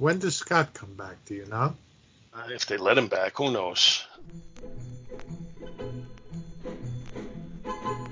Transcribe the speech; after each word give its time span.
When 0.00 0.18
does 0.18 0.34
Scott 0.34 0.72
come 0.72 0.94
back? 0.94 1.22
Do 1.26 1.34
you 1.34 1.44
know? 1.44 1.76
Uh, 2.32 2.44
if 2.48 2.64
they 2.64 2.78
let 2.78 2.96
him 2.96 3.08
back, 3.08 3.36
who 3.36 3.52
knows? 3.52 4.02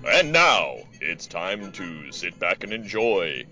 And 0.07 0.31
now 0.31 0.81
it's 1.01 1.27
time 1.27 1.73
to 1.73 2.13
sit 2.13 2.39
back 2.39 2.63
and 2.63 2.75
enjoy 2.75 3.47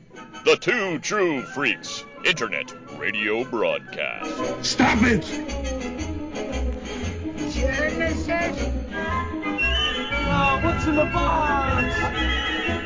the 0.44 0.56
Two 0.56 0.98
True 0.98 1.44
Freaks 1.44 2.04
Internet 2.26 2.74
Radio 2.98 3.42
Broadcast. 3.44 4.66
Stop 4.66 4.98
it! 5.04 5.22
Genesis? 7.54 8.70
Oh, 10.28 10.60
what's 10.62 10.86
in 10.86 10.94
the 10.94 11.06
box? 11.06 11.95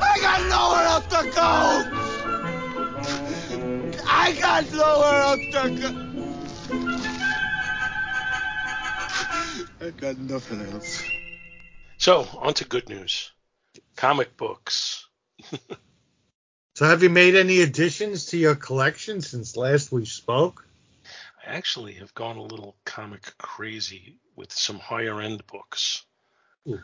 I 0.00 0.18
got 0.20 0.40
nowhere 0.48 0.86
else 0.86 1.06
to 1.06 1.22
go! 1.34 1.52
I 4.06 4.32
got 4.40 4.72
nowhere 4.72 5.20
else 5.22 5.46
to 5.52 5.62
go! 5.80 5.90
I 9.80 9.90
got 9.90 10.18
nothing 10.18 10.60
else. 10.72 11.02
So, 11.98 12.26
on 12.38 12.54
to 12.54 12.64
good 12.64 12.88
news. 12.88 13.32
Comic 13.96 14.36
books. 14.36 15.06
So 16.74 16.86
have 16.86 17.02
you 17.02 17.10
made 17.10 17.34
any 17.34 17.60
additions 17.60 18.26
to 18.26 18.38
your 18.38 18.54
collection 18.54 19.20
since 19.20 19.58
last 19.58 19.92
we 19.92 20.06
spoke? 20.06 20.66
I 21.46 21.50
actually 21.50 21.92
have 21.94 22.14
gone 22.14 22.38
a 22.38 22.42
little 22.42 22.76
comic 22.86 23.36
crazy 23.36 24.16
with 24.36 24.50
some 24.50 24.78
higher 24.78 25.20
end 25.20 25.46
books. 25.46 26.06
Ooh. 26.66 26.80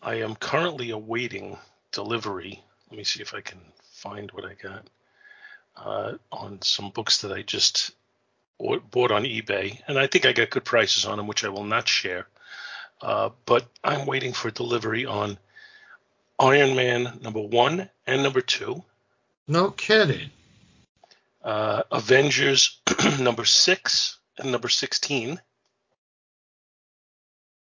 I 0.00 0.16
am 0.16 0.36
currently 0.36 0.88
awaiting 0.88 1.58
delivery. 1.96 2.62
Let 2.90 2.98
me 2.98 3.04
see 3.04 3.22
if 3.22 3.34
I 3.34 3.40
can 3.40 3.58
find 3.94 4.30
what 4.32 4.44
I 4.44 4.52
got 4.54 4.86
uh, 5.76 6.12
on 6.30 6.60
some 6.62 6.90
books 6.90 7.22
that 7.22 7.32
I 7.32 7.40
just 7.42 7.90
bought 8.58 9.10
on 9.10 9.24
eBay, 9.24 9.80
and 9.88 9.98
I 9.98 10.06
think 10.06 10.26
I 10.26 10.32
got 10.32 10.50
good 10.50 10.64
prices 10.64 11.06
on 11.06 11.16
them, 11.16 11.26
which 11.26 11.44
I 11.44 11.48
will 11.48 11.64
not 11.64 11.88
share. 11.88 12.26
Uh, 13.00 13.30
but 13.46 13.66
I'm 13.82 14.06
waiting 14.06 14.32
for 14.34 14.50
delivery 14.50 15.06
on 15.06 15.38
Iron 16.38 16.76
Man 16.76 17.18
number 17.22 17.40
one 17.40 17.88
and 18.06 18.22
number 18.22 18.42
two, 18.42 18.82
No 19.48 19.70
kidding. 19.70 20.30
uh, 21.42 21.82
Avengers 21.90 22.78
number 23.20 23.44
six 23.46 24.18
and 24.38 24.52
number 24.52 24.68
16, 24.68 25.40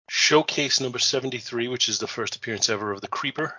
Showcase 0.09 0.79
number 0.81 0.99
73, 0.99 1.67
which 1.69 1.87
is 1.87 1.99
the 1.99 2.07
first 2.07 2.35
appearance 2.35 2.67
ever 2.69 2.91
of 2.91 2.99
the 3.01 3.07
Creeper, 3.07 3.53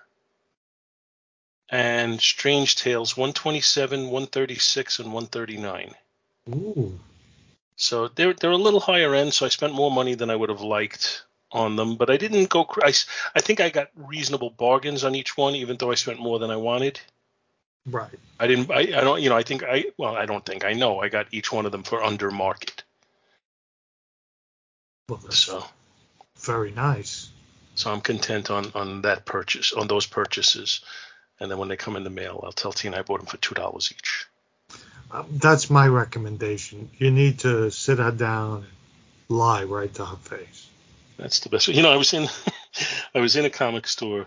and 1.71 2.21
Strange 2.21 2.77
Tales 2.77 3.17
127, 3.17 4.05
136, 4.05 4.99
and 4.99 5.13
139. 5.13 5.95
Ooh. 6.51 6.99
So 7.77 8.09
they're 8.09 8.35
they're 8.35 8.51
a 8.51 8.57
little 8.57 8.81
higher 8.81 9.15
end, 9.15 9.33
so 9.33 9.47
I 9.47 9.49
spent 9.49 9.73
more 9.75 9.91
money 9.91 10.15
than 10.15 10.31
I 10.31 10.37
would 10.37 10.51
have 10.51 10.61
liked 10.61 11.25
on 11.53 11.77
them, 11.77 11.97
but 11.97 12.11
I 12.11 12.17
didn't 12.17 12.49
go. 12.49 12.65
Cr- 12.65 12.85
I, 12.85 12.93
I 13.35 13.41
think 13.41 13.61
I 13.61 13.71
got 13.71 13.89
reasonable 13.97 14.51
bargains 14.51 15.03
on 15.05 15.15
each 15.15 15.37
one, 15.37 15.55
even 15.55 15.77
though 15.79 15.91
I 15.91 15.95
spent 15.95 16.21
more 16.21 16.39
than 16.39 16.51
I 16.51 16.57
wanted. 16.57 17.01
Right. 17.87 18.19
I 18.39 18.47
didn't. 18.47 18.71
I, 18.71 18.81
I 18.81 19.01
don't. 19.01 19.23
You 19.23 19.31
know. 19.31 19.37
I 19.37 19.43
think 19.43 19.63
I. 19.65 19.87
Well, 19.97 20.15
I 20.15 20.27
don't 20.27 20.45
think 20.45 20.65
I 20.65 20.75
know. 20.75 21.01
I 21.01 21.09
got 21.09 21.29
each 21.33 21.51
one 21.53 21.65
of 21.67 21.73
them 21.73 21.83
for 21.83 22.03
under 22.03 22.31
market. 22.31 22.85
Well, 25.09 25.19
So 25.31 25.65
very 26.39 26.71
nice. 26.71 27.31
so 27.75 27.91
I'm 27.91 28.01
content 28.03 28.51
on 28.51 28.71
on 28.75 29.03
that 29.03 29.25
purchase 29.25 29.73
on 29.73 29.89
those 29.89 30.07
purchases, 30.07 30.83
and 31.41 31.51
then 31.51 31.59
when 31.59 31.69
they 31.69 31.77
come 31.77 31.97
in 31.97 32.05
the 32.05 32.11
mail, 32.11 32.41
I'll 32.45 32.53
tell 32.53 32.73
Tina 32.73 32.99
I 32.99 33.03
bought 33.03 33.21
them 33.21 33.27
for 33.27 33.39
two 33.39 33.55
dollars 33.55 33.93
each. 33.93 34.27
Um, 35.11 35.27
that's 35.33 35.71
my 35.71 35.89
recommendation. 35.89 36.91
You 36.99 37.11
need 37.11 37.41
to 37.41 37.71
sit 37.71 37.99
her 37.99 38.13
down 38.13 38.59
and 38.59 38.67
lie 39.29 39.65
right 39.65 39.93
to 39.95 40.05
her 40.05 40.17
face. 40.17 40.69
That's 41.17 41.41
the 41.41 41.49
best. 41.49 41.69
You 41.69 41.83
know, 41.83 41.93
I 41.93 41.97
was 41.97 42.13
in 42.15 42.29
I 43.15 43.21
was 43.21 43.37
in 43.37 43.45
a 43.45 43.51
comic 43.51 43.87
store 43.89 44.27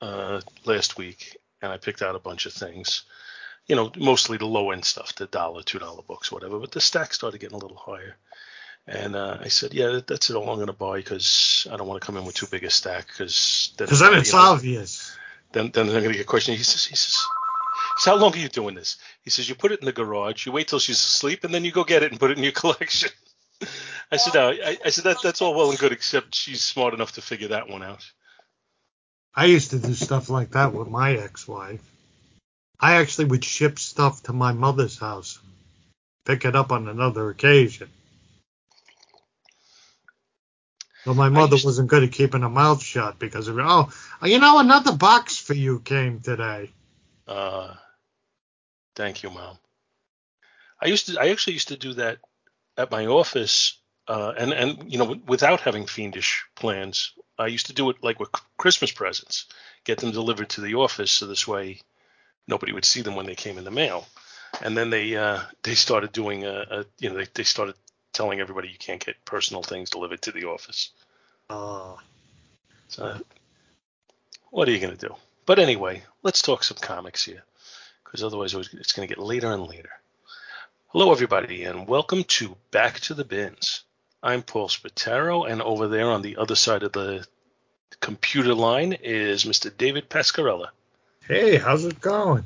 uh, 0.00 0.40
last 0.64 0.96
week, 0.96 1.36
and 1.60 1.70
I 1.70 1.76
picked 1.76 2.02
out 2.02 2.16
a 2.16 2.20
bunch 2.20 2.46
of 2.46 2.52
things. 2.52 3.02
You 3.66 3.76
know, 3.76 3.92
mostly 3.96 4.38
the 4.38 4.46
low 4.46 4.70
end 4.70 4.84
stuff, 4.84 5.14
the 5.14 5.26
dollar, 5.26 5.62
two 5.62 5.78
dollar 5.78 6.02
books, 6.02 6.32
whatever. 6.32 6.58
But 6.58 6.72
the 6.72 6.80
stack 6.80 7.14
started 7.14 7.40
getting 7.40 7.56
a 7.56 7.60
little 7.60 7.76
higher, 7.76 8.16
and 8.86 9.14
uh, 9.14 9.38
I 9.40 9.48
said, 9.48 9.74
"Yeah, 9.74 10.00
that's 10.04 10.30
it 10.30 10.36
all 10.36 10.48
I'm 10.48 10.56
going 10.56 10.66
to 10.66 10.72
buy 10.72 10.96
because 10.96 11.66
I 11.70 11.76
don't 11.76 11.86
want 11.86 12.00
to 12.00 12.06
come 12.06 12.16
in 12.16 12.24
with 12.24 12.34
too 12.34 12.46
big 12.46 12.64
a 12.64 12.70
stack 12.70 13.06
because 13.06 13.72
Because 13.76 14.00
then 14.00 14.14
it's 14.14 14.34
obvious. 14.34 15.16
Then 15.52 15.70
then 15.72 15.86
I'm 15.86 15.92
going 15.92 16.12
to 16.12 16.18
get 16.18 16.26
questioned." 16.26 16.56
He 16.56 16.64
says, 16.64 16.84
"He 16.84 16.96
says." 16.96 17.24
How 18.04 18.16
long 18.16 18.34
are 18.34 18.38
you 18.38 18.48
doing 18.48 18.74
this? 18.74 18.96
He 19.22 19.30
says 19.30 19.48
you 19.48 19.54
put 19.54 19.72
it 19.72 19.80
in 19.80 19.86
the 19.86 19.92
garage, 19.92 20.46
you 20.46 20.52
wait 20.52 20.68
till 20.68 20.78
she's 20.78 20.98
asleep, 20.98 21.44
and 21.44 21.54
then 21.54 21.64
you 21.64 21.72
go 21.72 21.84
get 21.84 22.02
it 22.02 22.10
and 22.10 22.18
put 22.18 22.30
it 22.30 22.38
in 22.38 22.42
your 22.42 22.52
collection. 22.62 23.10
I 24.10 24.16
said, 24.16 24.34
no, 24.34 24.50
I, 24.50 24.78
I 24.84 24.90
said 24.90 25.04
that 25.04 25.18
that's 25.22 25.40
all 25.40 25.54
well 25.54 25.70
and 25.70 25.78
good, 25.78 25.92
except 25.92 26.34
she's 26.34 26.62
smart 26.62 26.94
enough 26.94 27.12
to 27.12 27.22
figure 27.22 27.48
that 27.48 27.68
one 27.68 27.82
out. 27.82 28.04
I 29.34 29.46
used 29.46 29.70
to 29.70 29.78
do 29.78 29.94
stuff 29.94 30.28
like 30.28 30.50
that 30.50 30.74
with 30.74 30.88
my 30.88 31.12
ex-wife. 31.14 31.80
I 32.78 32.96
actually 32.96 33.26
would 33.26 33.44
ship 33.44 33.78
stuff 33.78 34.24
to 34.24 34.32
my 34.32 34.52
mother's 34.52 34.98
house, 34.98 35.38
pick 36.26 36.44
it 36.44 36.56
up 36.56 36.72
on 36.72 36.88
another 36.88 37.30
occasion. 37.30 37.88
But 41.04 41.14
my 41.14 41.28
mother 41.28 41.56
used- 41.56 41.64
wasn't 41.64 41.88
good 41.88 42.04
at 42.04 42.12
keeping 42.12 42.42
her 42.42 42.48
mouth 42.48 42.82
shut 42.82 43.18
because 43.18 43.48
of 43.48 43.58
oh, 43.58 43.90
you 44.24 44.38
know, 44.38 44.58
another 44.58 44.92
box 44.92 45.36
for 45.38 45.54
you 45.54 45.80
came 45.80 46.20
today. 46.20 46.70
Uh, 47.26 47.74
thank 48.94 49.22
you, 49.22 49.30
mom. 49.30 49.58
I 50.80 50.86
used 50.86 51.06
to, 51.06 51.20
I 51.20 51.28
actually 51.28 51.54
used 51.54 51.68
to 51.68 51.76
do 51.76 51.94
that 51.94 52.18
at 52.76 52.90
my 52.90 53.06
office, 53.06 53.78
uh, 54.08 54.32
and 54.36 54.52
and 54.52 54.92
you 54.92 54.98
know, 54.98 55.16
without 55.26 55.60
having 55.60 55.86
fiendish 55.86 56.44
plans. 56.54 57.12
I 57.38 57.46
used 57.46 57.66
to 57.66 57.72
do 57.72 57.90
it 57.90 58.02
like 58.02 58.20
with 58.20 58.30
Christmas 58.56 58.92
presents, 58.92 59.46
get 59.84 59.98
them 59.98 60.12
delivered 60.12 60.50
to 60.50 60.60
the 60.60 60.74
office, 60.74 61.10
so 61.10 61.26
this 61.26 61.48
way 61.48 61.80
nobody 62.46 62.72
would 62.72 62.84
see 62.84 63.02
them 63.02 63.14
when 63.16 63.26
they 63.26 63.34
came 63.34 63.58
in 63.58 63.64
the 63.64 63.70
mail. 63.70 64.06
And 64.60 64.76
then 64.76 64.90
they 64.90 65.16
uh, 65.16 65.40
they 65.62 65.74
started 65.74 66.12
doing 66.12 66.44
a, 66.44 66.66
a 66.70 66.84
you 66.98 67.10
know 67.10 67.16
they, 67.16 67.26
they 67.34 67.42
started 67.44 67.74
telling 68.12 68.40
everybody 68.40 68.68
you 68.68 68.78
can't 68.78 69.04
get 69.04 69.24
personal 69.24 69.62
things 69.62 69.90
delivered 69.90 70.22
to 70.22 70.32
the 70.32 70.44
office. 70.44 70.90
Uh, 71.50 71.94
So 72.88 73.18
what 74.50 74.68
are 74.68 74.72
you 74.72 74.78
going 74.80 74.96
to 74.96 75.08
do? 75.08 75.14
But 75.46 75.58
anyway, 75.58 76.02
let's 76.22 76.42
talk 76.42 76.62
some 76.62 76.76
comics 76.80 77.24
here, 77.24 77.42
because 78.04 78.22
otherwise 78.22 78.54
it's 78.54 78.92
going 78.92 79.08
to 79.08 79.14
get 79.14 79.22
later 79.22 79.52
and 79.52 79.66
later. 79.66 79.90
Hello, 80.88 81.10
everybody, 81.10 81.64
and 81.64 81.88
welcome 81.88 82.22
to 82.24 82.54
Back 82.70 83.00
to 83.00 83.14
the 83.14 83.24
Bins. 83.24 83.84
I'm 84.22 84.42
Paul 84.42 84.68
Spataro, 84.68 85.50
and 85.50 85.62
over 85.62 85.88
there 85.88 86.10
on 86.10 86.22
the 86.22 86.36
other 86.36 86.54
side 86.54 86.82
of 86.82 86.92
the 86.92 87.26
computer 88.00 88.54
line 88.54 88.92
is 88.92 89.44
Mr. 89.44 89.74
David 89.76 90.08
Pascarella. 90.10 90.68
hey, 91.26 91.56
how's 91.56 91.84
it 91.84 92.00
going? 92.00 92.44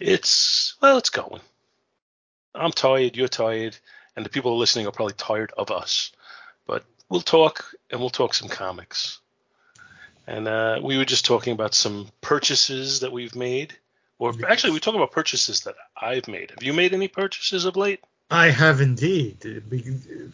It's, 0.00 0.74
well, 0.80 0.98
it's 0.98 1.10
going. 1.10 1.40
I'm 2.54 2.72
tired, 2.72 3.16
you're 3.16 3.28
tired, 3.28 3.76
and 4.16 4.24
the 4.24 4.30
people 4.30 4.56
listening 4.58 4.86
are 4.86 4.92
probably 4.92 5.14
tired 5.14 5.52
of 5.56 5.70
us. 5.70 6.12
But 6.66 6.84
we'll 7.08 7.20
talk, 7.20 7.64
and 7.90 8.00
we'll 8.00 8.10
talk 8.10 8.34
some 8.34 8.48
comics. 8.48 9.20
And 10.26 10.48
uh, 10.48 10.80
we 10.82 10.98
were 10.98 11.04
just 11.04 11.24
talking 11.24 11.52
about 11.52 11.74
some 11.74 12.08
purchases 12.20 13.00
that 13.00 13.12
we've 13.12 13.36
made. 13.36 13.74
Or 14.18 14.32
actually, 14.48 14.72
we 14.72 14.80
talk 14.80 14.94
about 14.94 15.12
purchases 15.12 15.60
that 15.60 15.74
I've 16.00 16.26
made. 16.26 16.50
Have 16.50 16.62
you 16.62 16.72
made 16.72 16.94
any 16.94 17.06
purchases 17.06 17.66
of 17.66 17.76
late? 17.76 18.00
I 18.30 18.46
have 18.46 18.80
indeed. 18.80 19.62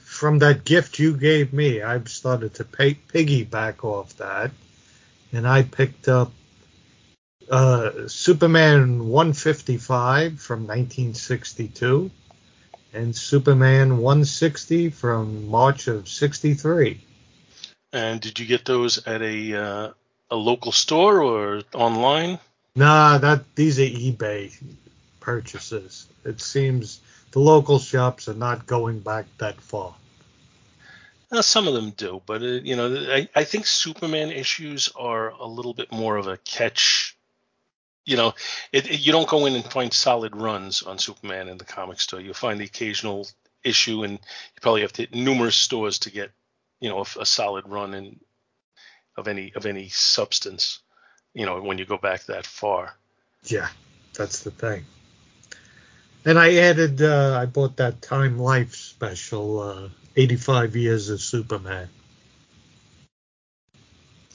From 0.01 0.39
that 0.39 0.65
gift 0.65 0.99
you 0.99 1.15
gave 1.15 1.53
me, 1.53 1.83
I've 1.83 2.09
started 2.09 2.55
to 2.55 2.65
pay, 2.65 2.95
piggyback 2.95 3.85
off 3.85 4.17
that, 4.17 4.51
and 5.31 5.47
I 5.47 5.63
picked 5.63 6.09
up 6.09 6.33
uh, 7.51 8.09
Superman 8.09 9.09
155 9.09 10.41
from 10.41 10.61
1962 10.61 12.11
and 12.93 13.15
Superman 13.15 13.99
160 13.99 14.91
from 14.91 15.49
March 15.49 15.89
of 15.89 16.09
63. 16.09 17.01
And 17.93 18.21
did 18.21 18.39
you 18.39 18.47
get 18.47 18.65
those 18.65 19.07
at 19.07 19.23
a 19.23 19.55
uh, 19.55 19.93
a 20.31 20.37
local 20.37 20.73
store 20.73 21.23
or 21.23 21.63
online? 21.75 22.39
Nah, 22.75 23.19
that 23.19 23.55
these 23.55 23.79
are 23.79 23.83
eBay 23.83 24.55
purchases. 25.21 26.07
It 26.25 26.41
seems 26.41 27.01
the 27.33 27.41
local 27.41 27.79
shops 27.79 28.29
are 28.29 28.35
not 28.35 28.67
going 28.67 29.01
back 29.01 29.27
that 29.39 29.61
far. 29.61 29.95
Uh, 31.31 31.41
some 31.41 31.67
of 31.67 31.73
them 31.73 31.91
do, 31.91 32.21
but 32.27 32.43
uh, 32.43 32.47
you 32.47 32.77
know, 32.77 32.95
I, 32.95 33.27
I 33.35 33.45
think 33.45 33.67
Superman 33.67 34.31
issues 34.31 34.91
are 34.95 35.31
a 35.31 35.47
little 35.47 35.73
bit 35.73 35.91
more 35.91 36.17
of 36.17 36.27
a 36.27 36.37
catch. 36.37 37.02
You 38.05 38.17
know, 38.17 38.35
it, 38.73 38.91
it, 38.91 39.01
you 39.01 39.13
don't 39.13 39.29
go 39.29 39.47
in 39.47 39.55
and 39.55 39.65
find 39.65 39.93
solid 39.93 40.35
runs 40.35 40.83
on 40.83 40.99
Superman 40.99 41.49
in 41.49 41.59
the 41.59 41.65
comic 41.65 42.01
store. 42.01 42.21
You'll 42.21 42.35
find 42.35 42.61
the 42.61 42.65
occasional 42.65 43.29
issue, 43.63 44.03
and 44.03 44.15
you 44.15 44.61
probably 44.61 44.81
have 44.83 44.93
to 44.95 45.03
hit 45.03 45.15
numerous 45.15 45.57
stores 45.57 46.01
to 46.01 46.11
get, 46.11 46.31
you 46.81 46.89
know, 46.89 46.99
a, 46.99 47.21
a 47.21 47.27
solid 47.27 47.69
run 47.69 47.95
in 47.95 48.19
of 49.17 49.29
any 49.29 49.53
of 49.55 49.67
any 49.67 49.89
substance. 49.89 50.81
You 51.35 51.47
know, 51.47 51.63
when 51.63 51.79
you 51.79 51.85
go 51.85 51.97
back 51.97 52.25
that 52.25 52.47
far. 52.47 52.95
Yeah, 53.45 53.69
that's 54.15 54.41
the 54.41 54.51
thing. 54.51 54.85
And 56.25 56.39
I 56.39 56.55
added, 56.57 57.03
uh, 57.03 57.39
I 57.41 57.47
bought 57.47 57.77
that 57.79 58.01
Time 58.01 58.39
Life 58.39 58.75
special, 58.77 59.59
uh, 59.59 59.89
85 60.17 60.77
Years 60.77 61.09
of 61.11 61.21
Superman. 61.21 61.89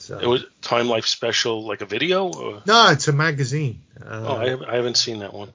So, 0.08 0.18
It 0.20 0.26
was 0.26 0.46
Time 0.62 0.88
Life 0.88 1.06
special, 1.06 1.66
like 1.68 1.82
a 1.82 1.86
video. 1.86 2.30
Or? 2.32 2.62
no, 2.66 2.90
it's 2.92 3.10
a 3.10 3.12
magazine. 3.14 3.82
Uh, 4.02 4.24
Oh, 4.26 4.36
I, 4.38 4.50
haven't- 4.50 4.70
I 4.70 4.76
haven't 4.76 4.96
seen 4.98 5.20
that 5.20 5.34
one. 5.34 5.54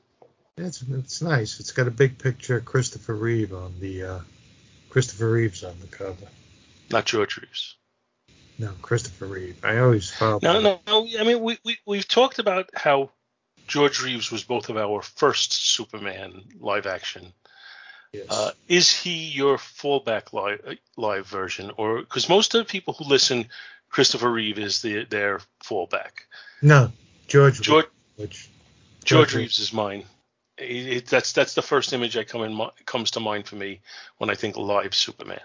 it's 0.59 0.83
it's 0.83 1.23
nice. 1.23 1.59
It's 1.59 1.73
got 1.73 1.87
a 1.87 1.91
big 1.91 2.19
picture 2.19 2.57
of 2.59 2.67
Christopher 2.67 3.15
Reeve 3.15 3.55
on 3.55 3.73
the 3.81 4.05
uh, 4.05 4.21
Christopher 4.91 5.31
Reeves 5.31 5.65
on 5.65 5.75
the 5.81 5.87
cover. 5.87 6.27
Not 6.91 7.07
George 7.07 7.39
Reeves. 7.39 7.77
No, 8.59 8.73
Christopher 8.83 9.25
Reeve. 9.27 9.57
I 9.65 9.79
always 9.79 10.11
thought. 10.13 10.43
No, 10.43 10.61
no, 10.61 10.81
no. 10.87 11.09
I 11.19 11.25
mean, 11.25 11.41
we, 11.41 11.59
we 11.65 11.79
we've 11.87 12.07
talked 12.07 12.39
about 12.39 12.69
how 12.75 13.11
George 13.67 14.03
Reeves 14.03 14.31
was 14.31 14.45
both 14.45 14.69
of 14.69 14.77
our 14.77 15.01
first 15.01 15.53
Superman 15.55 16.43
live 16.61 16.87
action. 16.87 17.33
Yes. 18.13 18.27
Uh, 18.29 18.51
is 18.69 18.91
he 18.93 19.29
your 19.31 19.57
fallback 19.57 20.35
live 20.35 20.77
live 20.99 21.27
version, 21.27 21.71
or 21.79 22.01
because 22.01 22.29
most 22.29 22.55
of 22.55 22.59
the 22.59 22.71
people 22.71 22.93
who 22.93 23.05
listen, 23.05 23.47
Christopher 23.93 24.33
Reeve 24.33 24.59
is 24.59 24.83
the, 24.83 25.05
their 25.05 25.41
fallback. 25.63 26.27
no, 26.61 26.91
George. 27.29 27.61
George 27.61 27.87
George 28.19 28.51
George 29.05 29.35
Reeves 29.35 29.59
is 29.59 29.73
mine. 29.73 30.05
It, 30.59 30.87
it, 30.87 31.07
that's 31.07 31.33
that's 31.33 31.55
the 31.55 31.63
first 31.63 31.93
image 31.93 32.17
I 32.17 32.25
come 32.25 32.43
in 32.43 32.61
comes 32.87 33.13
to 33.13 33.21
mind 33.21 33.47
for 33.47 33.57
me 33.57 33.81
when 34.19 34.31
I 34.31 34.35
think 34.35 34.57
live 34.57 34.95
Superman. 34.95 35.41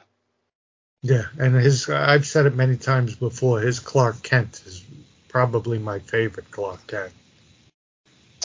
yeah, 1.01 1.25
and 1.37 1.55
his. 1.55 1.89
I've 1.89 2.25
said 2.25 2.45
it 2.45 2.55
many 2.55 2.77
times 2.77 3.15
before. 3.15 3.59
His 3.59 3.79
Clark 3.79 4.23
Kent 4.23 4.63
is 4.65 4.83
probably 5.27 5.77
my 5.77 5.99
favorite 5.99 6.49
Clark 6.49 6.87
Kent. 6.87 7.11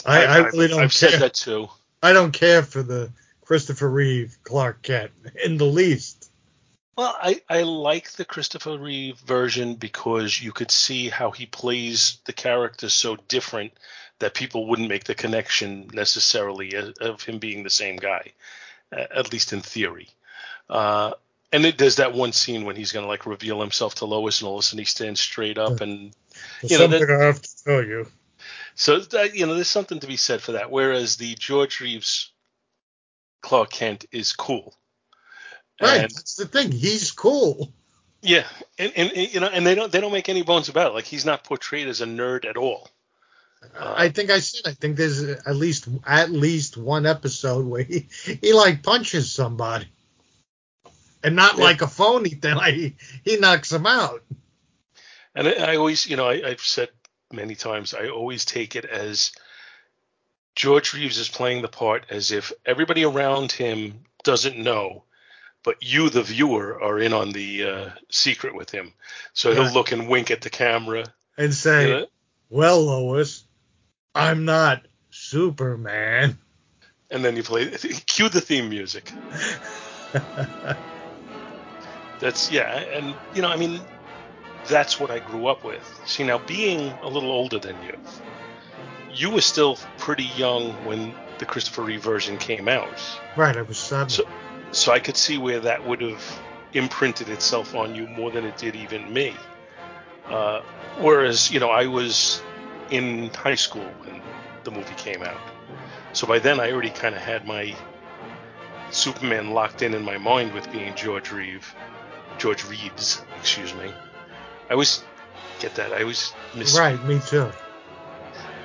I, 0.05 0.25
I, 0.25 0.37
really 0.47 0.67
don't 0.67 0.81
I've 0.81 0.93
care. 0.93 1.11
said 1.11 1.21
that 1.21 1.33
too. 1.33 1.69
I 2.01 2.11
don't 2.11 2.33
care 2.33 2.61
for 2.61 2.83
the 2.83 3.09
Christopher 3.45 3.89
Reeve 3.89 4.37
Clark 4.43 4.81
Kent 4.81 5.11
in 5.45 5.57
the 5.57 5.65
least. 5.65 6.22
Well, 6.95 7.15
I, 7.19 7.41
I 7.49 7.63
like 7.63 8.11
the 8.11 8.25
Christopher 8.25 8.77
Reeve 8.77 9.17
version 9.19 9.75
because 9.75 10.39
you 10.39 10.51
could 10.51 10.69
see 10.69 11.09
how 11.09 11.31
he 11.31 11.47
plays 11.47 12.19
the 12.25 12.33
character 12.33 12.87
so 12.87 13.15
different 13.27 13.73
that 14.19 14.35
people 14.35 14.67
wouldn't 14.67 14.89
make 14.89 15.05
the 15.05 15.15
connection 15.15 15.89
necessarily 15.91 16.75
of, 17.01 17.23
him 17.23 17.39
being 17.39 17.63
the 17.63 17.69
same 17.71 17.95
guy, 17.95 18.33
uh, 18.91 19.05
at 19.15 19.31
least 19.33 19.53
in 19.53 19.61
theory. 19.61 20.09
Uh, 20.69 21.13
and 21.51 21.65
it, 21.65 21.77
there's 21.79 21.95
that 21.95 22.13
one 22.13 22.31
scene 22.31 22.63
when 22.63 22.75
he's 22.75 22.91
going 22.91 23.03
to 23.03 23.09
like 23.09 23.25
reveal 23.25 23.59
himself 23.59 23.95
to 23.95 24.05
Lois, 24.05 24.41
and 24.41 24.47
all 24.47 24.55
of 24.55 24.59
a 24.59 24.63
sudden 24.63 24.79
he 24.79 24.85
stands 24.85 25.19
straight 25.19 25.57
up, 25.57 25.81
and 25.81 26.13
There's 26.61 26.71
You 26.71 26.77
know, 26.77 26.83
something 26.85 27.07
that- 27.07 27.21
I 27.21 27.25
have 27.25 27.41
to 27.41 27.63
tell 27.63 27.83
you. 27.83 28.07
so 28.75 28.99
that, 28.99 29.35
you 29.35 29.45
know 29.45 29.55
there's 29.55 29.69
something 29.69 29.99
to 29.99 30.07
be 30.07 30.17
said 30.17 30.41
for 30.41 30.53
that. 30.53 30.69
Whereas 30.69 31.17
the 31.17 31.33
George 31.35 31.79
Reeves 31.79 32.31
Clark 33.41 33.71
Kent 33.71 34.05
is 34.11 34.33
cool. 34.33 34.75
Right, 35.83 36.01
And- 36.01 36.11
that's 36.11 36.35
the 36.35 36.45
thing. 36.45 36.71
He's 36.71 37.11
cool. 37.11 37.71
Yeah, 38.21 38.47
and, 38.79 38.93
and 38.95 39.11
and, 39.11 39.33
you 39.33 39.39
know, 39.41 39.47
and 39.47 39.67
they 39.67 39.75
don't 39.75 39.91
they 39.91 39.99
don't 39.99 40.13
make 40.13 40.29
any 40.29 40.43
bones 40.43 40.69
about 40.69 40.91
it. 40.91 40.93
Like 40.93 41.03
he's 41.05 41.25
not 41.25 41.43
portrayed 41.43 41.89
as 41.89 41.99
a 41.99 42.05
nerd 42.05 42.45
at 42.45 42.55
all. 42.55 42.89
Uh, 43.77 43.93
I 43.97 44.09
think 44.09 44.29
I 44.31 44.39
said. 44.39 44.61
I 44.65 44.71
think 44.73 44.95
there's 44.95 45.21
at 45.21 45.55
least 45.57 45.89
at 46.07 46.29
least 46.29 46.77
one 46.77 47.05
episode 47.05 47.65
where 47.65 47.83
he 47.83 48.07
he 48.41 48.53
like 48.53 48.81
punches 48.81 49.29
somebody, 49.29 49.87
and 51.21 51.35
not 51.35 51.57
Yeah. 51.57 51.65
like 51.65 51.81
a 51.81 51.87
phony 51.87 52.29
thing. 52.29 52.55
Like 52.55 52.73
he, 52.75 52.95
he 53.25 53.37
knocks 53.37 53.71
him 53.73 53.85
out. 53.85 54.23
And 55.35 55.47
I, 55.47 55.73
I 55.73 55.75
always, 55.75 56.05
you 56.05 56.15
know, 56.15 56.29
I, 56.29 56.47
I've 56.47 56.61
said 56.61 56.89
many 57.31 57.55
times, 57.55 57.93
I 57.93 58.07
always 58.07 58.45
take 58.45 58.75
it 58.77 58.85
as 58.85 59.31
George 60.55 60.93
Reeves 60.93 61.17
is 61.17 61.27
playing 61.27 61.61
the 61.61 61.67
part 61.67 62.05
as 62.09 62.31
if 62.31 62.53
everybody 62.65 63.03
around 63.03 63.51
him 63.51 64.05
doesn't 64.23 64.57
know, 64.57 65.03
but 65.63 65.77
you, 65.81 66.09
the 66.09 66.23
viewer, 66.23 66.81
are 66.81 66.99
in 66.99 67.13
on 67.13 67.31
the 67.31 67.63
uh, 67.63 67.89
secret 68.09 68.53
with 68.55 68.69
him. 68.69 68.93
So 69.33 69.49
Yeah. 69.51 69.63
he'll 69.63 69.73
look 69.73 69.91
and 69.91 70.07
wink 70.07 70.29
at 70.31 70.41
the 70.41 70.49
camera. 70.49 71.05
and 71.37 71.53
say, 71.53 71.87
you 71.87 71.93
know, 71.93 72.07
"Well, 72.49 72.81
Lois, 72.85 73.43
I'm 74.13 74.45
not 74.45 74.85
Superman." 75.09 76.37
and 77.11 77.23
then 77.23 77.35
you 77.35 77.43
play, 77.43 77.65
cue 78.07 78.29
the 78.29 78.41
theme 78.41 78.69
music. 78.69 79.11
That's 82.19 82.51
yeah, 82.51 82.79
and 82.79 83.15
you 83.33 83.41
know, 83.41 83.49
I 83.49 83.57
mean, 83.57 83.81
that's 84.67 84.99
what 84.99 85.11
I 85.11 85.19
grew 85.19 85.47
up 85.47 85.63
with. 85.63 85.83
See, 86.05 86.23
now 86.23 86.37
being 86.37 86.91
a 87.01 87.09
little 87.09 87.31
older 87.31 87.59
than 87.59 87.75
you, 87.83 87.97
you 89.13 89.29
were 89.29 89.41
still 89.41 89.77
pretty 89.97 90.29
young 90.37 90.71
when 90.85 91.13
the 91.39 91.45
Christopher 91.45 91.81
Reeve 91.81 92.01
version 92.03 92.37
came 92.37 92.67
out, 92.69 92.87
right, 93.35 93.57
I 93.57 93.61
was 93.63 93.77
seven. 93.77 94.09
So- 94.09 94.27
so 94.73 94.91
I 94.91 94.99
could 94.99 95.15
see 95.15 95.37
where 95.37 95.59
that 95.61 95.87
would 95.87 96.01
have 96.01 96.41
imprinted 96.73 97.29
itself 97.29 97.75
on 97.75 97.95
you 97.95 98.07
more 98.07 98.31
than 98.31 98.43
it 98.43 98.57
did 98.57 98.75
even 98.75 99.11
me. 99.13 99.35
Uh, 100.27 100.61
whereas, 100.99 101.51
you 101.51 101.59
know, 101.59 101.69
I 101.69 101.85
was 101.85 102.41
in 102.89 103.29
high 103.29 103.55
school 103.55 103.85
when 103.99 104.21
the 104.63 104.71
movie 104.71 104.95
came 104.95 105.21
out, 105.21 105.39
so 106.13 106.27
by 106.27 106.39
then 106.39 106.59
I 106.59 106.71
already 106.71 106.89
kind 106.89 107.15
of 107.15 107.21
had 107.21 107.45
my 107.47 107.75
Superman 108.91 109.51
locked 109.51 109.81
in 109.81 109.93
in 109.93 110.03
my 110.03 110.17
mind 110.17 110.53
with 110.53 110.71
being 110.71 110.93
George 110.95 111.31
Reeve, 111.31 111.73
George 112.37 112.65
Reeves, 112.65 113.23
excuse 113.39 113.73
me. 113.75 113.93
I 114.69 114.73
always 114.73 115.03
get 115.59 115.75
that. 115.75 115.93
I 115.93 116.01
always 116.01 116.33
miss 116.55 116.77
right, 116.77 117.03
me 117.05 117.19
too. 117.27 117.51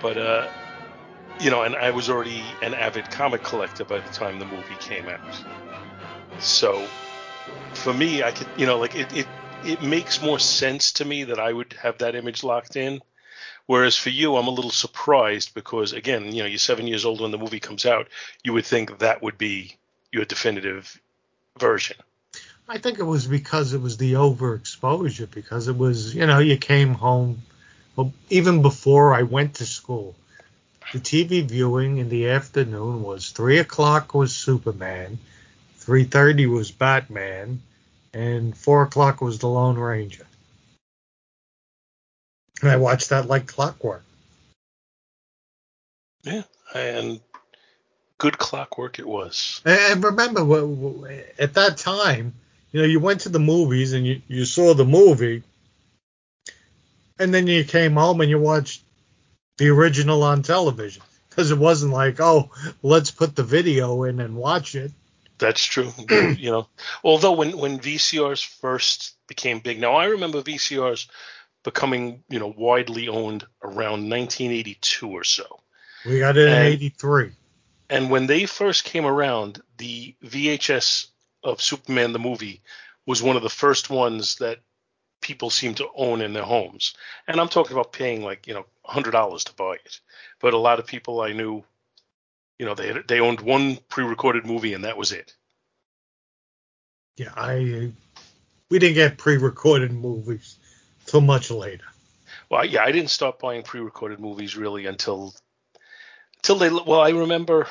but 0.00 0.16
uh 0.16 0.48
you 1.40 1.50
know 1.50 1.62
and 1.62 1.76
i 1.76 1.90
was 1.90 2.10
already 2.10 2.42
an 2.62 2.74
avid 2.74 3.08
comic 3.10 3.42
collector 3.44 3.84
by 3.84 3.98
the 4.00 4.08
time 4.12 4.38
the 4.40 4.44
movie 4.44 4.74
came 4.80 5.08
out 5.08 5.20
so 6.40 6.86
for 7.74 7.92
me 7.92 8.22
i 8.22 8.30
could 8.30 8.46
you 8.56 8.66
know 8.66 8.78
like 8.78 8.94
it 8.94 9.12
it, 9.16 9.26
it 9.64 9.82
makes 9.82 10.22
more 10.22 10.38
sense 10.38 10.92
to 10.92 11.04
me 11.04 11.24
that 11.24 11.38
i 11.38 11.52
would 11.52 11.72
have 11.74 11.98
that 11.98 12.14
image 12.14 12.42
locked 12.42 12.76
in 12.76 13.00
whereas 13.66 13.96
for 13.96 14.10
you 14.10 14.36
i'm 14.36 14.48
a 14.48 14.50
little 14.50 14.70
surprised 14.70 15.54
because 15.54 15.92
again 15.92 16.32
you 16.32 16.42
know 16.42 16.48
you're 16.48 16.58
seven 16.58 16.86
years 16.86 17.04
old 17.04 17.20
when 17.20 17.30
the 17.30 17.38
movie 17.38 17.60
comes 17.60 17.86
out 17.86 18.08
you 18.42 18.52
would 18.52 18.66
think 18.66 18.98
that 18.98 19.22
would 19.22 19.38
be 19.38 19.76
your 20.12 20.24
definitive 20.24 21.00
version 21.58 21.96
I 22.70 22.76
think 22.76 22.98
it 22.98 23.04
was 23.04 23.26
because 23.26 23.72
it 23.72 23.80
was 23.80 23.96
the 23.96 24.12
overexposure, 24.12 25.30
because 25.30 25.68
it 25.68 25.76
was, 25.78 26.14
you 26.14 26.26
know, 26.26 26.38
you 26.38 26.58
came 26.58 26.92
home, 26.92 27.40
well, 27.96 28.12
even 28.28 28.60
before 28.60 29.14
I 29.14 29.22
went 29.22 29.54
to 29.54 29.66
school. 29.66 30.14
The 30.92 30.98
TV 30.98 31.42
viewing 31.48 31.96
in 31.96 32.10
the 32.10 32.28
afternoon 32.28 33.02
was 33.02 33.30
three 33.30 33.58
o'clock 33.58 34.12
was 34.12 34.34
Superman, 34.34 35.18
three 35.88 36.04
thirty 36.04 36.44
was 36.44 36.70
Batman, 36.70 37.62
and 38.12 38.54
four 38.54 38.82
o'clock 38.82 39.22
was 39.22 39.38
the 39.38 39.46
Lone 39.46 39.78
Ranger. 39.78 40.26
And 42.60 42.70
I 42.70 42.76
watched 42.76 43.08
that 43.08 43.26
like 43.26 43.46
clockwork. 43.46 44.04
yeah 46.24 46.42
and 46.74 47.20
good 48.18 48.36
clockwork 48.36 48.98
it 48.98 49.08
was 49.08 49.62
And 49.64 50.04
remember, 50.04 50.42
at 51.38 51.54
that 51.54 51.78
time, 51.78 52.34
you 52.70 52.82
know, 52.82 52.86
you 52.86 53.00
went 53.00 53.22
to 53.22 53.30
the 53.30 53.38
movies 53.38 53.94
and 53.94 54.06
you, 54.06 54.20
you 54.28 54.44
saw 54.44 54.74
the 54.74 54.84
movie, 54.84 55.42
and 57.18 57.32
then 57.32 57.46
you 57.46 57.64
came 57.64 57.94
home 57.94 58.20
and 58.20 58.28
you 58.28 58.38
watched 58.38 58.82
the 59.56 59.70
original 59.70 60.22
on 60.22 60.42
television 60.42 61.02
because 61.30 61.50
it 61.50 61.56
wasn't 61.58 61.94
like, 61.94 62.20
oh, 62.20 62.50
let's 62.82 63.10
put 63.10 63.34
the 63.34 63.42
video 63.42 64.02
in 64.02 64.20
and 64.20 64.36
watch 64.36 64.74
it. 64.74 64.92
That's 65.38 65.64
true. 65.64 65.92
you 66.10 66.50
know, 66.50 66.68
although 67.04 67.32
when 67.32 67.56
when 67.58 67.78
VCRs 67.78 68.44
first 68.44 69.14
became 69.26 69.60
big, 69.60 69.80
now 69.80 69.94
I 69.94 70.06
remember 70.06 70.42
VCRs 70.42 71.08
becoming 71.64 72.22
you 72.28 72.38
know 72.38 72.52
widely 72.56 73.08
owned 73.08 73.44
around 73.62 74.08
1982 74.08 75.08
or 75.08 75.24
so. 75.24 75.60
We 76.06 76.18
got 76.18 76.36
it 76.36 76.48
in 76.48 76.52
And- 76.54 76.66
'83. 76.66 77.32
And 77.90 78.10
when 78.10 78.26
they 78.26 78.44
first 78.44 78.84
came 78.84 79.06
around, 79.06 79.62
the 79.78 80.14
VHS 80.22 81.06
of 81.42 81.62
Superman 81.62 82.12
the 82.12 82.18
movie 82.18 82.60
was 83.06 83.22
one 83.22 83.36
of 83.36 83.42
the 83.42 83.48
first 83.48 83.88
ones 83.88 84.36
that 84.36 84.58
people 85.22 85.48
seemed 85.48 85.78
to 85.78 85.88
own 85.96 86.20
in 86.20 86.34
their 86.34 86.42
homes. 86.42 86.94
And 87.26 87.40
I'm 87.40 87.48
talking 87.48 87.72
about 87.72 87.92
paying 87.92 88.22
like, 88.22 88.46
you 88.46 88.52
know, 88.52 88.66
$100 88.86 89.44
to 89.44 89.54
buy 89.54 89.74
it. 89.74 90.00
But 90.38 90.52
a 90.52 90.58
lot 90.58 90.78
of 90.78 90.86
people 90.86 91.22
I 91.22 91.32
knew 91.32 91.64
you 92.58 92.66
know 92.66 92.74
they 92.74 92.92
they 93.06 93.20
owned 93.20 93.40
one 93.40 93.78
pre-recorded 93.88 94.46
movie 94.46 94.74
and 94.74 94.84
that 94.84 94.96
was 94.96 95.12
it. 95.12 95.34
Yeah, 97.16 97.32
I 97.36 97.92
we 98.70 98.78
didn't 98.78 98.94
get 98.94 99.18
pre-recorded 99.18 99.92
movies 99.92 100.56
till 101.06 101.20
much 101.20 101.50
later. 101.50 101.84
Well, 102.50 102.64
yeah, 102.64 102.82
I 102.82 102.92
didn't 102.92 103.10
start 103.10 103.38
buying 103.38 103.62
pre-recorded 103.62 104.20
movies 104.20 104.56
really 104.56 104.86
until 104.86 105.34
until 106.36 106.56
they. 106.56 106.70
Well, 106.70 107.00
I 107.00 107.10
remember 107.10 107.66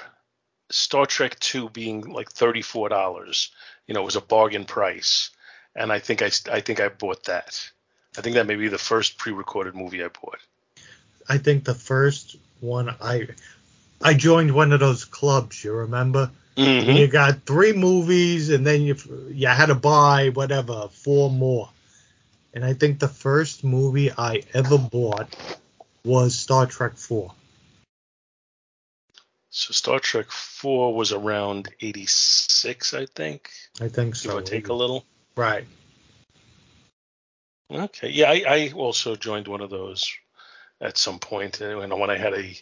Star 0.70 1.06
Trek 1.06 1.40
Two 1.40 1.70
being 1.70 2.02
like 2.02 2.32
thirty 2.32 2.62
four 2.62 2.90
dollars. 2.90 3.52
You 3.88 3.94
know, 3.94 4.02
it 4.02 4.06
was 4.06 4.16
a 4.16 4.22
bargain 4.22 4.66
price, 4.66 5.32
and 5.76 5.92
I 5.92 6.00
think 6.00 6.22
I 6.22 6.32
I 6.52 6.62
think 6.62 6.80
I 6.80 6.90
bought 6.90 7.24
that. 7.26 7.70
I 8.18 8.22
think 8.22 8.36
that 8.36 8.48
may 8.48 8.56
be 8.56 8.68
the 8.68 8.78
first 8.78 9.18
pre-recorded 9.18 9.76
movie 9.76 10.04
I 10.04 10.08
bought. 10.08 10.40
I 11.30 11.38
think 11.38 11.64
the 11.64 11.76
first 11.76 12.36
one 12.60 12.90
I 13.02 13.28
I 14.02 14.14
joined 14.14 14.52
one 14.52 14.74
of 14.74 14.80
those 14.80 15.06
clubs. 15.06 15.64
You 15.64 15.74
remember? 15.74 16.32
Mm-hmm. 16.56 16.92
You 16.92 17.08
got 17.08 17.46
three 17.46 17.74
movies, 17.74 18.50
and 18.50 18.66
then 18.66 18.82
you 18.82 18.96
you 19.30 19.48
had 19.48 19.68
to 19.68 19.76
buy 19.76 20.30
whatever 20.30 20.88
four 20.92 21.30
more. 21.30 21.70
And 22.54 22.66
I 22.66 22.74
think 22.74 23.00
the 23.00 23.08
first 23.08 23.64
movie 23.64 24.12
I 24.12 24.42
ever 24.54 24.78
bought 24.78 25.36
was 26.04 26.36
Star 26.36 26.66
Trek 26.66 26.98
Four. 26.98 27.34
So 29.50 29.74
Star 29.74 30.00
Trek 30.00 30.32
Four 30.32 30.96
was 30.96 31.12
around 31.12 31.70
eighty 31.82 32.06
six, 32.08 32.94
I 32.94 33.06
think. 33.06 33.52
I 33.80 33.88
think 33.88 34.16
Give 34.16 34.32
so. 34.32 34.38
or 34.38 34.42
take 34.42 34.70
a 34.70 34.74
little. 34.74 35.06
Right. 35.36 35.66
Okay. 37.70 38.10
Yeah, 38.10 38.32
I, 38.32 38.44
I 38.48 38.72
also 38.76 39.16
joined 39.16 39.48
one 39.48 39.62
of 39.62 39.70
those 39.70 40.12
at 40.80 40.98
some 40.98 41.20
point. 41.20 41.60
know, 41.60 41.98
when 41.98 42.10
I 42.10 42.18
had 42.18 42.34
a, 42.34 42.58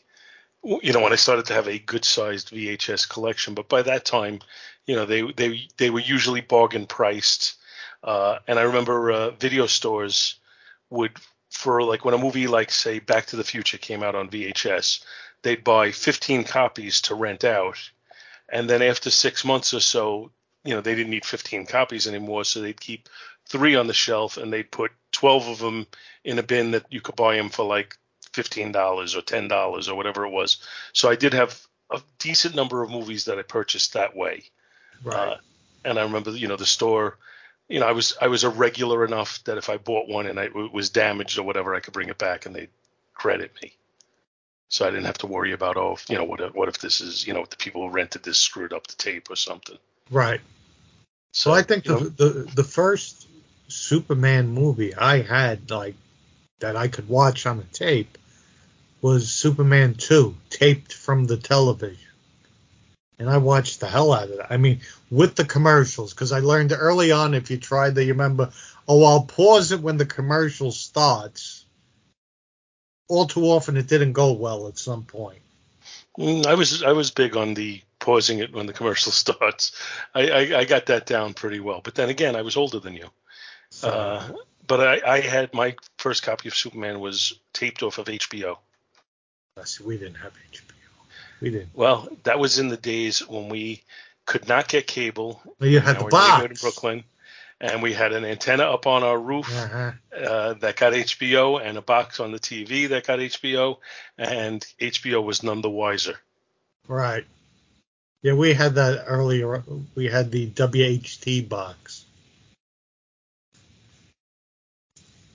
you 0.66 0.94
know, 0.94 1.02
when 1.02 1.14
I 1.14 1.18
started 1.18 1.46
to 1.46 1.54
have 1.54 1.68
a 1.68 1.78
good-sized 1.78 2.50
VHS 2.50 3.08
collection. 3.08 3.54
But 3.54 3.70
by 3.70 3.84
that 3.84 4.04
time, 4.04 4.40
you 4.86 4.96
know, 4.96 5.06
they 5.06 5.22
they 5.32 5.68
they 5.78 5.90
were 5.90 6.00
usually 6.00 6.42
bargain 6.42 6.88
priced. 6.88 7.56
Uh, 8.04 8.40
and 8.48 8.60
I 8.60 8.64
remember 8.64 9.12
uh, 9.12 9.30
video 9.32 9.66
stores 9.68 10.36
would, 10.90 11.18
for 11.50 11.82
like 11.84 12.06
when 12.06 12.14
a 12.14 12.20
movie 12.20 12.48
like 12.48 12.72
say 12.72 13.00
Back 13.00 13.28
to 13.28 13.36
the 13.36 13.44
Future 13.44 13.78
came 13.78 14.04
out 14.04 14.16
on 14.16 14.30
VHS, 14.30 15.04
they'd 15.42 15.64
buy 15.64 15.92
15 15.92 16.44
copies 16.44 17.02
to 17.02 17.16
rent 17.16 17.44
out, 17.44 17.78
and 18.50 18.70
then 18.70 18.82
after 18.82 19.10
six 19.10 19.44
months 19.44 19.74
or 19.74 19.80
so, 19.80 20.32
you 20.64 20.74
know, 20.76 20.82
they 20.82 20.96
didn't 20.96 21.12
need 21.12 21.26
15 21.26 21.66
copies 21.66 22.08
anymore, 22.08 22.44
so 22.44 22.62
they'd 22.62 22.80
keep 22.80 23.10
three 23.48 23.76
on 23.76 23.88
the 23.88 23.94
shelf 23.94 24.38
and 24.38 24.52
they'd 24.52 24.72
put 24.72 24.92
12 25.12 25.48
of 25.48 25.60
them 25.60 25.88
in 26.24 26.40
a 26.40 26.44
bin 26.44 26.72
that 26.72 26.86
you 26.90 27.02
could 27.02 27.16
buy 27.16 27.36
them 27.36 27.50
for 27.50 27.66
like 27.66 27.98
$15 28.36 29.16
or 29.16 29.22
$10 29.22 29.90
or 29.90 29.96
whatever 29.96 30.26
it 30.26 30.32
was. 30.32 30.58
So 30.94 31.10
I 31.10 31.16
did 31.16 31.34
have 31.34 31.60
a 31.92 32.02
decent 32.20 32.56
number 32.56 32.84
of 32.84 32.90
movies 32.90 33.26
that 33.26 33.40
I 33.40 33.44
purchased 33.44 33.94
that 33.94 34.16
way. 34.16 34.44
Right. 35.04 35.16
Uh, 35.16 35.38
and 35.84 36.00
I 36.00 36.04
remember, 36.04 36.32
you 36.32 36.48
know, 36.48 36.56
the 36.56 36.66
store, 36.66 37.18
you 37.68 37.80
know, 37.80 37.88
I 37.88 37.92
was 37.92 38.16
I 38.22 38.28
was 38.28 38.44
a 38.44 38.50
regular 38.50 39.06
enough 39.06 39.44
that 39.46 39.58
if 39.58 39.70
I 39.70 39.78
bought 39.78 40.08
one 40.08 40.26
and 40.28 40.40
I, 40.40 40.46
it 40.46 40.74
was 40.74 40.90
damaged 40.90 41.38
or 41.38 41.44
whatever, 41.44 41.76
I 41.76 41.80
could 41.80 41.94
bring 41.94 42.10
it 42.10 42.18
back 42.18 42.46
and 42.46 42.56
they'd 42.56 42.70
credit 43.14 43.52
me. 43.62 43.74
So 44.68 44.86
I 44.86 44.90
didn't 44.90 45.06
have 45.06 45.20
to 45.20 45.28
worry 45.28 45.54
about 45.54 45.78
oh, 45.78 45.94
if, 45.94 46.10
you 46.10 46.18
know, 46.18 46.24
what 46.24 46.42
if, 46.42 46.54
what 46.54 46.70
if 46.70 46.80
this 46.80 47.02
is, 47.02 47.26
you 47.26 47.34
know, 47.34 47.46
the 47.48 47.56
people 47.56 47.88
who 47.88 47.94
rented 47.94 48.24
this 48.24 48.40
screwed 48.40 48.74
up 48.74 48.88
the 48.88 48.96
tape 48.96 49.30
or 49.30 49.36
something. 49.36 49.78
right. 50.10 50.42
So 51.32 51.52
So 51.52 51.54
I 51.54 51.62
think 51.62 51.84
the, 51.84 51.94
know, 51.94 52.00
the 52.00 52.52
the 52.56 52.64
first 52.64 53.28
Superman 53.68 54.48
movie 54.50 54.96
I 54.96 55.22
had 55.22 55.70
like 55.70 55.96
that 56.60 56.76
I 56.76 56.88
could 56.88 57.08
watch 57.08 57.46
on 57.46 57.60
a 57.60 57.64
tape 57.64 58.18
was 59.02 59.32
Superman 59.32 59.96
2, 59.96 60.36
taped 60.50 60.94
from 60.94 61.26
the 61.26 61.38
television. 61.38 62.00
And 63.18 63.30
I 63.30 63.38
watched 63.38 63.80
the 63.80 63.88
hell 63.88 64.12
out 64.12 64.30
of 64.30 64.40
it. 64.40 64.46
I 64.50 64.58
mean, 64.58 64.82
with 65.10 65.36
the 65.36 65.46
commercials, 65.46 66.14
because 66.14 66.32
I 66.32 66.40
learned 66.40 66.74
early 66.74 67.12
on 67.12 67.34
if 67.34 67.50
you 67.50 67.58
tried 67.58 67.96
that, 67.96 68.04
you 68.04 68.14
remember, 68.14 68.52
oh, 68.88 69.04
I'll 69.06 69.24
pause 69.24 69.72
it 69.72 69.82
when 69.82 69.98
the 69.98 70.06
commercial 70.06 70.72
starts. 70.72 71.66
All 73.08 73.28
too 73.28 73.46
often 73.46 73.78
it 73.78 73.88
didn't 73.88 74.14
go 74.14 74.34
well 74.34 74.68
at 74.68 74.78
some 74.78 75.04
point. 75.04 75.40
Mm, 76.18 76.46
I 76.46 76.56
was 76.56 76.82
I 76.82 76.94
was 76.94 77.12
big 77.12 77.38
on 77.38 77.54
the 77.54 77.82
pausing 78.00 78.40
it 78.40 78.54
when 78.54 78.66
the 78.66 78.74
commercial 78.74 79.12
starts. 79.24 79.80
I, 80.14 80.30
I, 80.30 80.60
I 80.60 80.66
got 80.66 80.88
that 80.88 81.06
down 81.06 81.34
pretty 81.34 81.60
well. 81.60 81.82
But 81.84 81.96
then 81.96 82.10
again, 82.10 82.36
I 82.36 82.42
was 82.42 82.58
older 82.58 82.80
than 82.80 82.96
you. 82.96 83.10
So, 83.70 83.90
Uh, 83.90 84.34
but 84.68 84.80
I, 84.82 85.16
I 85.16 85.20
had 85.22 85.54
my 85.54 85.76
first 85.98 86.24
copy 86.24 86.48
of 86.48 86.56
Superman 86.56 87.00
was 87.00 87.40
taped 87.54 87.84
off 87.84 87.98
of 87.98 88.08
HBO. 88.08 88.58
See, 89.64 89.84
we 89.86 89.98
didn't 89.98 90.16
have 90.16 90.34
HBO. 90.52 90.62
We 91.40 91.50
didn't. 91.50 91.70
Well, 91.74 92.10
that 92.24 92.40
was 92.40 92.60
in 92.60 92.68
the 92.68 92.76
days 92.78 93.26
when 93.26 93.48
we 93.48 93.84
could 94.26 94.48
not 94.50 94.68
get 94.68 94.86
cable. 94.86 95.42
Well, 95.60 95.70
you 95.70 95.80
had 95.80 95.98
the 96.00 96.06
box. 96.06 96.44
in 96.46 96.54
Brooklyn, 96.56 97.04
and 97.62 97.82
we 97.82 97.94
had 97.94 98.12
an 98.12 98.26
antenna 98.26 98.64
up 98.64 98.86
on 98.86 99.04
our 99.04 99.18
roof 99.18 99.48
Uh-huh. 99.56 99.92
uh, 100.18 100.54
that 100.56 100.76
got 100.76 100.92
HBO, 100.92 101.62
and 101.64 101.78
a 101.78 101.82
box 101.82 102.20
on 102.20 102.34
the 102.34 102.40
TV 102.40 102.90
that 102.90 103.08
got 103.08 103.20
HBO, 103.20 103.78
and 104.18 104.62
HBO 104.82 105.24
was 105.24 105.42
none 105.42 105.62
the 105.62 105.70
wiser. 105.70 106.20
Right. 106.90 107.26
Yeah, 108.24 108.34
we 108.34 108.54
had 108.54 108.76
that 108.76 109.06
earlier. 109.08 109.64
We 109.96 110.08
had 110.08 110.32
the 110.32 110.48
WHT 110.48 111.48
box. 111.48 112.04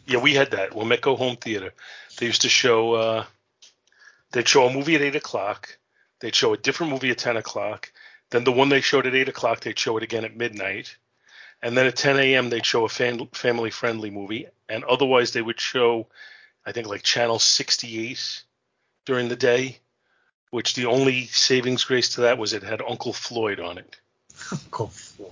Yeah, 0.06 0.18
we 0.18 0.34
had 0.34 0.50
that. 0.50 0.70
Wometco 0.72 1.16
Home 1.16 1.36
Theater. 1.36 1.72
They 2.18 2.26
used 2.26 2.42
to 2.42 2.48
show. 2.50 2.94
Uh, 2.94 3.24
they'd 4.32 4.48
show 4.48 4.66
a 4.66 4.72
movie 4.72 4.94
at 4.94 5.02
eight 5.02 5.16
o'clock. 5.16 5.78
They'd 6.20 6.34
show 6.34 6.52
a 6.52 6.56
different 6.58 6.92
movie 6.92 7.10
at 7.10 7.18
ten 7.18 7.36
o'clock. 7.36 7.92
Then 8.30 8.44
the 8.44 8.52
one 8.52 8.68
they 8.68 8.80
showed 8.80 9.06
at 9.06 9.14
eight 9.14 9.28
o'clock, 9.28 9.60
they'd 9.60 9.78
show 9.78 9.96
it 9.96 10.02
again 10.02 10.24
at 10.24 10.36
midnight. 10.36 10.96
And 11.62 11.76
then 11.76 11.84
at 11.86 11.96
10 11.96 12.18
a.m. 12.18 12.48
they'd 12.48 12.64
show 12.64 12.86
a 12.86 12.88
fam- 12.88 13.26
family-friendly 13.32 14.08
movie. 14.10 14.46
And 14.68 14.82
otherwise 14.84 15.32
they 15.34 15.42
would 15.42 15.60
show, 15.60 16.06
I 16.64 16.72
think, 16.72 16.86
like 16.86 17.02
channel 17.02 17.38
68 17.38 18.44
during 19.04 19.28
the 19.28 19.36
day. 19.36 19.78
Which 20.50 20.74
the 20.74 20.86
only 20.86 21.26
savings 21.26 21.84
grace 21.84 22.14
to 22.14 22.22
that 22.22 22.38
was 22.38 22.54
it 22.54 22.62
had 22.62 22.80
Uncle 22.80 23.12
Floyd 23.12 23.60
on 23.60 23.76
it. 23.78 24.00
Uncle 24.50 24.86
Floyd. 24.88 25.30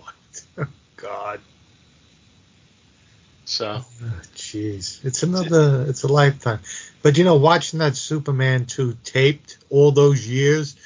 Oh, 0.59 0.67
God. 0.97 1.41
So 3.45 3.81
Oh, 3.81 4.21
Jeez. 4.35 5.03
it's 5.05 5.23
another, 5.23 5.87
it's 5.89 6.03
a 6.03 6.09
lifetime. 6.13 6.61
But 7.03 7.17
you 7.17 7.25
know, 7.25 7.37
watching 7.37 7.79
that 7.79 7.97
Superman 7.97 8.67
2 8.67 8.99
taped 9.05 9.59
all 9.71 9.93
those 9.93 10.27
years, 10.27 10.77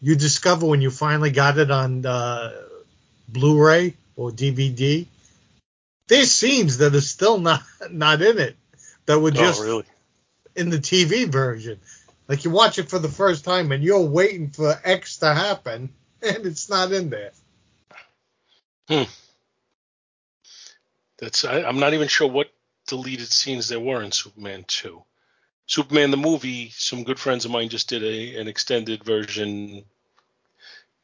you 0.00 0.14
discover 0.14 0.66
when 0.66 0.80
you 0.80 0.90
finally 0.90 1.30
got 1.30 1.58
it 1.58 1.70
on 1.70 2.06
uh, 2.06 2.52
Blu 3.28 3.60
ray 3.60 3.94
or 4.16 4.30
DVD, 4.30 5.06
there's 6.06 6.30
scenes 6.30 6.78
that 6.78 6.94
are 6.94 7.00
still 7.00 7.38
not, 7.38 7.62
not 7.90 8.22
in 8.22 8.38
it 8.38 8.56
that 9.06 9.18
were 9.18 9.30
just 9.30 9.60
oh 9.60 9.64
really? 9.64 9.84
in 10.54 10.70
the 10.70 10.78
TV 10.78 11.26
version. 11.26 11.80
Like 12.28 12.44
you 12.44 12.50
watch 12.50 12.78
it 12.78 12.90
for 12.90 12.98
the 12.98 13.08
first 13.08 13.44
time 13.44 13.72
and 13.72 13.82
you're 13.82 14.00
waiting 14.00 14.50
for 14.50 14.78
X 14.84 15.18
to 15.18 15.34
happen 15.34 15.90
and 16.22 16.46
it's 16.46 16.68
not 16.68 16.92
in 16.92 17.10
there. 17.10 17.32
Hmm. 18.88 19.04
That's 21.18 21.44
I, 21.44 21.62
I'm 21.62 21.80
not 21.80 21.94
even 21.94 22.08
sure 22.08 22.28
what 22.28 22.50
deleted 22.86 23.28
scenes 23.28 23.68
there 23.68 23.80
were 23.80 24.02
in 24.02 24.12
Superman 24.12 24.64
2. 24.66 25.02
Superman 25.68 26.10
the 26.10 26.16
movie, 26.16 26.70
some 26.70 27.04
good 27.04 27.20
friends 27.20 27.44
of 27.44 27.50
mine 27.50 27.68
just 27.68 27.90
did 27.90 28.02
a 28.02 28.40
an 28.40 28.48
extended 28.48 29.04
version 29.04 29.84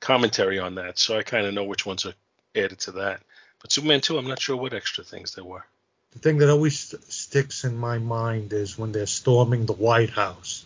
commentary 0.00 0.58
on 0.58 0.76
that, 0.76 0.98
so 0.98 1.18
I 1.18 1.22
kind 1.22 1.46
of 1.46 1.52
know 1.52 1.64
which 1.64 1.84
ones 1.84 2.06
are 2.06 2.14
added 2.56 2.78
to 2.80 2.92
that. 2.92 3.20
But 3.60 3.72
Superman 3.72 4.00
2, 4.00 4.16
I'm 4.16 4.26
not 4.26 4.40
sure 4.40 4.56
what 4.56 4.72
extra 4.72 5.04
things 5.04 5.34
there 5.34 5.44
were. 5.44 5.64
The 6.12 6.18
thing 6.18 6.38
that 6.38 6.48
always 6.48 6.78
st- 6.78 7.02
sticks 7.04 7.64
in 7.64 7.76
my 7.76 7.98
mind 7.98 8.54
is 8.54 8.78
when 8.78 8.92
they're 8.92 9.04
storming 9.04 9.66
the 9.66 9.74
White 9.74 10.10
House 10.10 10.64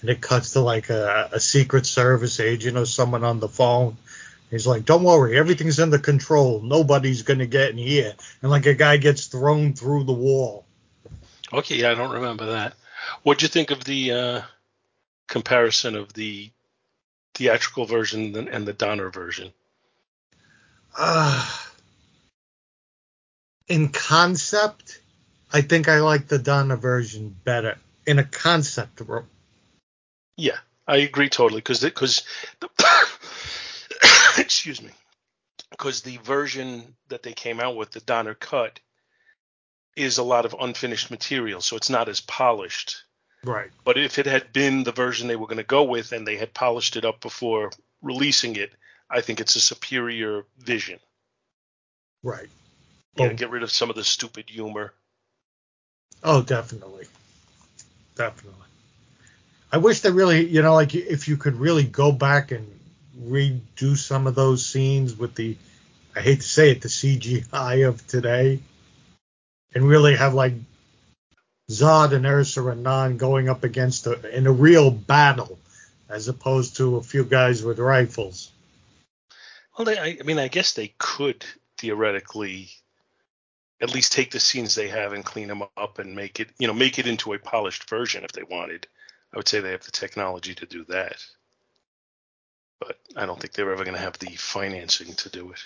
and 0.00 0.10
it 0.10 0.20
cuts 0.20 0.52
to 0.52 0.60
like 0.60 0.88
a, 0.90 1.30
a 1.32 1.40
Secret 1.40 1.86
Service 1.86 2.38
agent 2.38 2.76
or 2.76 2.86
someone 2.86 3.24
on 3.24 3.40
the 3.40 3.48
phone. 3.48 3.96
He's 4.48 4.66
like, 4.66 4.84
"Don't 4.84 5.02
worry, 5.02 5.36
everything's 5.36 5.80
under 5.80 5.98
control. 5.98 6.60
Nobody's 6.60 7.22
gonna 7.22 7.46
get 7.46 7.70
in 7.70 7.78
here." 7.78 8.14
And 8.42 8.50
like 8.50 8.66
a 8.66 8.74
guy 8.74 8.98
gets 8.98 9.26
thrown 9.26 9.72
through 9.72 10.04
the 10.04 10.12
wall. 10.12 10.66
Okay, 11.52 11.76
yeah, 11.76 11.90
I 11.90 11.94
don't 11.94 12.12
remember 12.12 12.46
that. 12.52 12.74
What'd 13.22 13.42
you 13.42 13.48
think 13.48 13.70
of 13.70 13.84
the 13.84 14.12
uh, 14.12 14.42
comparison 15.28 15.96
of 15.96 16.12
the 16.12 16.50
theatrical 17.34 17.86
version 17.86 18.36
and 18.48 18.66
the 18.66 18.72
Donner 18.72 19.10
version? 19.10 19.52
Uh, 20.96 21.48
in 23.68 23.88
concept, 23.88 25.00
I 25.52 25.62
think 25.62 25.88
I 25.88 26.00
like 26.00 26.28
the 26.28 26.38
Donner 26.38 26.76
version 26.76 27.34
better. 27.44 27.78
In 28.06 28.18
a 28.18 28.24
concept, 28.24 29.00
ro- 29.00 29.24
Yeah, 30.36 30.58
I 30.86 30.98
agree 30.98 31.28
totally 31.28 31.60
because 31.60 31.80
because 31.80 32.22
excuse 34.38 34.82
me 34.82 34.90
because 35.70 36.02
the 36.02 36.18
version 36.18 36.94
that 37.08 37.22
they 37.22 37.32
came 37.32 37.60
out 37.60 37.76
with 37.76 37.90
the 37.90 38.00
Donner 38.00 38.34
cut 38.34 38.78
is 39.96 40.18
a 40.18 40.22
lot 40.22 40.44
of 40.44 40.54
unfinished 40.60 41.10
material, 41.10 41.60
so 41.60 41.76
it's 41.76 41.90
not 41.90 42.08
as 42.08 42.20
polished 42.20 43.04
Right. 43.44 43.70
But 43.84 43.98
if 43.98 44.18
it 44.18 44.26
had 44.26 44.52
been 44.52 44.84
the 44.84 44.92
version 44.92 45.28
they 45.28 45.36
were 45.36 45.46
going 45.46 45.58
to 45.58 45.64
go 45.64 45.84
with 45.84 46.12
and 46.12 46.26
they 46.26 46.36
had 46.36 46.54
polished 46.54 46.96
it 46.96 47.04
up 47.04 47.20
before 47.20 47.70
releasing 48.02 48.56
it, 48.56 48.72
I 49.10 49.20
think 49.20 49.40
it's 49.40 49.56
a 49.56 49.60
superior 49.60 50.44
vision. 50.58 50.98
Right. 52.22 52.48
Oh. 53.18 53.28
get 53.28 53.50
rid 53.50 53.62
of 53.62 53.70
some 53.70 53.90
of 53.90 53.96
the 53.96 54.04
stupid 54.04 54.48
humor. 54.48 54.92
Oh, 56.22 56.42
definitely. 56.42 57.06
Definitely. 58.16 58.60
I 59.70 59.76
wish 59.76 60.00
they 60.00 60.10
really, 60.10 60.46
you 60.46 60.62
know, 60.62 60.74
like 60.74 60.94
if 60.94 61.28
you 61.28 61.36
could 61.36 61.56
really 61.56 61.84
go 61.84 62.12
back 62.12 62.50
and 62.50 62.66
redo 63.20 63.96
some 63.96 64.26
of 64.26 64.34
those 64.34 64.64
scenes 64.64 65.16
with 65.16 65.34
the, 65.34 65.56
I 66.16 66.20
hate 66.20 66.40
to 66.40 66.48
say 66.48 66.70
it, 66.70 66.80
the 66.80 66.88
CGI 66.88 67.86
of 67.86 68.04
today, 68.06 68.60
and 69.74 69.88
really 69.88 70.16
have 70.16 70.34
like 70.34 70.54
Zod 71.70 72.12
and 72.12 72.26
Ursa 72.26 72.66
and 72.68 72.82
Non 72.82 73.16
going 73.16 73.48
up 73.48 73.64
against 73.64 74.06
a, 74.06 74.36
in 74.36 74.46
a 74.46 74.52
real 74.52 74.90
battle, 74.90 75.58
as 76.08 76.28
opposed 76.28 76.76
to 76.76 76.96
a 76.96 77.02
few 77.02 77.24
guys 77.24 77.62
with 77.62 77.78
rifles. 77.78 78.50
Well, 79.76 79.86
they, 79.86 79.98
I, 79.98 80.18
I 80.20 80.22
mean, 80.24 80.38
I 80.38 80.48
guess 80.48 80.74
they 80.74 80.94
could 80.98 81.44
theoretically 81.78 82.70
at 83.80 83.92
least 83.92 84.12
take 84.12 84.30
the 84.30 84.40
scenes 84.40 84.74
they 84.74 84.88
have 84.88 85.12
and 85.12 85.24
clean 85.24 85.48
them 85.48 85.62
up 85.76 85.98
and 85.98 86.14
make 86.14 86.38
it, 86.38 86.48
you 86.58 86.66
know, 86.66 86.74
make 86.74 86.98
it 86.98 87.06
into 87.06 87.32
a 87.32 87.38
polished 87.38 87.88
version 87.88 88.24
if 88.24 88.32
they 88.32 88.44
wanted. 88.44 88.86
I 89.32 89.36
would 89.36 89.48
say 89.48 89.60
they 89.60 89.72
have 89.72 89.82
the 89.82 89.90
technology 89.90 90.54
to 90.54 90.66
do 90.66 90.84
that, 90.84 91.16
but 92.78 92.98
I 93.16 93.26
don't 93.26 93.40
think 93.40 93.52
they're 93.52 93.72
ever 93.72 93.84
going 93.84 93.96
to 93.96 94.00
have 94.00 94.18
the 94.18 94.36
financing 94.36 95.14
to 95.14 95.28
do 95.28 95.50
it. 95.50 95.60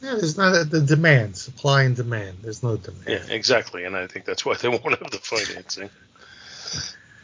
Yeah, 0.00 0.14
there's 0.14 0.36
not 0.36 0.70
the 0.70 0.80
demand, 0.80 1.36
supply 1.36 1.82
and 1.82 1.94
demand. 1.94 2.38
There's 2.42 2.62
no 2.62 2.76
demand. 2.76 3.04
Yeah, 3.06 3.34
exactly, 3.34 3.84
and 3.84 3.96
I 3.96 4.06
think 4.06 4.24
that's 4.24 4.44
why 4.44 4.54
they 4.54 4.68
won't 4.68 4.98
have 4.98 5.10
the 5.10 5.18
financing. 5.18 5.90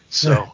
So, 0.09 0.51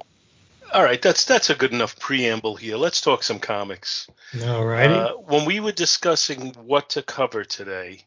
all 0.73 0.83
right, 0.83 1.01
that's 1.01 1.27
that's 1.27 1.51
a 1.51 1.55
good 1.55 1.73
enough 1.73 1.99
preamble 1.99 2.57
here. 2.57 2.77
Let's 2.77 3.03
talk 3.03 3.23
some 3.23 3.39
comics. 3.39 4.09
All 4.45 4.65
righty. 4.65 4.95
Uh, 4.95 5.13
when 5.13 5.45
we 5.45 5.61
were 5.61 5.73
discussing 5.73 6.55
what 6.55 6.91
to 6.91 7.03
cover 7.03 7.45
today, 7.45 8.01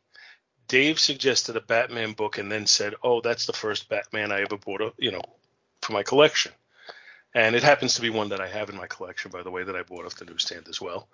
Dave 0.67 1.00
suggested 1.00 1.55
a 1.55 1.62
Batman 1.62 2.13
book 2.13 2.39
and 2.39 2.51
then 2.51 2.65
said, 2.65 2.95
"Oh, 3.03 3.22
that's 3.22 3.45
the 3.45 3.53
first 3.53 3.88
Batman 3.89 4.31
I 4.31 4.41
ever 4.41 4.57
bought, 4.57 4.95
you 4.98 5.12
know, 5.12 5.22
for 5.81 5.93
my 5.93 6.01
collection." 6.01 6.51
And 7.36 7.55
it 7.55 7.63
happens 7.63 7.95
to 7.95 8.01
be 8.01 8.10
one 8.10 8.29
that 8.29 8.41
I 8.41 8.48
have 8.48 8.69
in 8.69 8.77
my 8.77 8.88
collection, 8.88 9.29
by 9.29 9.43
the 9.43 9.51
way, 9.51 9.63
that 9.63 9.75
I 9.75 9.84
bought 9.84 10.05
off 10.05 10.15
the 10.15 10.25
newsstand 10.25 10.67
as 10.67 10.81
well. 10.81 11.07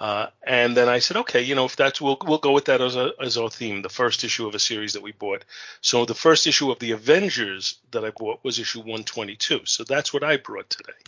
Uh, 0.00 0.26
and 0.44 0.76
then 0.76 0.88
I 0.88 0.98
said, 0.98 1.18
okay, 1.18 1.42
you 1.42 1.54
know, 1.54 1.66
if 1.66 1.76
that's 1.76 2.00
we'll 2.00 2.18
we'll 2.26 2.38
go 2.38 2.52
with 2.52 2.64
that 2.64 2.80
as 2.80 2.96
a, 2.96 3.12
as 3.20 3.36
our 3.36 3.48
theme, 3.48 3.82
the 3.82 3.88
first 3.88 4.24
issue 4.24 4.46
of 4.46 4.54
a 4.54 4.58
series 4.58 4.94
that 4.94 5.02
we 5.02 5.12
bought. 5.12 5.44
So 5.82 6.04
the 6.04 6.14
first 6.14 6.46
issue 6.46 6.70
of 6.72 6.80
the 6.80 6.90
Avengers 6.92 7.78
that 7.92 8.04
I 8.04 8.10
bought 8.10 8.42
was 8.42 8.58
issue 8.58 8.80
122. 8.80 9.66
So 9.66 9.84
that's 9.84 10.12
what 10.12 10.24
I 10.24 10.36
brought 10.36 10.68
today. 10.68 10.98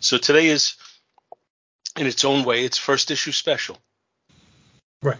So 0.00 0.16
today 0.16 0.46
is, 0.46 0.76
in 1.98 2.06
its 2.06 2.24
own 2.24 2.44
way, 2.44 2.64
it's 2.64 2.78
first 2.78 3.10
issue 3.10 3.32
special. 3.32 3.76
right. 5.02 5.18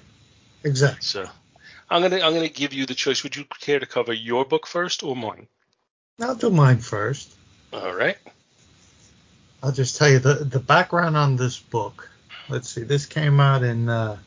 Exactly. 0.64 1.02
So 1.02 1.28
I'm 1.90 2.02
gonna 2.02 2.20
I'm 2.20 2.32
gonna 2.32 2.48
give 2.48 2.72
you 2.72 2.86
the 2.86 2.94
choice. 2.94 3.22
Would 3.22 3.36
you 3.36 3.44
care 3.60 3.80
to 3.80 3.86
cover 3.86 4.12
your 4.12 4.44
book 4.44 4.66
first 4.66 5.02
or 5.02 5.14
mine? 5.14 5.46
I'll 6.20 6.34
do 6.34 6.50
mine 6.50 6.78
first. 6.78 7.34
All 7.72 7.94
right. 7.94 8.16
I'll 9.62 9.72
just 9.72 9.96
tell 9.96 10.08
you 10.08 10.18
the 10.20 10.34
the 10.34 10.58
background 10.58 11.16
on 11.16 11.36
this 11.36 11.58
book. 11.58 12.08
Let's 12.50 12.68
see, 12.68 12.82
this 12.82 13.06
came 13.06 13.38
out 13.38 13.62
in 13.62 13.88
uh, 13.88 14.18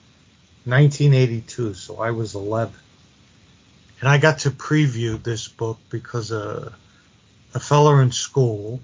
1982, 0.64 1.74
so 1.74 2.00
I 2.00 2.12
was 2.12 2.36
11, 2.36 2.74
and 4.00 4.08
I 4.08 4.18
got 4.18 4.40
to 4.40 4.52
preview 4.52 5.22
this 5.22 5.50
book 5.50 5.78
because 5.90 6.32
uh, 6.32 6.72
a 7.54 7.60
fellow 7.60 8.00
in 8.00 8.14
school, 8.14 8.80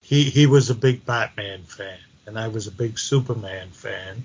he 0.00 0.24
he 0.24 0.46
was 0.46 0.70
a 0.70 0.74
big 0.74 1.04
Batman 1.04 1.64
fan, 1.64 1.98
and 2.24 2.38
I 2.38 2.48
was 2.48 2.66
a 2.66 2.70
big 2.70 2.98
Superman 2.98 3.68
fan, 3.68 4.24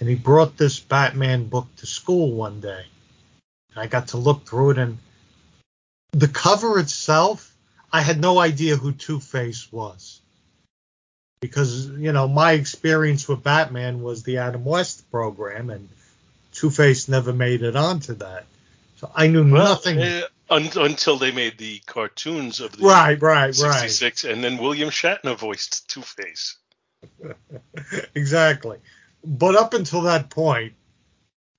and 0.00 0.08
he 0.08 0.16
brought 0.16 0.56
this 0.56 0.80
Batman 0.80 1.46
book 1.46 1.68
to 1.76 1.86
school 1.86 2.32
one 2.32 2.60
day. 2.60 2.84
And 3.70 3.78
I 3.78 3.86
got 3.86 4.08
to 4.08 4.16
look 4.16 4.44
through 4.44 4.70
it, 4.70 4.78
and 4.78 4.98
the 6.10 6.26
cover 6.26 6.80
itself, 6.80 7.54
I 7.92 8.00
had 8.00 8.20
no 8.20 8.40
idea 8.40 8.74
who 8.74 8.90
Two 8.90 9.20
Face 9.20 9.70
was 9.70 10.21
because 11.42 11.88
you 11.88 12.12
know 12.12 12.26
my 12.26 12.52
experience 12.52 13.28
with 13.28 13.42
Batman 13.42 14.02
was 14.02 14.22
the 14.22 14.38
Adam 14.38 14.64
West 14.64 15.10
program, 15.10 15.68
and 15.68 15.90
Two 16.52 16.70
Face 16.70 17.08
never 17.08 17.34
made 17.34 17.62
it 17.62 17.76
onto 17.76 18.14
that, 18.14 18.46
so 18.96 19.10
I 19.14 19.26
knew 19.26 19.44
nothing. 19.44 20.00
uh, 20.00 20.22
un- 20.48 20.70
until 20.76 21.18
they 21.18 21.32
made 21.32 21.58
the 21.58 21.80
cartoons 21.84 22.60
of 22.60 22.74
the 22.74 22.86
right, 22.86 23.20
right, 23.20 23.54
right, 23.58 23.80
66, 23.90 24.24
and 24.24 24.42
then 24.42 24.56
William 24.56 24.88
Shatner 24.88 25.36
voiced 25.36 25.90
Two 25.90 26.02
Face. 26.02 26.56
exactly. 28.14 28.78
But 29.24 29.56
up 29.56 29.74
until 29.74 30.02
that 30.02 30.30
point, 30.30 30.74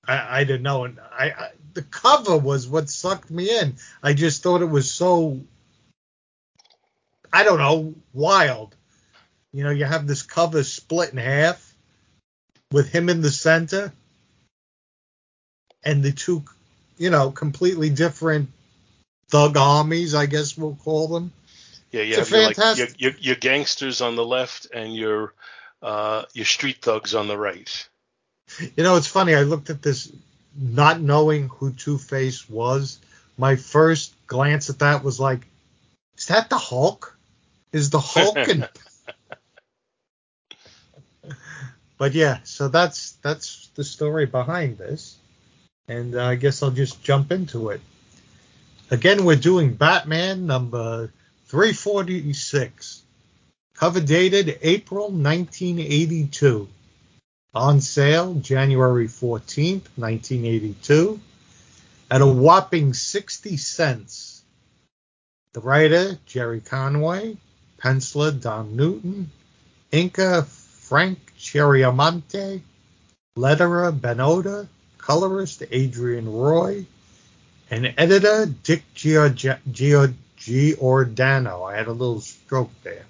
I, 0.06 0.40
I 0.40 0.44
didn't 0.44 0.62
know, 0.62 0.84
and 0.84 0.98
I, 0.98 1.26
I 1.30 1.50
the 1.74 1.82
cover 1.82 2.38
was 2.38 2.66
what 2.66 2.88
sucked 2.88 3.30
me 3.30 3.50
in. 3.50 3.76
I 4.02 4.14
just 4.14 4.42
thought 4.42 4.62
it 4.62 4.66
was 4.66 4.90
so, 4.90 5.40
I 7.32 7.44
don't 7.44 7.58
know, 7.58 7.94
wild. 8.14 8.74
You 9.54 9.62
know, 9.62 9.70
you 9.70 9.84
have 9.84 10.08
this 10.08 10.22
cover 10.22 10.64
split 10.64 11.12
in 11.12 11.18
half 11.18 11.74
with 12.72 12.90
him 12.90 13.08
in 13.08 13.20
the 13.20 13.30
center 13.30 13.92
and 15.84 16.02
the 16.02 16.10
two, 16.10 16.42
you 16.98 17.10
know, 17.10 17.30
completely 17.30 17.88
different 17.88 18.50
thug 19.28 19.56
armies, 19.56 20.12
I 20.12 20.26
guess 20.26 20.58
we'll 20.58 20.74
call 20.82 21.06
them. 21.06 21.32
Yeah, 21.92 22.02
you 22.02 22.16
It's 22.16 22.28
have 22.28 22.30
your, 22.30 22.48
like, 22.48 22.78
your, 22.78 22.88
your, 22.98 23.12
your 23.20 23.36
gangsters 23.36 24.00
on 24.00 24.16
the 24.16 24.24
left 24.24 24.66
and 24.74 24.92
your 24.92 25.32
uh, 25.80 26.24
your 26.32 26.46
street 26.46 26.78
thugs 26.82 27.14
on 27.14 27.28
the 27.28 27.38
right. 27.38 27.88
You 28.76 28.82
know, 28.82 28.96
it's 28.96 29.06
funny. 29.06 29.36
I 29.36 29.42
looked 29.42 29.70
at 29.70 29.82
this 29.82 30.10
not 30.56 31.00
knowing 31.00 31.48
who 31.48 31.72
Two 31.72 31.98
Face 31.98 32.50
was. 32.50 32.98
My 33.38 33.54
first 33.54 34.14
glance 34.26 34.68
at 34.68 34.80
that 34.80 35.04
was 35.04 35.20
like, 35.20 35.46
is 36.18 36.26
that 36.26 36.50
the 36.50 36.58
Hulk? 36.58 37.16
Is 37.72 37.90
the 37.90 38.00
Hulk 38.00 38.36
in 38.48 38.66
But 41.96 42.14
yeah, 42.14 42.38
so 42.44 42.68
that's 42.68 43.12
that's 43.22 43.68
the 43.74 43.84
story 43.84 44.26
behind 44.26 44.78
this, 44.78 45.16
and 45.86 46.16
uh, 46.16 46.24
I 46.24 46.34
guess 46.34 46.62
I'll 46.62 46.70
just 46.70 47.02
jump 47.02 47.30
into 47.30 47.70
it. 47.70 47.80
Again, 48.90 49.24
we're 49.24 49.36
doing 49.36 49.74
Batman 49.74 50.46
number 50.46 51.12
346, 51.46 53.02
cover 53.74 54.00
dated 54.00 54.58
April 54.62 55.04
1982, 55.10 56.68
on 57.54 57.80
sale 57.80 58.34
January 58.34 59.06
14th, 59.06 59.86
1982, 59.96 61.20
at 62.10 62.20
a 62.20 62.26
whopping 62.26 62.92
60 62.92 63.56
cents. 63.56 64.42
The 65.52 65.60
writer 65.60 66.18
Gerry 66.26 66.60
Conway, 66.60 67.36
penciler 67.78 68.40
Don 68.40 68.74
Newton, 68.74 69.30
inker 69.92 70.44
Frank 70.84 71.18
Chiaramonte, 71.38 72.60
letterer 73.38 73.98
Ben 73.98 74.20
Oda, 74.20 74.68
colorist 74.98 75.62
Adrienne 75.62 76.30
Roy, 76.30 76.84
and 77.70 77.94
editor 77.96 78.44
Dick 78.44 78.82
Giordano. 78.94 79.54
I 81.64 81.76
had 81.76 81.86
a 81.86 81.92
little 81.92 82.20
stroke 82.20 82.70
there. 82.82 83.06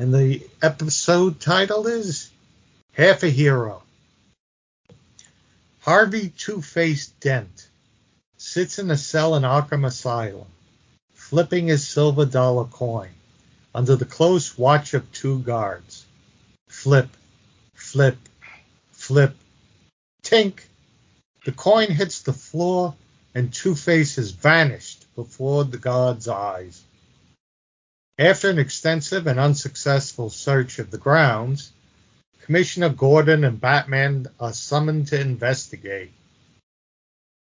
And 0.00 0.12
the 0.12 0.44
episode 0.60 1.38
title 1.38 1.86
is 1.86 2.28
Half 2.94 3.22
a 3.22 3.28
Hero. 3.28 3.84
Harvey 5.82 6.30
Two 6.30 6.60
Faced 6.60 7.20
Dent 7.20 7.68
sits 8.36 8.80
in 8.80 8.90
a 8.90 8.96
cell 8.96 9.36
in 9.36 9.44
Arkham 9.44 9.86
Asylum, 9.86 10.48
flipping 11.14 11.68
his 11.68 11.86
silver 11.86 12.26
dollar 12.26 12.64
coin 12.64 13.10
under 13.72 13.94
the 13.94 14.04
close 14.04 14.58
watch 14.58 14.94
of 14.94 15.12
two 15.12 15.38
guards. 15.38 16.04
Flip, 16.88 17.14
flip, 17.74 18.16
flip, 18.92 19.36
tink. 20.22 20.60
The 21.44 21.52
coin 21.52 21.90
hits 21.90 22.22
the 22.22 22.32
floor 22.32 22.94
and 23.34 23.52
Two 23.52 23.74
Face 23.74 24.16
has 24.16 24.30
vanished 24.30 25.04
before 25.14 25.64
the 25.64 25.76
guard's 25.76 26.28
eyes. 26.28 26.82
After 28.18 28.48
an 28.48 28.58
extensive 28.58 29.26
and 29.26 29.38
unsuccessful 29.38 30.30
search 30.30 30.78
of 30.78 30.90
the 30.90 30.96
grounds, 30.96 31.72
Commissioner 32.40 32.88
Gordon 32.88 33.44
and 33.44 33.60
Batman 33.60 34.26
are 34.40 34.54
summoned 34.54 35.08
to 35.08 35.20
investigate. 35.20 36.12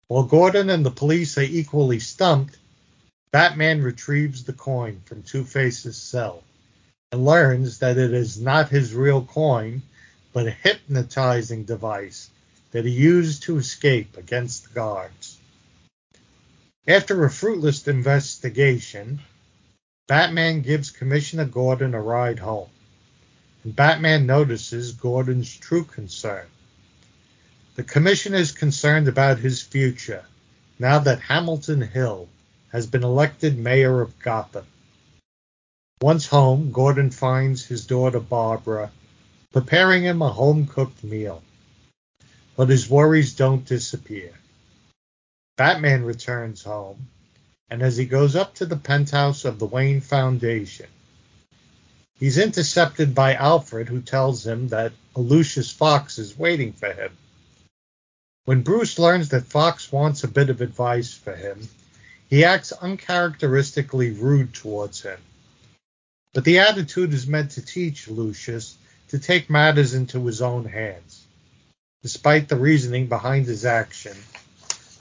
While 0.06 0.22
Gordon 0.22 0.70
and 0.70 0.86
the 0.86 0.92
police 0.92 1.36
are 1.36 1.42
equally 1.42 1.98
stumped, 1.98 2.58
Batman 3.32 3.82
retrieves 3.82 4.44
the 4.44 4.52
coin 4.52 5.02
from 5.04 5.24
Two 5.24 5.42
Face's 5.42 5.96
cell 5.96 6.44
and 7.12 7.26
learns 7.26 7.78
that 7.78 7.98
it 7.98 8.14
is 8.14 8.40
not 8.40 8.70
his 8.70 8.94
real 8.94 9.22
coin, 9.22 9.82
but 10.32 10.46
a 10.46 10.50
hypnotizing 10.50 11.64
device 11.64 12.30
that 12.70 12.86
he 12.86 12.90
used 12.90 13.42
to 13.42 13.58
escape 13.58 14.16
against 14.16 14.64
the 14.64 14.74
guards. 14.74 15.38
After 16.88 17.22
a 17.22 17.30
fruitless 17.30 17.86
investigation, 17.86 19.20
Batman 20.08 20.62
gives 20.62 20.90
Commissioner 20.90 21.44
Gordon 21.44 21.94
a 21.94 22.00
ride 22.00 22.38
home. 22.38 22.70
And 23.62 23.76
Batman 23.76 24.26
notices 24.26 24.92
Gordon's 24.92 25.54
true 25.54 25.84
concern. 25.84 26.46
The 27.76 27.84
commissioner 27.84 28.38
is 28.38 28.52
concerned 28.52 29.06
about 29.06 29.38
his 29.38 29.62
future 29.62 30.24
now 30.78 30.98
that 30.98 31.20
Hamilton 31.20 31.82
Hill 31.82 32.28
has 32.72 32.86
been 32.86 33.04
elected 33.04 33.58
mayor 33.58 34.00
of 34.00 34.18
Gotham. 34.18 34.66
Once 36.02 36.26
home, 36.26 36.72
Gordon 36.72 37.12
finds 37.12 37.64
his 37.64 37.86
daughter 37.86 38.18
Barbara 38.18 38.90
preparing 39.52 40.02
him 40.02 40.20
a 40.20 40.32
home 40.32 40.66
cooked 40.66 41.04
meal. 41.04 41.44
But 42.56 42.70
his 42.70 42.90
worries 42.90 43.34
don't 43.34 43.64
disappear. 43.64 44.32
Batman 45.56 46.02
returns 46.02 46.64
home, 46.64 47.06
and 47.70 47.82
as 47.82 47.96
he 47.96 48.04
goes 48.04 48.34
up 48.34 48.56
to 48.56 48.66
the 48.66 48.76
penthouse 48.76 49.44
of 49.44 49.60
the 49.60 49.66
Wayne 49.66 50.00
Foundation, 50.00 50.88
he's 52.18 52.36
intercepted 52.36 53.14
by 53.14 53.34
Alfred, 53.34 53.88
who 53.88 54.02
tells 54.02 54.44
him 54.44 54.70
that 54.70 54.92
Lucius 55.14 55.70
Fox 55.70 56.18
is 56.18 56.36
waiting 56.36 56.72
for 56.72 56.92
him. 56.92 57.16
When 58.44 58.62
Bruce 58.62 58.98
learns 58.98 59.28
that 59.28 59.46
Fox 59.46 59.92
wants 59.92 60.24
a 60.24 60.28
bit 60.28 60.50
of 60.50 60.62
advice 60.62 61.14
for 61.14 61.36
him, 61.36 61.68
he 62.28 62.44
acts 62.44 62.72
uncharacteristically 62.72 64.10
rude 64.10 64.52
towards 64.52 65.02
him. 65.02 65.20
But 66.34 66.44
the 66.44 66.60
attitude 66.60 67.12
is 67.12 67.26
meant 67.26 67.52
to 67.52 67.62
teach 67.62 68.08
Lucius 68.08 68.76
to 69.08 69.18
take 69.18 69.50
matters 69.50 69.92
into 69.92 70.24
his 70.24 70.40
own 70.40 70.64
hands. 70.64 71.26
Despite 72.02 72.48
the 72.48 72.56
reasoning 72.56 73.06
behind 73.06 73.46
his 73.46 73.66
action, 73.66 74.16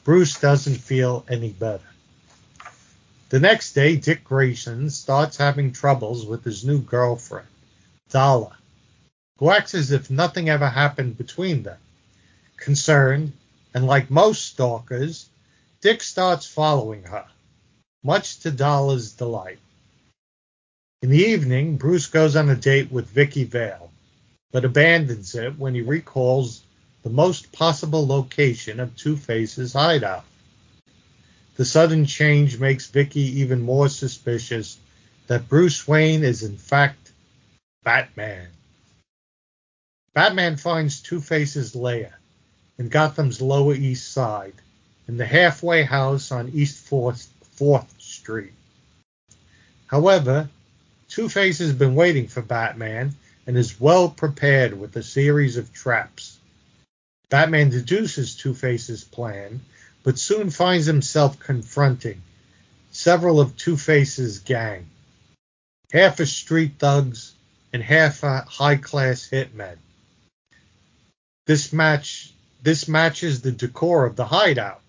Bruce 0.03 0.39
doesn't 0.39 0.75
feel 0.75 1.25
any 1.29 1.49
better. 1.51 1.87
The 3.29 3.39
next 3.39 3.71
day, 3.73 3.95
Dick 3.95 4.25
Grayson 4.25 4.89
starts 4.89 5.37
having 5.37 5.71
troubles 5.71 6.25
with 6.25 6.43
his 6.43 6.65
new 6.65 6.81
girlfriend, 6.81 7.47
Dala, 8.09 8.57
who 9.37 9.49
acts 9.51 9.73
as 9.73 9.91
if 9.91 10.09
nothing 10.09 10.49
ever 10.49 10.67
happened 10.67 11.17
between 11.17 11.63
them. 11.63 11.77
Concerned, 12.57 13.31
and 13.73 13.87
like 13.87 14.11
most 14.11 14.45
stalkers, 14.47 15.29
Dick 15.79 16.03
starts 16.03 16.45
following 16.45 17.03
her, 17.03 17.25
much 18.03 18.39
to 18.39 18.51
Dala's 18.51 19.13
delight. 19.13 19.59
In 21.01 21.09
the 21.09 21.17
evening, 21.17 21.77
Bruce 21.77 22.05
goes 22.05 22.35
on 22.35 22.49
a 22.51 22.55
date 22.55 22.91
with 22.91 23.09
Vicki 23.09 23.43
Vale, 23.43 23.91
but 24.51 24.65
abandons 24.65 25.33
it 25.33 25.57
when 25.57 25.73
he 25.73 25.81
recalls 25.81 26.61
the 27.01 27.09
most 27.09 27.51
possible 27.51 28.05
location 28.05 28.79
of 28.79 28.95
Two-Face's 28.95 29.73
hideout. 29.73 30.25
The 31.55 31.65
sudden 31.65 32.05
change 32.05 32.59
makes 32.59 32.85
Vicki 32.85 33.39
even 33.39 33.61
more 33.61 33.89
suspicious 33.89 34.77
that 35.25 35.49
Bruce 35.49 35.87
Wayne 35.87 36.23
is 36.23 36.43
in 36.43 36.57
fact 36.57 37.11
Batman. 37.83 38.49
Batman 40.13 40.55
finds 40.55 41.01
Two-Face's 41.01 41.75
lair 41.75 42.19
in 42.77 42.89
Gotham's 42.89 43.41
Lower 43.41 43.73
East 43.73 44.11
Side 44.11 44.53
in 45.07 45.17
the 45.17 45.25
halfway 45.25 45.81
house 45.81 46.31
on 46.31 46.49
East 46.49 46.87
4th, 46.87 47.25
4th 47.57 47.99
Street. 47.99 48.53
However, 49.87 50.47
Two-Face 51.11 51.59
has 51.59 51.73
been 51.73 51.93
waiting 51.93 52.29
for 52.29 52.41
Batman 52.41 53.13
and 53.45 53.57
is 53.57 53.81
well 53.81 54.09
prepared 54.09 54.79
with 54.79 54.95
a 54.95 55.03
series 55.03 55.57
of 55.57 55.73
traps. 55.73 56.39
Batman 57.29 57.69
deduces 57.69 58.37
Two-Face's 58.37 59.03
plan, 59.03 59.59
but 60.03 60.17
soon 60.17 60.49
finds 60.49 60.85
himself 60.85 61.37
confronting 61.37 62.21
several 62.91 63.41
of 63.41 63.57
Two-Face's 63.57 64.39
gang. 64.39 64.87
Half 65.91 66.21
are 66.21 66.25
street 66.25 66.75
thugs 66.79 67.33
and 67.73 67.83
half 67.83 68.23
are 68.23 68.45
high-class 68.47 69.29
hitmen. 69.29 69.75
This 71.45 71.73
match 71.73 72.31
this 72.63 72.87
matches 72.87 73.41
the 73.41 73.51
decor 73.51 74.05
of 74.05 74.15
the 74.15 74.25
hideout. 74.25 74.81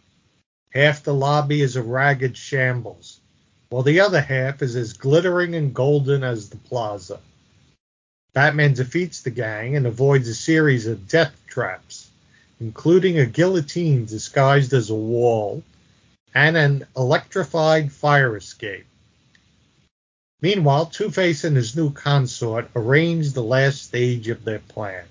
Half 0.72 1.02
the 1.02 1.14
lobby 1.14 1.62
is 1.62 1.74
a 1.74 1.82
ragged 1.82 2.36
shambles, 2.36 3.18
while 3.72 3.82
the 3.82 4.00
other 4.00 4.20
half 4.20 4.60
is 4.60 4.76
as 4.76 4.92
glittering 4.92 5.54
and 5.54 5.72
golden 5.72 6.22
as 6.22 6.50
the 6.50 6.58
plaza. 6.58 7.18
Batman 8.34 8.74
defeats 8.74 9.22
the 9.22 9.30
gang 9.30 9.76
and 9.76 9.86
avoids 9.86 10.28
a 10.28 10.34
series 10.34 10.86
of 10.86 11.08
death 11.08 11.34
traps, 11.46 12.10
including 12.60 13.18
a 13.18 13.24
guillotine 13.24 14.04
disguised 14.04 14.74
as 14.74 14.90
a 14.90 14.94
wall 14.94 15.62
and 16.34 16.54
an 16.54 16.86
electrified 16.94 17.90
fire 17.90 18.36
escape. 18.36 18.84
Meanwhile, 20.42 20.86
Two-Face 20.86 21.44
and 21.44 21.56
his 21.56 21.74
new 21.74 21.90
consort 21.92 22.68
arrange 22.76 23.32
the 23.32 23.42
last 23.42 23.84
stage 23.84 24.28
of 24.28 24.44
their 24.44 24.58
plan. 24.58 25.06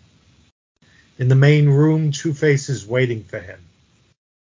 In 1.18 1.30
the 1.30 1.36
main 1.36 1.68
room, 1.68 2.12
Two-Face 2.12 2.70
is 2.70 2.86
waiting 2.86 3.24
for 3.24 3.40
him. 3.40 3.60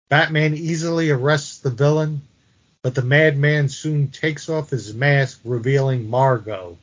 Batman 0.09 0.55
easily 0.55 1.11
arrests 1.11 1.59
the 1.59 1.71
villain, 1.71 2.23
but 2.83 2.97
the 2.97 3.03
madman 3.03 3.69
soon 3.69 4.09
takes 4.09 4.49
off 4.49 4.71
his 4.71 4.93
mask, 4.93 5.41
revealing 5.45 6.11
Margot, 6.11 6.77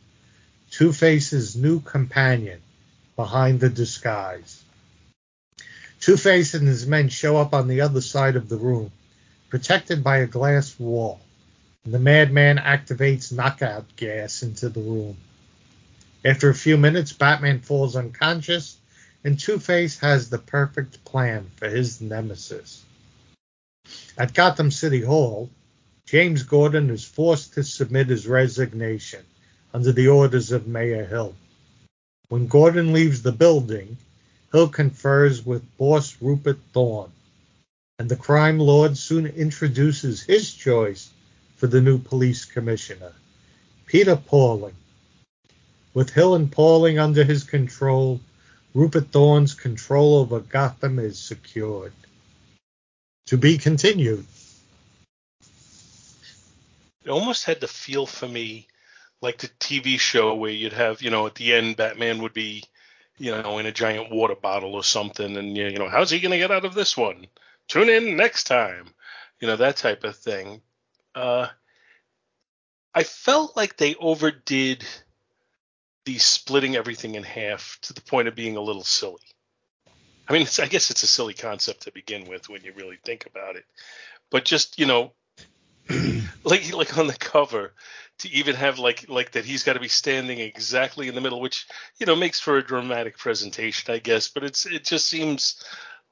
Two-Face's 0.71 1.57
new 1.57 1.81
companion 1.81 2.61
behind 3.17 3.59
the 3.59 3.69
disguise. 3.69 4.63
Two-Face 5.99 6.53
and 6.53 6.65
his 6.65 6.87
men 6.87 7.09
show 7.09 7.35
up 7.35 7.53
on 7.53 7.67
the 7.67 7.81
other 7.81 7.99
side 7.99 8.37
of 8.37 8.47
the 8.47 8.55
room, 8.55 8.91
protected 9.49 10.01
by 10.01 10.19
a 10.19 10.27
glass 10.27 10.79
wall. 10.79 11.19
The 11.83 11.99
madman 11.99 12.57
activates 12.57 13.33
knockout 13.33 13.95
gas 13.97 14.41
into 14.41 14.69
the 14.69 14.81
room. 14.81 15.17
After 16.23 16.49
a 16.49 16.55
few 16.55 16.77
minutes, 16.77 17.11
Batman 17.11 17.59
falls 17.59 17.97
unconscious, 17.97 18.77
and 19.25 19.37
Two-Face 19.37 19.99
has 19.99 20.29
the 20.29 20.37
perfect 20.37 21.03
plan 21.03 21.49
for 21.57 21.67
his 21.67 21.99
nemesis. 21.99 22.83
At 24.17 24.33
Gotham 24.33 24.71
City 24.71 25.01
Hall, 25.01 25.49
James 26.09 26.41
Gordon 26.41 26.89
is 26.89 27.05
forced 27.05 27.53
to 27.53 27.63
submit 27.63 28.07
his 28.07 28.25
resignation 28.25 29.23
under 29.75 29.91
the 29.91 30.07
orders 30.07 30.51
of 30.51 30.65
Mayor 30.65 31.05
Hill. 31.05 31.35
When 32.29 32.47
Gordon 32.47 32.93
leaves 32.93 33.21
the 33.21 33.31
building, 33.31 33.95
Hill 34.51 34.69
confers 34.69 35.45
with 35.45 35.77
boss 35.77 36.17
Rupert 36.19 36.57
Thorne, 36.73 37.11
and 37.99 38.09
the 38.09 38.15
crime 38.15 38.57
lord 38.57 38.97
soon 38.97 39.27
introduces 39.27 40.23
his 40.23 40.51
choice 40.51 41.11
for 41.57 41.67
the 41.67 41.79
new 41.79 41.99
police 41.99 42.43
commissioner, 42.43 43.13
Peter 43.85 44.15
Pauling. 44.15 44.73
With 45.93 46.09
Hill 46.09 46.33
and 46.33 46.51
Pauling 46.51 46.97
under 46.97 47.23
his 47.23 47.43
control, 47.43 48.19
Rupert 48.73 49.11
Thorne's 49.11 49.53
control 49.53 50.15
over 50.15 50.39
Gotham 50.39 50.97
is 50.97 51.19
secured. 51.19 51.93
To 53.27 53.37
be 53.37 53.59
continued. 53.59 54.25
It 57.03 57.09
almost 57.09 57.45
had 57.45 57.61
the 57.61 57.67
feel 57.67 58.05
for 58.05 58.27
me 58.27 58.67
like 59.21 59.37
the 59.37 59.47
TV 59.47 59.99
show 59.99 60.35
where 60.35 60.51
you'd 60.51 60.73
have, 60.73 61.01
you 61.01 61.09
know, 61.09 61.27
at 61.27 61.35
the 61.35 61.53
end, 61.53 61.77
Batman 61.77 62.21
would 62.21 62.33
be, 62.33 62.63
you 63.17 63.31
know, 63.31 63.57
in 63.57 63.65
a 63.65 63.71
giant 63.71 64.11
water 64.11 64.35
bottle 64.35 64.75
or 64.75 64.83
something, 64.83 65.37
and 65.37 65.57
you 65.57 65.77
know, 65.77 65.89
how's 65.89 66.09
he 66.09 66.19
going 66.19 66.31
to 66.31 66.37
get 66.37 66.51
out 66.51 66.65
of 66.65 66.73
this 66.73 66.95
one? 66.95 67.27
Tune 67.67 67.89
in 67.89 68.15
next 68.15 68.45
time, 68.45 68.93
you 69.39 69.47
know, 69.47 69.57
that 69.57 69.77
type 69.77 70.03
of 70.03 70.15
thing. 70.15 70.61
Uh, 71.13 71.47
I 72.93 73.03
felt 73.03 73.55
like 73.55 73.77
they 73.77 73.95
overdid 73.95 74.85
the 76.05 76.17
splitting 76.17 76.75
everything 76.75 77.15
in 77.15 77.23
half 77.23 77.77
to 77.83 77.93
the 77.93 78.01
point 78.01 78.27
of 78.27 78.35
being 78.35 78.57
a 78.57 78.61
little 78.61 78.83
silly. 78.83 79.21
I 80.27 80.33
mean, 80.33 80.47
I 80.59 80.67
guess 80.67 80.89
it's 80.89 81.03
a 81.03 81.07
silly 81.07 81.33
concept 81.33 81.81
to 81.81 81.91
begin 81.91 82.27
with 82.27 82.49
when 82.49 82.63
you 82.63 82.73
really 82.73 82.99
think 83.03 83.25
about 83.25 83.55
it, 83.55 83.65
but 84.29 84.45
just 84.45 84.79
you 84.79 84.85
know, 84.85 85.11
like 86.43 86.73
like 86.73 86.97
on 86.97 87.07
the 87.07 87.13
cover, 87.13 87.73
to 88.19 88.29
even 88.31 88.55
have 88.55 88.79
like 88.79 89.09
like 89.09 89.31
that 89.31 89.45
he's 89.45 89.63
got 89.63 89.73
to 89.73 89.79
be 89.79 89.87
standing 89.87 90.39
exactly 90.39 91.07
in 91.07 91.15
the 91.15 91.21
middle, 91.21 91.41
which 91.41 91.67
you 91.99 92.05
know 92.05 92.15
makes 92.15 92.39
for 92.39 92.57
a 92.57 92.63
dramatic 92.65 93.17
presentation, 93.17 93.93
I 93.93 93.99
guess. 93.99 94.29
But 94.29 94.43
it's 94.43 94.65
it 94.65 94.83
just 94.85 95.07
seems 95.07 95.63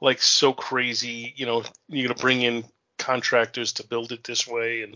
like 0.01 0.21
so 0.21 0.53
crazy. 0.53 1.33
You 1.35 1.45
know, 1.45 1.63
you're 1.89 2.07
gonna 2.07 2.19
bring 2.19 2.41
in 2.41 2.65
contractors 2.97 3.73
to 3.73 3.87
build 3.87 4.11
it 4.11 4.23
this 4.23 4.47
way, 4.47 4.83
and 4.83 4.95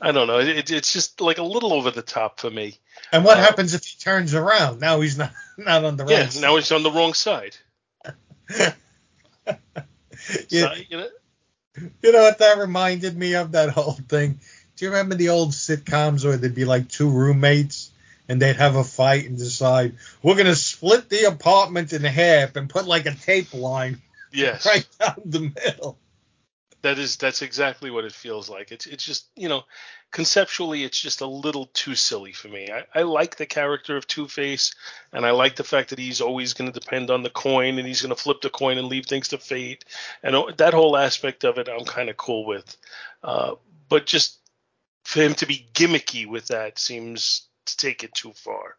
I 0.00 0.12
don't 0.12 0.26
know. 0.28 0.40
It, 0.40 0.70
it's 0.70 0.92
just 0.92 1.20
like 1.20 1.38
a 1.38 1.42
little 1.42 1.72
over 1.72 1.90
the 1.90 2.02
top 2.02 2.40
for 2.40 2.50
me. 2.50 2.78
And 3.12 3.24
what 3.24 3.38
Uh, 3.38 3.38
happens 3.38 3.74
if 3.74 3.84
he 3.84 3.96
turns 3.98 4.34
around? 4.34 4.80
Now 4.80 5.00
he's 5.00 5.16
not 5.18 5.32
not 5.56 5.84
on 5.84 5.96
the 5.96 6.04
right 6.04 6.16
Yeah, 6.16 6.30
right. 6.34 6.42
now 6.42 6.56
he's 6.56 6.72
on 6.72 6.82
the 6.82 6.90
wrong 6.90 7.14
side. 7.14 7.56
you, 8.48 8.72
So, 10.48 10.72
you 10.88 10.96
know, 10.98 11.08
you 12.02 12.12
know 12.12 12.22
what 12.22 12.38
that 12.38 12.58
reminded 12.58 13.16
me 13.16 13.34
of? 13.34 13.52
That 13.52 13.70
whole 13.70 13.92
thing. 13.92 14.40
Do 14.76 14.84
you 14.84 14.90
remember 14.90 15.14
the 15.14 15.30
old 15.30 15.50
sitcoms 15.50 16.24
where 16.24 16.36
there'd 16.36 16.54
be 16.54 16.64
like 16.64 16.88
two 16.88 17.10
roommates 17.10 17.90
and 18.28 18.40
they'd 18.40 18.56
have 18.56 18.76
a 18.76 18.84
fight 18.84 19.26
and 19.26 19.36
decide 19.36 19.96
we're 20.22 20.36
gonna 20.36 20.54
split 20.54 21.08
the 21.08 21.24
apartment 21.24 21.92
in 21.92 22.02
half 22.02 22.56
and 22.56 22.70
put 22.70 22.86
like 22.86 23.06
a 23.06 23.14
tape 23.14 23.52
line 23.52 24.00
yes. 24.32 24.64
right 24.66 24.86
down 24.98 25.20
the 25.24 25.40
middle? 25.40 25.98
That 26.82 26.98
is 26.98 27.16
that's 27.16 27.42
exactly 27.42 27.90
what 27.90 28.04
it 28.04 28.12
feels 28.12 28.48
like. 28.48 28.72
It's 28.72 28.86
it's 28.86 29.04
just 29.04 29.26
you 29.36 29.48
know, 29.48 29.64
conceptually 30.10 30.84
it's 30.84 31.00
just 31.00 31.20
a 31.20 31.26
little 31.26 31.66
too 31.72 31.94
silly 31.94 32.32
for 32.32 32.48
me. 32.48 32.70
I, 32.70 33.00
I 33.00 33.02
like 33.02 33.36
the 33.36 33.46
character 33.46 33.96
of 33.96 34.06
Two 34.06 34.28
Face, 34.28 34.74
and 35.12 35.26
I 35.26 35.30
like 35.32 35.56
the 35.56 35.64
fact 35.64 35.90
that 35.90 35.98
he's 35.98 36.20
always 36.20 36.54
going 36.54 36.70
to 36.72 36.78
depend 36.78 37.10
on 37.10 37.22
the 37.22 37.30
coin, 37.30 37.78
and 37.78 37.86
he's 37.86 38.02
going 38.02 38.14
to 38.14 38.22
flip 38.22 38.40
the 38.40 38.50
coin 38.50 38.78
and 38.78 38.88
leave 38.88 39.06
things 39.06 39.28
to 39.28 39.38
fate, 39.38 39.84
and 40.22 40.36
that 40.56 40.74
whole 40.74 40.96
aspect 40.96 41.44
of 41.44 41.58
it 41.58 41.68
I'm 41.68 41.84
kind 41.84 42.08
of 42.08 42.16
cool 42.16 42.46
with. 42.46 42.76
Uh, 43.22 43.54
but 43.88 44.06
just 44.06 44.38
for 45.04 45.20
him 45.22 45.34
to 45.34 45.46
be 45.46 45.66
gimmicky 45.74 46.26
with 46.26 46.46
that 46.48 46.78
seems 46.78 47.48
to 47.66 47.76
take 47.76 48.04
it 48.04 48.14
too 48.14 48.32
far. 48.32 48.76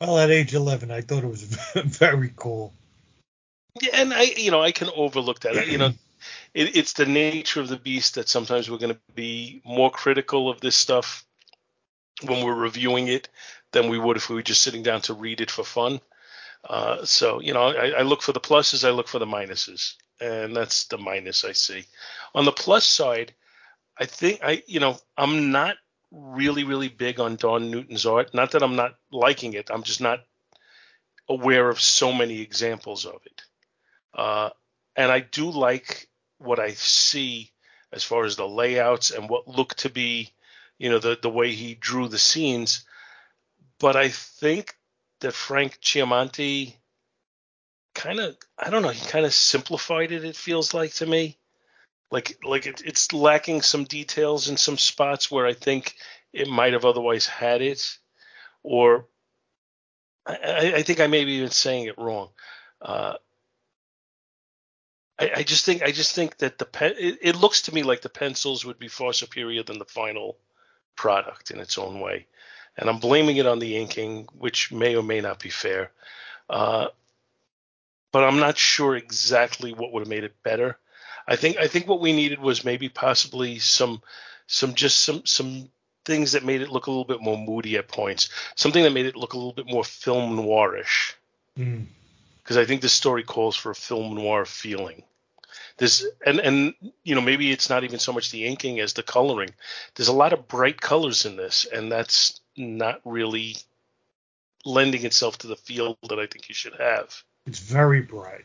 Well, 0.00 0.18
at 0.18 0.30
age 0.30 0.52
11, 0.52 0.90
I 0.90 1.00
thought 1.00 1.24
it 1.24 1.28
was 1.28 1.42
very 1.74 2.32
cool. 2.36 2.74
And 3.92 4.12
I, 4.14 4.22
you 4.22 4.50
know, 4.50 4.62
I 4.62 4.72
can 4.72 4.88
overlook 4.94 5.40
that. 5.40 5.68
You 5.68 5.78
know, 5.78 5.92
it, 6.54 6.76
it's 6.76 6.94
the 6.94 7.06
nature 7.06 7.60
of 7.60 7.68
the 7.68 7.76
beast 7.76 8.14
that 8.14 8.28
sometimes 8.28 8.70
we're 8.70 8.78
going 8.78 8.94
to 8.94 9.00
be 9.14 9.60
more 9.64 9.90
critical 9.90 10.48
of 10.48 10.60
this 10.60 10.76
stuff 10.76 11.24
when 12.22 12.44
we're 12.44 12.54
reviewing 12.54 13.08
it 13.08 13.28
than 13.72 13.88
we 13.88 13.98
would 13.98 14.16
if 14.16 14.28
we 14.28 14.36
were 14.36 14.42
just 14.42 14.62
sitting 14.62 14.82
down 14.82 15.02
to 15.02 15.14
read 15.14 15.40
it 15.40 15.50
for 15.50 15.64
fun. 15.64 16.00
Uh, 16.68 17.04
so, 17.04 17.40
you 17.40 17.52
know, 17.52 17.68
I, 17.68 17.90
I 17.98 18.02
look 18.02 18.22
for 18.22 18.32
the 18.32 18.40
pluses, 18.40 18.86
I 18.86 18.90
look 18.90 19.08
for 19.08 19.18
the 19.18 19.26
minuses, 19.26 19.94
and 20.20 20.56
that's 20.56 20.86
the 20.86 20.98
minus 20.98 21.44
I 21.44 21.52
see. 21.52 21.84
On 22.34 22.44
the 22.44 22.52
plus 22.52 22.86
side, 22.86 23.34
I 23.98 24.06
think 24.06 24.40
I, 24.42 24.62
you 24.66 24.80
know, 24.80 24.98
I'm 25.16 25.52
not 25.52 25.76
really, 26.10 26.64
really 26.64 26.88
big 26.88 27.20
on 27.20 27.36
Don 27.36 27.70
Newton's 27.70 28.06
art. 28.06 28.34
Not 28.34 28.52
that 28.52 28.62
I'm 28.62 28.76
not 28.76 28.94
liking 29.12 29.52
it, 29.52 29.70
I'm 29.70 29.82
just 29.82 30.00
not 30.00 30.20
aware 31.28 31.68
of 31.68 31.80
so 31.80 32.12
many 32.12 32.40
examples 32.40 33.04
of 33.04 33.20
it. 33.26 33.42
Uh, 34.16 34.50
and 34.96 35.12
I 35.12 35.20
do 35.20 35.50
like 35.50 36.08
what 36.38 36.58
I 36.58 36.70
see 36.72 37.52
as 37.92 38.02
far 38.02 38.24
as 38.24 38.36
the 38.36 38.48
layouts 38.48 39.10
and 39.10 39.28
what 39.28 39.46
look 39.46 39.74
to 39.76 39.90
be, 39.90 40.32
you 40.78 40.88
know, 40.88 40.98
the 40.98 41.18
the 41.20 41.30
way 41.30 41.52
he 41.52 41.74
drew 41.74 42.08
the 42.08 42.18
scenes. 42.18 42.84
But 43.78 43.94
I 43.94 44.08
think 44.08 44.74
that 45.20 45.34
Frank 45.34 45.78
Chiamonte 45.80 46.74
kind 47.94 48.20
of, 48.20 48.36
I 48.58 48.70
don't 48.70 48.82
know, 48.82 48.88
he 48.88 49.06
kind 49.06 49.26
of 49.26 49.34
simplified 49.34 50.12
it. 50.12 50.24
It 50.24 50.36
feels 50.36 50.72
like 50.72 50.94
to 50.94 51.06
me, 51.06 51.38
like 52.10 52.38
like 52.42 52.66
it, 52.66 52.82
it's 52.84 53.12
lacking 53.12 53.62
some 53.62 53.84
details 53.84 54.48
in 54.48 54.56
some 54.56 54.78
spots 54.78 55.30
where 55.30 55.46
I 55.46 55.52
think 55.52 55.94
it 56.32 56.48
might 56.48 56.72
have 56.72 56.86
otherwise 56.86 57.26
had 57.26 57.60
it, 57.60 57.98
or 58.62 59.06
I, 60.24 60.72
I 60.76 60.82
think 60.82 61.00
I 61.00 61.06
may 61.06 61.24
be 61.24 61.32
even 61.32 61.50
saying 61.50 61.86
it 61.86 61.98
wrong. 61.98 62.30
Uh, 62.80 63.14
I, 65.18 65.30
I, 65.36 65.42
just 65.42 65.64
think 65.64 65.82
I 65.82 65.92
just 65.92 66.14
think 66.14 66.38
that 66.38 66.58
the 66.58 66.64
pen 66.64 66.94
it, 66.98 67.18
it, 67.22 67.36
looks 67.36 67.62
to 67.62 67.74
me 67.74 67.82
like 67.82 68.02
the 68.02 68.08
pencils 68.08 68.64
would 68.64 68.78
be 68.78 68.88
far 68.88 69.12
superior 69.12 69.62
than 69.62 69.78
the 69.78 69.84
final 69.84 70.36
product 70.94 71.50
in 71.50 71.58
its 71.58 71.78
own 71.78 72.00
way, 72.00 72.26
and 72.76 72.88
I'm 72.88 72.98
blaming 72.98 73.38
it 73.38 73.46
on 73.46 73.58
the 73.58 73.76
inking, 73.76 74.28
which 74.38 74.72
may 74.72 74.94
or 74.94 75.02
may 75.02 75.20
not 75.20 75.38
be 75.38 75.48
fair. 75.48 75.90
Uh, 76.50 76.88
but 78.12 78.24
I'm 78.24 78.38
not 78.38 78.58
sure 78.58 78.96
exactly 78.96 79.72
what 79.72 79.92
would 79.92 80.00
have 80.00 80.08
made 80.08 80.24
it 80.24 80.42
better. 80.42 80.78
I 81.26 81.36
think 81.36 81.56
I 81.56 81.66
think 81.66 81.88
what 81.88 82.00
we 82.00 82.12
needed 82.12 82.38
was 82.38 82.64
maybe 82.64 82.88
possibly 82.88 83.58
some 83.58 84.02
some 84.46 84.74
just 84.74 85.00
some 85.00 85.24
some 85.24 85.70
things 86.04 86.32
that 86.32 86.44
made 86.44 86.60
it 86.60 86.70
look 86.70 86.86
a 86.86 86.90
little 86.90 87.04
bit 87.04 87.22
more 87.22 87.38
moody 87.38 87.76
at 87.76 87.88
points. 87.88 88.28
Something 88.54 88.84
that 88.84 88.92
made 88.92 89.06
it 89.06 89.16
look 89.16 89.32
a 89.32 89.38
little 89.38 89.52
bit 89.52 89.66
more 89.66 89.82
film 89.82 90.36
noirish. 90.36 91.14
Mm 91.58 91.86
because 92.46 92.56
I 92.56 92.64
think 92.64 92.80
this 92.80 92.92
story 92.92 93.24
calls 93.24 93.56
for 93.56 93.72
a 93.72 93.74
film 93.74 94.14
noir 94.14 94.44
feeling. 94.44 95.02
This 95.78 96.06
and 96.24 96.38
and 96.38 96.74
you 97.02 97.16
know 97.16 97.20
maybe 97.20 97.50
it's 97.50 97.68
not 97.68 97.82
even 97.82 97.98
so 97.98 98.12
much 98.12 98.30
the 98.30 98.46
inking 98.46 98.78
as 98.78 98.92
the 98.92 99.02
coloring. 99.02 99.50
There's 99.96 100.06
a 100.06 100.12
lot 100.12 100.32
of 100.32 100.46
bright 100.46 100.80
colors 100.80 101.26
in 101.26 101.34
this, 101.34 101.66
and 101.70 101.90
that's 101.90 102.40
not 102.56 103.00
really 103.04 103.56
lending 104.64 105.04
itself 105.04 105.38
to 105.38 105.48
the 105.48 105.56
feel 105.56 105.98
that 106.08 106.20
I 106.20 106.26
think 106.26 106.48
you 106.48 106.54
should 106.54 106.74
have. 106.78 107.20
It's 107.46 107.58
very 107.58 108.00
bright. 108.00 108.44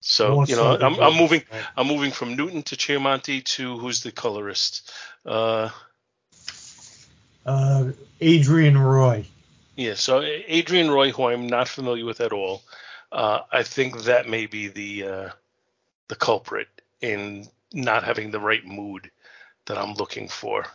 So 0.00 0.36
More 0.36 0.44
you 0.46 0.54
know, 0.54 0.78
I'm, 0.80 1.00
I'm 1.00 1.16
moving. 1.16 1.42
Right. 1.52 1.62
I'm 1.76 1.88
moving 1.88 2.12
from 2.12 2.36
Newton 2.36 2.62
to 2.62 2.76
Chiamonte 2.76 3.42
to 3.44 3.76
who's 3.76 4.04
the 4.04 4.12
colorist? 4.12 4.92
Uh, 5.26 5.70
uh, 7.44 7.90
Adrienne 8.22 8.78
Roy. 8.78 9.26
Yeah, 9.78 9.94
so 9.94 10.22
Adrienne 10.22 10.90
Roy, 10.90 11.12
who 11.12 11.26
I'm 11.26 11.46
not 11.46 11.68
familiar 11.68 12.04
with 12.04 12.20
at 12.20 12.32
all, 12.32 12.62
uh, 13.12 13.42
I 13.52 13.62
think 13.62 14.02
that 14.02 14.28
may 14.28 14.46
be 14.46 14.66
the 14.66 15.04
uh, 15.04 15.30
the 16.08 16.16
culprit 16.16 16.66
in 17.00 17.46
not 17.72 18.02
having 18.02 18.32
the 18.32 18.40
right 18.40 18.66
mood 18.66 19.08
that 19.66 19.78
I'm 19.78 19.94
looking 19.94 20.26
for. 20.26 20.66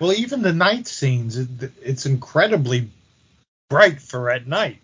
Well, 0.00 0.14
even 0.14 0.40
the 0.40 0.54
night 0.54 0.86
scenes, 0.86 1.36
it's 1.36 2.06
incredibly 2.06 2.88
bright 3.68 4.00
for 4.00 4.30
at 4.30 4.46
night. 4.46 4.80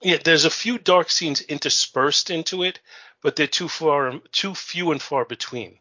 Yeah, 0.00 0.16
there's 0.24 0.46
a 0.46 0.50
few 0.50 0.78
dark 0.78 1.10
scenes 1.10 1.42
interspersed 1.42 2.30
into 2.30 2.62
it, 2.62 2.80
but 3.22 3.36
they're 3.36 3.46
too 3.46 3.68
far, 3.68 4.18
too 4.32 4.54
few 4.54 4.92
and 4.92 5.02
far 5.02 5.26
between. 5.26 5.78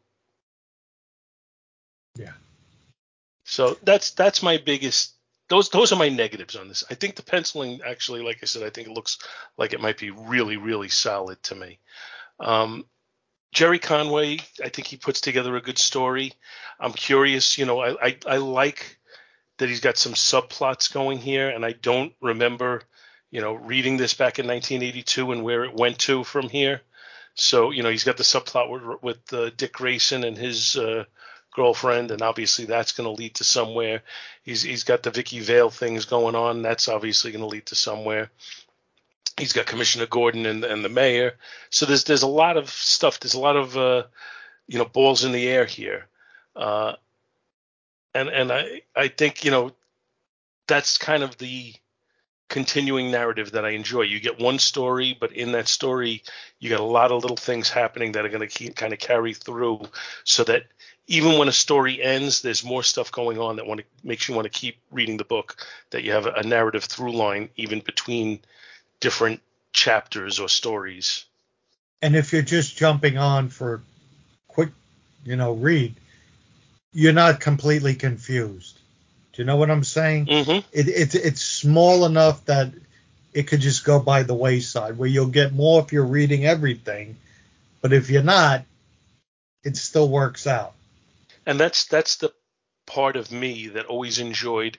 Yeah. 2.18 2.34
So 3.46 3.78
that's 3.82 4.12
that's 4.12 4.44
my 4.44 4.58
biggest 4.58 5.17
those 5.50 5.70
those 5.70 5.92
are 5.92 5.98
my 5.98 6.10
negatives 6.10 6.56
on 6.56 6.68
this. 6.68 6.84
I 6.90 6.96
think 6.96 7.16
the 7.16 7.24
penciling 7.24 7.82
actually, 7.86 8.22
like 8.22 8.40
I 8.42 8.46
said, 8.46 8.64
I 8.64 8.70
think 8.70 8.88
it 8.88 8.94
looks 8.94 9.18
like 9.58 9.74
it 9.74 9.82
might 9.82 9.98
be 9.98 10.12
really 10.12 10.58
really 10.58 10.90
solid 10.90 11.42
to 11.44 11.56
me. 11.56 11.80
Um, 12.40 12.86
Gerry 13.54 13.80
Conway, 13.80 14.40
I 14.64 14.70
think 14.70 14.88
he 14.88 14.98
puts 14.98 15.22
together 15.22 15.56
a 15.56 15.62
good 15.62 15.78
story. 15.78 16.34
I'm 16.80 16.94
curious, 16.94 17.58
you 17.58 17.66
know, 17.66 17.80
I, 17.80 18.08
I, 18.08 18.18
I 18.28 18.38
like 18.38 19.00
that 19.58 19.70
he's 19.70 19.80
got 19.80 19.98
some 19.98 20.14
subplots 20.14 20.94
going 20.94 21.18
here, 21.18 21.50
and 21.50 21.66
I 21.66 21.72
don't 21.72 22.14
remember, 22.22 22.84
you 23.32 23.42
know, 23.42 23.54
reading 23.54 23.98
this 23.98 24.14
back 24.14 24.38
in 24.38 24.48
1982 24.48 25.32
and 25.32 25.44
where 25.44 25.64
it 25.64 25.74
went 25.74 25.98
to 26.00 26.24
from 26.24 26.50
here. 26.50 26.82
So, 27.34 27.72
you 27.72 27.84
know, 27.84 27.90
he's 27.90 28.04
got 28.04 28.18
the 28.18 28.24
subplot 28.24 28.70
with, 28.70 29.02
with 29.04 29.34
uh, 29.34 29.50
Dick 29.56 29.74
Grayson 29.74 30.24
and 30.24 30.38
his 30.38 30.76
uh, 30.76 31.06
girlfriend, 31.58 32.12
and 32.12 32.22
obviously 32.22 32.66
that's 32.66 32.92
going 32.92 33.08
to 33.08 33.22
lead 33.22 33.34
to 33.36 33.44
somewhere. 33.44 34.04
He's 34.44 34.62
he's 34.62 34.84
got 34.84 35.02
the 35.02 35.10
Vicki 35.10 35.40
Vale 35.40 35.72
things 35.72 36.06
going 36.06 36.36
on. 36.36 36.62
That's 36.62 36.88
obviously 36.88 37.32
going 37.32 37.42
to 37.42 37.48
lead 37.48 37.66
to 37.66 37.76
somewhere. 37.76 38.30
He's 39.38 39.54
got 39.54 39.66
Commissioner 39.66 40.06
Gordon 40.06 40.46
and, 40.46 40.64
and 40.64 40.86
the 40.86 40.90
mayor. 40.90 41.34
So 41.72 41.88
there's 41.88 42.04
there's 42.04 42.22
a 42.22 42.28
lot 42.28 42.58
of 42.58 42.70
stuff. 42.70 43.20
There's 43.20 43.34
a 43.34 43.40
lot 43.40 43.58
of 43.58 43.76
uh, 43.76 44.04
you 44.68 44.78
know 44.78 44.86
balls 44.86 45.26
in 45.26 45.32
the 45.32 45.48
air 45.48 45.66
here, 45.66 46.06
uh, 46.56 46.94
and 48.14 48.30
and 48.30 48.52
I 48.52 48.84
I 48.96 49.08
think 49.08 49.44
you 49.44 49.50
know 49.50 49.72
that's 50.68 51.00
kind 51.00 51.24
of 51.24 51.40
the 51.40 51.74
continuing 52.50 53.12
narrative 53.12 53.52
that 53.52 53.66
I 53.66 53.72
enjoy. 53.72 54.04
You 54.04 54.20
get 54.20 54.40
one 54.40 54.60
story, 54.60 55.18
but 55.20 55.34
in 55.34 55.52
that 55.52 55.68
story, 55.68 56.24
you 56.60 56.70
get 56.70 56.80
a 56.80 56.84
lot 56.84 57.12
of 57.12 57.22
little 57.22 57.38
things 57.38 57.70
happening 57.70 58.14
that 58.14 58.26
are 58.26 58.30
going 58.30 58.48
to 58.48 58.74
kind 58.74 58.94
of 58.94 59.00
carry 59.00 59.34
through, 59.34 59.82
so 60.24 60.44
that 60.46 60.64
even 61.08 61.38
when 61.38 61.48
a 61.48 61.54
story 61.54 62.02
ends, 62.02 62.42
there's 62.42 62.64
more 62.64 62.84
stuff 62.84 63.12
going 63.12 63.40
on 63.40 63.56
that 63.56 63.66
want 63.66 63.80
to, 63.80 63.86
makes 64.04 64.28
you 64.28 64.36
want 64.36 64.46
to 64.46 64.50
keep 64.50 64.78
reading 64.92 65.18
the 65.18 65.24
book. 65.24 65.66
That 65.92 66.04
you 66.04 66.12
have 66.12 66.26
a, 66.26 66.32
a 66.32 66.44
narrative 66.44 66.84
through 66.84 67.14
line 67.14 67.50
even 67.56 67.80
between 67.80 68.40
different 69.00 69.42
chapters 69.72 70.40
or 70.40 70.50
stories. 70.50 71.26
And 72.02 72.16
if 72.16 72.34
you're 72.34 72.42
just 72.42 72.78
jumping 72.78 73.18
on 73.18 73.50
for 73.50 73.82
quick, 74.48 74.70
you 75.24 75.36
know, 75.36 75.54
read, 75.54 75.96
you're 76.94 77.14
not 77.14 77.40
completely 77.40 77.96
confused. 77.96 78.80
Do 79.38 79.44
you 79.44 79.46
know 79.46 79.56
what 79.56 79.72
I'm 79.72 79.86
saying? 79.86 80.26
Mm-hmm. 80.26 80.68
It, 80.74 80.88
it, 80.90 81.16
it's 81.16 81.42
small 81.42 82.06
enough 82.06 82.44
that 82.46 82.74
it 83.34 83.44
could 83.44 83.62
just 83.62 83.86
go 83.86 84.00
by 84.00 84.24
the 84.24 84.34
wayside, 84.34 84.98
where 84.98 85.08
you'll 85.08 85.28
get 85.28 85.54
more 85.54 85.82
if 85.82 85.94
you're 85.94 86.04
reading 86.04 86.46
everything, 86.46 87.16
but 87.82 87.94
if 87.94 88.10
you're 88.10 88.24
not, 88.24 88.66
it 89.64 89.78
still 89.78 90.10
works 90.10 90.48
out 90.48 90.74
and 91.48 91.60
that's 91.60 91.86
that's 91.86 92.18
the 92.18 92.32
part 92.86 93.16
of 93.16 93.32
me 93.32 93.70
that 93.70 93.88
always 93.88 94.20
enjoyed 94.20 94.78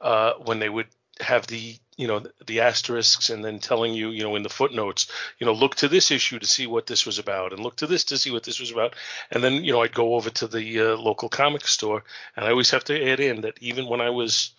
uh, 0.00 0.34
when 0.44 0.60
they 0.60 0.68
would 0.68 0.86
have 1.18 1.46
the 1.48 1.76
you 2.00 2.06
know 2.06 2.22
the 2.46 2.60
asterisks 2.60 3.28
and 3.28 3.44
then 3.44 3.58
telling 3.58 3.92
you 3.92 4.08
you 4.10 4.22
know 4.22 4.34
in 4.34 4.42
the 4.42 4.48
footnotes 4.48 5.06
you 5.38 5.46
know 5.46 5.52
look 5.52 5.74
to 5.74 5.88
this 5.88 6.10
issue 6.10 6.38
to 6.38 6.46
see 6.46 6.66
what 6.66 6.86
this 6.86 7.04
was 7.04 7.18
about 7.18 7.52
and 7.52 7.62
look 7.62 7.76
to 7.76 7.86
this 7.86 8.04
to 8.04 8.16
see 8.16 8.30
what 8.30 8.42
this 8.42 8.58
was 8.58 8.70
about 8.70 8.94
and 9.30 9.44
then 9.44 9.62
you 9.64 9.72
know 9.72 9.82
I'd 9.82 9.94
go 9.94 10.14
over 10.14 10.30
to 10.30 10.46
the 10.46 10.80
uh, 10.80 10.96
local 10.96 11.28
comic 11.28 11.66
store 11.66 12.02
and 12.36 12.44
I 12.46 12.50
always 12.50 12.70
have 12.70 12.84
to 12.84 13.10
add 13.10 13.20
in 13.20 13.42
that 13.42 13.58
even 13.60 13.86
when 13.86 14.00
I 14.00 14.10
was 14.10 14.52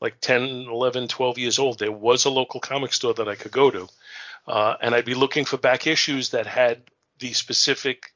like 0.00 0.20
10 0.20 0.42
11 0.42 1.08
12 1.08 1.38
years 1.38 1.58
old 1.58 1.78
there 1.78 1.92
was 1.92 2.24
a 2.24 2.30
local 2.30 2.60
comic 2.60 2.94
store 2.94 3.14
that 3.14 3.28
I 3.28 3.34
could 3.34 3.52
go 3.52 3.70
to 3.70 3.88
uh, 4.46 4.76
and 4.80 4.94
I'd 4.94 5.04
be 5.04 5.14
looking 5.14 5.44
for 5.44 5.58
back 5.58 5.86
issues 5.86 6.30
that 6.30 6.46
had 6.46 6.82
the 7.18 7.32
specific 7.34 8.12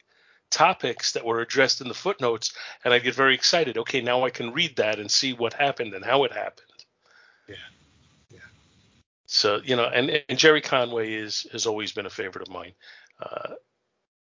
topics 0.50 1.12
that 1.12 1.24
were 1.24 1.40
addressed 1.40 1.80
in 1.80 1.88
the 1.88 1.94
footnotes, 1.94 2.52
and 2.84 2.92
I'd 2.92 3.04
get 3.04 3.14
very 3.14 3.34
excited. 3.34 3.78
Okay, 3.78 4.00
now 4.00 4.24
I 4.24 4.30
can 4.30 4.52
read 4.52 4.76
that 4.76 4.98
and 4.98 5.10
see 5.10 5.32
what 5.32 5.54
happened 5.54 5.94
and 5.94 6.04
how 6.04 6.24
it 6.24 6.32
happened. 6.32 6.69
So 9.32 9.60
you 9.64 9.76
know, 9.76 9.84
and, 9.84 10.24
and 10.28 10.36
Gerry 10.36 10.60
Conway 10.60 11.12
is 11.12 11.46
has 11.52 11.64
always 11.64 11.92
been 11.92 12.04
a 12.04 12.10
favorite 12.10 12.42
of 12.42 12.52
mine. 12.52 12.72
Uh, 13.22 13.54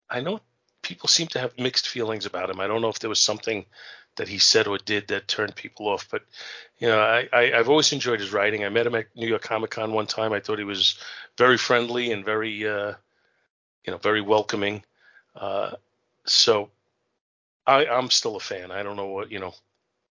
I 0.10 0.22
know 0.22 0.40
people 0.82 1.10
seem 1.10 1.28
to 1.28 1.40
have 1.40 1.60
mixed 1.60 1.90
feelings 1.90 2.26
about 2.26 2.50
him. 2.50 2.62
I 2.62 2.68
don't 2.68 2.82
know 2.82 2.88
if 2.88 3.00
there 3.00 3.10
was 3.10 3.20
something 3.20 3.66
that 4.16 4.30
he 4.30 4.38
said 4.40 4.66
or 4.66 4.78
did 4.78 5.10
that 5.10 5.28
turned 5.28 5.58
people 5.58 5.90
off, 5.90 6.08
but 6.10 6.24
you 6.80 6.88
know, 6.88 7.02
I, 7.02 7.28
I 7.34 7.50
have 7.50 7.68
always 7.68 7.92
enjoyed 7.92 8.22
his 8.22 8.32
writing. 8.32 8.64
I 8.64 8.70
met 8.70 8.88
him 8.88 8.96
at 8.96 9.08
New 9.14 9.28
York 9.28 9.42
Comic 9.42 9.72
Con 9.72 9.92
one 9.92 10.08
time. 10.08 10.32
I 10.32 10.40
thought 10.40 10.58
he 10.58 10.64
was 10.64 10.98
very 11.38 11.58
friendly 11.58 12.14
and 12.14 12.24
very 12.24 12.66
uh, 12.66 12.94
you 13.86 13.92
know 13.92 13.98
very 13.98 14.22
welcoming. 14.22 14.86
Uh, 15.36 15.72
so 16.26 16.70
I, 17.68 17.88
I'm 17.88 18.10
still 18.10 18.38
a 18.38 18.40
fan. 18.40 18.72
I 18.72 18.84
don't 18.84 18.96
know 18.96 19.08
what 19.08 19.30
you 19.30 19.40
know 19.40 19.54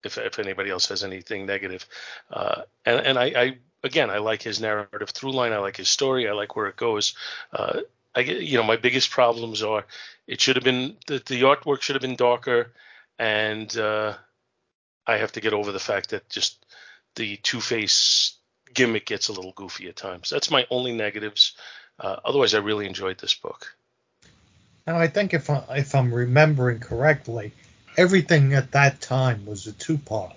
if 0.04 0.18
if 0.18 0.38
anybody 0.38 0.68
else 0.68 0.90
has 0.90 1.02
anything 1.02 1.46
negative. 1.46 1.86
Uh, 2.30 2.62
and 2.84 3.00
and 3.06 3.18
I, 3.18 3.24
I 3.24 3.58
again 3.82 4.10
I 4.10 4.18
like 4.18 4.42
his 4.42 4.60
narrative 4.60 5.10
through 5.10 5.32
line. 5.32 5.52
I 5.52 5.58
like 5.58 5.76
his 5.76 5.88
story. 5.88 6.28
I 6.28 6.32
like 6.32 6.56
where 6.56 6.66
it 6.66 6.76
goes. 6.76 7.14
Uh, 7.52 7.80
I 8.14 8.20
you 8.20 8.56
know 8.56 8.64
my 8.64 8.76
biggest 8.76 9.10
problems 9.10 9.62
are 9.62 9.84
it 10.26 10.40
should 10.40 10.56
have 10.56 10.64
been 10.64 10.96
the, 11.06 11.14
the 11.14 11.42
artwork 11.42 11.82
should 11.82 11.96
have 11.96 12.02
been 12.02 12.16
darker, 12.16 12.72
and 13.18 13.74
uh, 13.76 14.14
I 15.06 15.16
have 15.16 15.32
to 15.32 15.40
get 15.40 15.52
over 15.52 15.72
the 15.72 15.80
fact 15.80 16.10
that 16.10 16.28
just 16.28 16.64
the 17.16 17.36
Two 17.38 17.60
Face 17.60 18.34
gimmick 18.72 19.06
gets 19.06 19.28
a 19.28 19.32
little 19.32 19.52
goofy 19.52 19.88
at 19.88 19.96
times. 19.96 20.30
That's 20.30 20.50
my 20.50 20.66
only 20.70 20.92
negatives. 20.92 21.54
Uh, 21.98 22.16
otherwise, 22.24 22.54
I 22.54 22.58
really 22.58 22.86
enjoyed 22.86 23.18
this 23.18 23.34
book. 23.34 23.74
Now, 24.86 24.96
I 24.96 25.06
think 25.06 25.34
if 25.34 25.50
I, 25.50 25.62
if 25.76 25.94
I'm 25.94 26.12
remembering 26.12 26.80
correctly, 26.80 27.52
everything 27.96 28.54
at 28.54 28.72
that 28.72 29.00
time 29.00 29.46
was 29.46 29.66
a 29.66 29.72
two 29.72 29.98
part. 29.98 30.34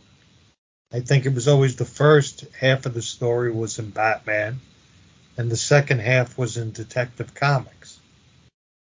I 0.94 1.02
think 1.02 1.26
it 1.26 1.34
was 1.34 1.48
always 1.48 1.76
the 1.76 1.86
first 1.86 2.46
half 2.60 2.86
of 2.86 2.94
the 2.94 3.02
story 3.02 3.52
was 3.52 3.80
in 3.80 3.90
Batman, 3.90 4.62
and 5.38 5.52
the 5.52 5.58
second 5.58 6.00
half 6.00 6.38
was 6.38 6.58
in 6.58 6.72
Detective 6.72 7.34
Comics. 7.34 8.00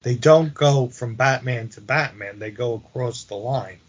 They 0.02 0.14
don't 0.14 0.54
go 0.54 0.88
from 0.88 1.16
Batman 1.16 1.68
to 1.70 1.80
Batman; 1.80 2.38
they 2.38 2.50
go 2.50 2.74
across 2.74 3.24
the 3.24 3.34
line. 3.34 3.80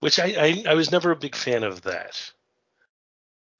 Which 0.00 0.18
I 0.18 0.34
I, 0.36 0.64
I 0.70 0.74
was 0.74 0.90
never 0.90 1.10
a 1.10 1.16
big 1.16 1.36
fan 1.36 1.62
of 1.62 1.82
that. 1.82 2.32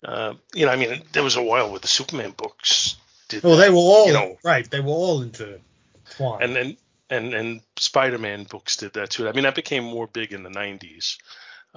Uh, 0.04 0.34
you 0.54 0.66
know, 0.66 0.72
I 0.72 0.76
mean, 0.76 1.02
there 1.12 1.22
was 1.22 1.36
a 1.36 1.42
while 1.42 1.70
where 1.70 1.80
the 1.80 1.88
Superman 1.88 2.32
books 2.32 2.96
did. 3.28 3.42
Well, 3.42 3.56
they 3.56 3.70
were 3.70 3.76
all 3.76 4.06
you 4.06 4.12
know, 4.12 4.38
right. 4.42 4.68
They 4.68 4.80
were 4.80 4.90
all 4.90 5.22
intertwined. 5.22 6.42
and 6.42 6.56
then 6.56 6.76
and 7.10 7.34
and 7.34 7.60
Spider-Man 7.76 8.44
books 8.44 8.76
did 8.76 8.94
that 8.94 9.10
too. 9.10 9.28
I 9.28 9.32
mean, 9.32 9.44
that 9.44 9.54
became 9.54 9.84
more 9.84 10.06
big 10.06 10.32
in 10.32 10.42
the 10.42 10.50
'90s, 10.50 11.18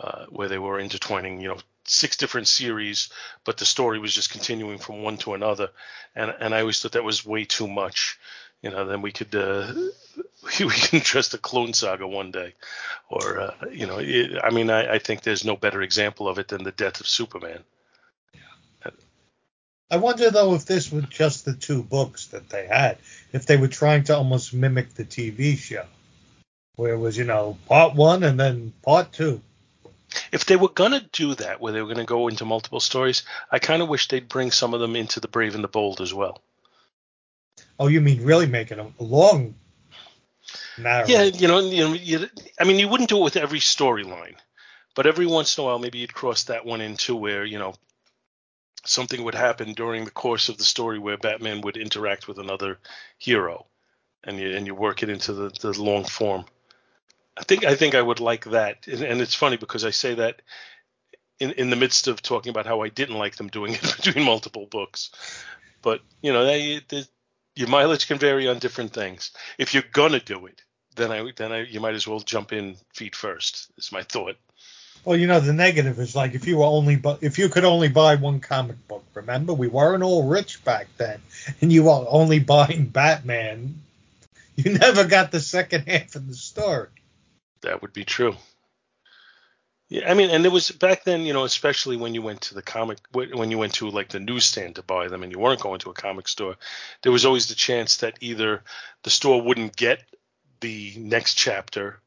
uh, 0.02 0.26
where 0.30 0.48
they 0.48 0.58
were 0.58 0.80
intertwining, 0.80 1.42
you 1.42 1.50
know, 1.50 1.58
six 1.84 2.16
different 2.18 2.48
series, 2.48 3.10
but 3.44 3.58
the 3.58 3.66
story 3.66 4.00
was 4.00 4.14
just 4.14 4.32
continuing 4.32 4.78
from 4.78 5.04
one 5.04 5.18
to 5.18 5.34
another, 5.34 5.70
and 6.16 6.34
and 6.40 6.56
I 6.56 6.62
always 6.62 6.80
thought 6.80 6.94
that 6.94 7.04
was 7.04 7.26
way 7.26 7.46
too 7.46 7.68
much. 7.68 8.18
You 8.62 8.70
know, 8.72 8.86
then 8.86 9.02
we 9.02 9.12
could 9.12 9.34
uh, 9.36 9.74
we 10.60 10.70
can 10.70 11.02
trust 11.02 11.34
a 11.34 11.38
clone 11.38 11.74
saga 11.74 12.08
one 12.08 12.32
day, 12.32 12.54
or 13.10 13.40
uh, 13.40 13.54
you 13.72 13.88
know, 13.88 13.98
it, 14.00 14.40
I 14.42 14.52
mean, 14.52 14.70
I, 14.70 14.94
I 14.96 15.00
think 15.00 15.22
there's 15.22 15.46
no 15.46 15.56
better 15.56 15.82
example 15.82 16.28
of 16.28 16.40
it 16.40 16.48
than 16.48 16.64
the 16.64 16.72
death 16.72 17.02
of 17.02 17.08
Superman. 17.08 17.64
I 19.92 19.98
wonder 19.98 20.30
though 20.30 20.54
if 20.54 20.66
this 20.66 20.92
was 20.92 21.06
just 21.06 21.46
the 21.46 21.56
two 21.56 21.82
books 21.82 22.28
that 22.28 22.50
they 22.50 22.68
had, 22.68 23.00
if 23.34 23.48
they 23.48 23.58
were 23.58 23.68
trying 23.68 24.04
to 24.04 24.16
almost 24.16 24.54
mimic 24.54 24.94
the 24.94 25.04
TV 25.04 25.58
show, 25.58 25.86
where 26.76 26.94
it 26.94 27.00
was 27.00 27.18
you 27.18 27.24
know 27.24 27.58
part 27.68 27.96
one 27.96 28.24
and 28.24 28.40
then 28.40 28.72
part 28.84 29.12
two. 29.12 29.42
If 30.32 30.46
they 30.46 30.56
were 30.56 30.70
gonna 30.70 31.08
do 31.12 31.36
that, 31.36 31.60
where 31.60 31.74
they 31.74 31.82
were 31.82 31.88
gonna 31.88 32.06
go 32.06 32.28
into 32.28 32.46
multiple 32.46 32.80
stories, 32.80 33.24
I 33.52 33.60
kind 33.60 33.82
of 33.82 33.90
wish 33.90 34.08
they'd 34.08 34.30
bring 34.30 34.52
some 34.52 34.74
of 34.74 34.80
them 34.80 34.96
into 34.96 35.20
the 35.20 35.28
Brave 35.28 35.56
and 35.56 35.64
the 35.64 35.68
Bold 35.68 36.02
as 36.02 36.14
well. 36.14 36.42
Oh, 37.80 37.88
you 37.88 38.02
mean 38.02 38.24
really 38.24 38.46
making 38.46 38.80
a 38.80 38.92
long 39.00 39.56
narrative? 40.78 41.10
Yeah, 41.10 41.24
you 41.24 41.48
know, 41.48 41.60
you 41.60 41.84
know, 41.84 41.94
you, 41.94 42.30
I 42.60 42.64
mean, 42.66 42.80
you 42.80 42.88
wouldn't 42.88 43.10
do 43.10 43.18
it 43.18 43.24
with 43.24 43.38
every 43.38 43.60
storyline, 43.60 44.36
but 44.96 45.08
every 45.08 45.26
once 45.26 45.58
in 45.58 45.64
a 45.64 45.66
while, 45.66 45.80
maybe 45.80 46.00
you'd 46.00 46.14
cross 46.14 46.44
that 46.44 46.66
one 46.66 46.82
into 46.82 47.16
where 47.16 47.46
you 47.46 47.60
know 47.60 47.76
something 48.86 49.24
would 49.24 49.36
happen 49.36 49.74
during 49.74 50.06
the 50.06 50.12
course 50.12 50.50
of 50.50 50.58
the 50.58 50.64
story 50.64 51.00
where 51.00 51.18
Batman 51.18 51.62
would 51.62 51.78
interact 51.78 52.28
with 52.28 52.38
another 52.38 52.80
hero, 53.18 53.66
and 54.24 54.40
you 54.40 54.56
and 54.56 54.66
you 54.68 54.76
work 54.76 55.04
it 55.04 55.10
into 55.10 55.34
the, 55.34 55.50
the 55.62 55.82
long 55.82 56.04
form. 56.04 56.46
I 57.40 57.44
think 57.44 57.64
I 57.64 57.76
think 57.76 57.96
I 57.96 58.02
would 58.02 58.20
like 58.20 58.46
that, 58.46 58.86
and, 58.88 59.02
and 59.02 59.22
it's 59.22 59.34
funny 59.34 59.56
because 59.56 59.86
I 59.86 59.92
say 59.92 60.16
that 60.16 60.42
in 61.40 61.52
in 61.52 61.70
the 61.70 61.78
midst 61.78 62.08
of 62.08 62.22
talking 62.22 62.50
about 62.50 62.66
how 62.66 62.82
I 62.82 62.90
didn't 62.90 63.18
like 63.18 63.38
them 63.38 63.48
doing 63.48 63.74
it 63.74 63.82
between 64.04 64.26
multiple 64.26 64.68
books, 64.70 65.10
but 65.82 66.02
you 66.22 66.34
know, 66.34 66.44
they, 66.46 66.82
they, 66.90 67.06
your 67.56 67.70
mileage 67.70 68.08
can 68.08 68.18
vary 68.18 68.48
on 68.50 68.60
different 68.60 68.92
things. 68.92 69.32
If 69.58 69.74
you're 69.74 69.84
gonna 69.94 70.20
do 70.20 70.48
it, 70.48 70.62
then 70.98 71.12
I 71.12 71.32
then 71.38 71.54
I 71.54 71.62
you 71.62 71.80
might 71.80 71.96
as 71.96 72.06
well 72.06 72.20
jump 72.20 72.52
in 72.52 72.76
feet 72.94 73.16
first. 73.16 73.72
Is 73.78 73.92
my 73.92 74.04
thought. 74.04 74.36
Well, 75.06 75.16
you 75.18 75.28
know, 75.28 75.40
the 75.40 75.54
negative 75.54 75.98
is 75.98 76.14
like 76.18 76.34
if 76.34 76.46
you 76.46 76.58
were 76.58 76.66
only 76.66 76.98
bu- 76.98 77.20
if 77.22 77.40
you 77.40 77.48
could 77.48 77.64
only 77.64 77.88
buy 77.88 78.16
one 78.16 78.42
comic 78.42 78.86
book. 78.90 79.06
Remember, 79.14 79.54
we 79.54 79.70
weren't 79.70 80.04
all 80.04 80.28
rich 80.28 80.64
back 80.66 80.88
then, 80.98 81.22
and 81.62 81.72
you 81.72 81.84
were 81.84 82.06
only 82.10 82.40
buying 82.40 82.88
Batman. 82.88 83.82
You 84.58 84.74
never 84.78 85.06
got 85.06 85.32
the 85.32 85.40
second 85.40 85.88
half 85.88 86.16
of 86.16 86.28
the 86.28 86.34
story. 86.34 86.90
That 87.62 87.82
would 87.82 87.94
be 87.94 88.06
true. 88.06 88.36
Yeah, 89.90 90.10
I 90.10 90.14
mean, 90.14 90.30
and 90.30 90.44
there 90.44 90.52
was 90.52 90.70
back 90.70 91.04
then, 91.04 91.24
you 91.24 91.34
know, 91.34 91.46
especially 91.46 91.98
when 91.98 92.14
you 92.14 92.22
went 92.22 92.42
to 92.42 92.54
the 92.54 92.62
comic, 92.62 93.00
when 93.12 93.50
you 93.50 93.58
went 93.58 93.74
to 93.76 93.90
like 93.90 94.10
the 94.10 94.20
newsstand 94.20 94.76
to 94.76 94.84
buy 94.84 95.08
them, 95.08 95.24
and 95.24 95.32
you 95.32 95.40
weren't 95.40 95.62
going 95.62 95.80
to 95.80 95.90
a 95.90 95.94
comic 95.94 96.28
store, 96.28 96.56
there 97.02 97.12
was 97.12 97.26
always 97.26 97.48
the 97.48 97.56
chance 97.56 97.98
that 97.98 98.18
either 98.22 98.64
the 99.04 99.10
store 99.10 99.42
wouldn't 99.42 99.76
get 99.76 100.04
the 100.62 100.94
next 100.98 101.34
chapter, 101.36 102.00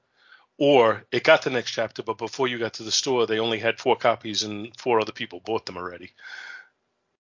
or 0.59 1.05
it 1.11 1.25
got 1.25 1.43
the 1.43 1.51
next 1.51 1.73
chapter, 1.73 2.05
but 2.05 2.19
before 2.19 2.47
you 2.47 2.59
got 2.59 2.75
to 2.75 2.85
the 2.85 2.93
store, 2.93 3.27
they 3.27 3.41
only 3.41 3.59
had 3.59 3.81
four 3.81 3.97
copies, 3.97 4.45
and 4.45 4.73
four 4.79 5.01
other 5.01 5.13
people 5.13 5.41
bought 5.41 5.67
them 5.67 5.77
already. 5.77 6.13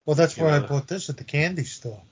Well, 0.06 0.14
that's 0.14 0.36
You 0.36 0.44
where 0.44 0.52
I 0.52 0.60
bought 0.60 0.86
this 0.86 1.10
at 1.10 1.16
the 1.16 1.24
candy 1.24 1.64
store. 1.64 2.02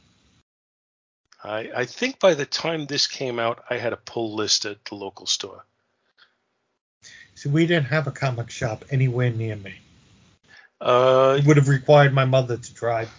I, 1.42 1.70
I 1.74 1.84
think 1.86 2.18
by 2.18 2.34
the 2.34 2.46
time 2.46 2.86
this 2.86 3.06
came 3.06 3.38
out, 3.38 3.64
I 3.70 3.76
had 3.76 3.92
a 3.92 3.96
pull 3.96 4.34
list 4.34 4.66
at 4.66 4.84
the 4.84 4.96
local 4.96 5.26
store. 5.26 5.64
See, 7.40 7.48
we 7.48 7.66
didn't 7.66 7.86
have 7.86 8.06
a 8.06 8.10
comic 8.10 8.50
shop 8.50 8.84
anywhere 8.90 9.30
near 9.30 9.56
me. 9.56 9.72
Uh, 10.78 11.36
It 11.38 11.46
would 11.46 11.56
have 11.56 11.68
required 11.68 12.12
my 12.12 12.26
mother 12.26 12.58
to 12.58 12.74
drive. 12.74 13.10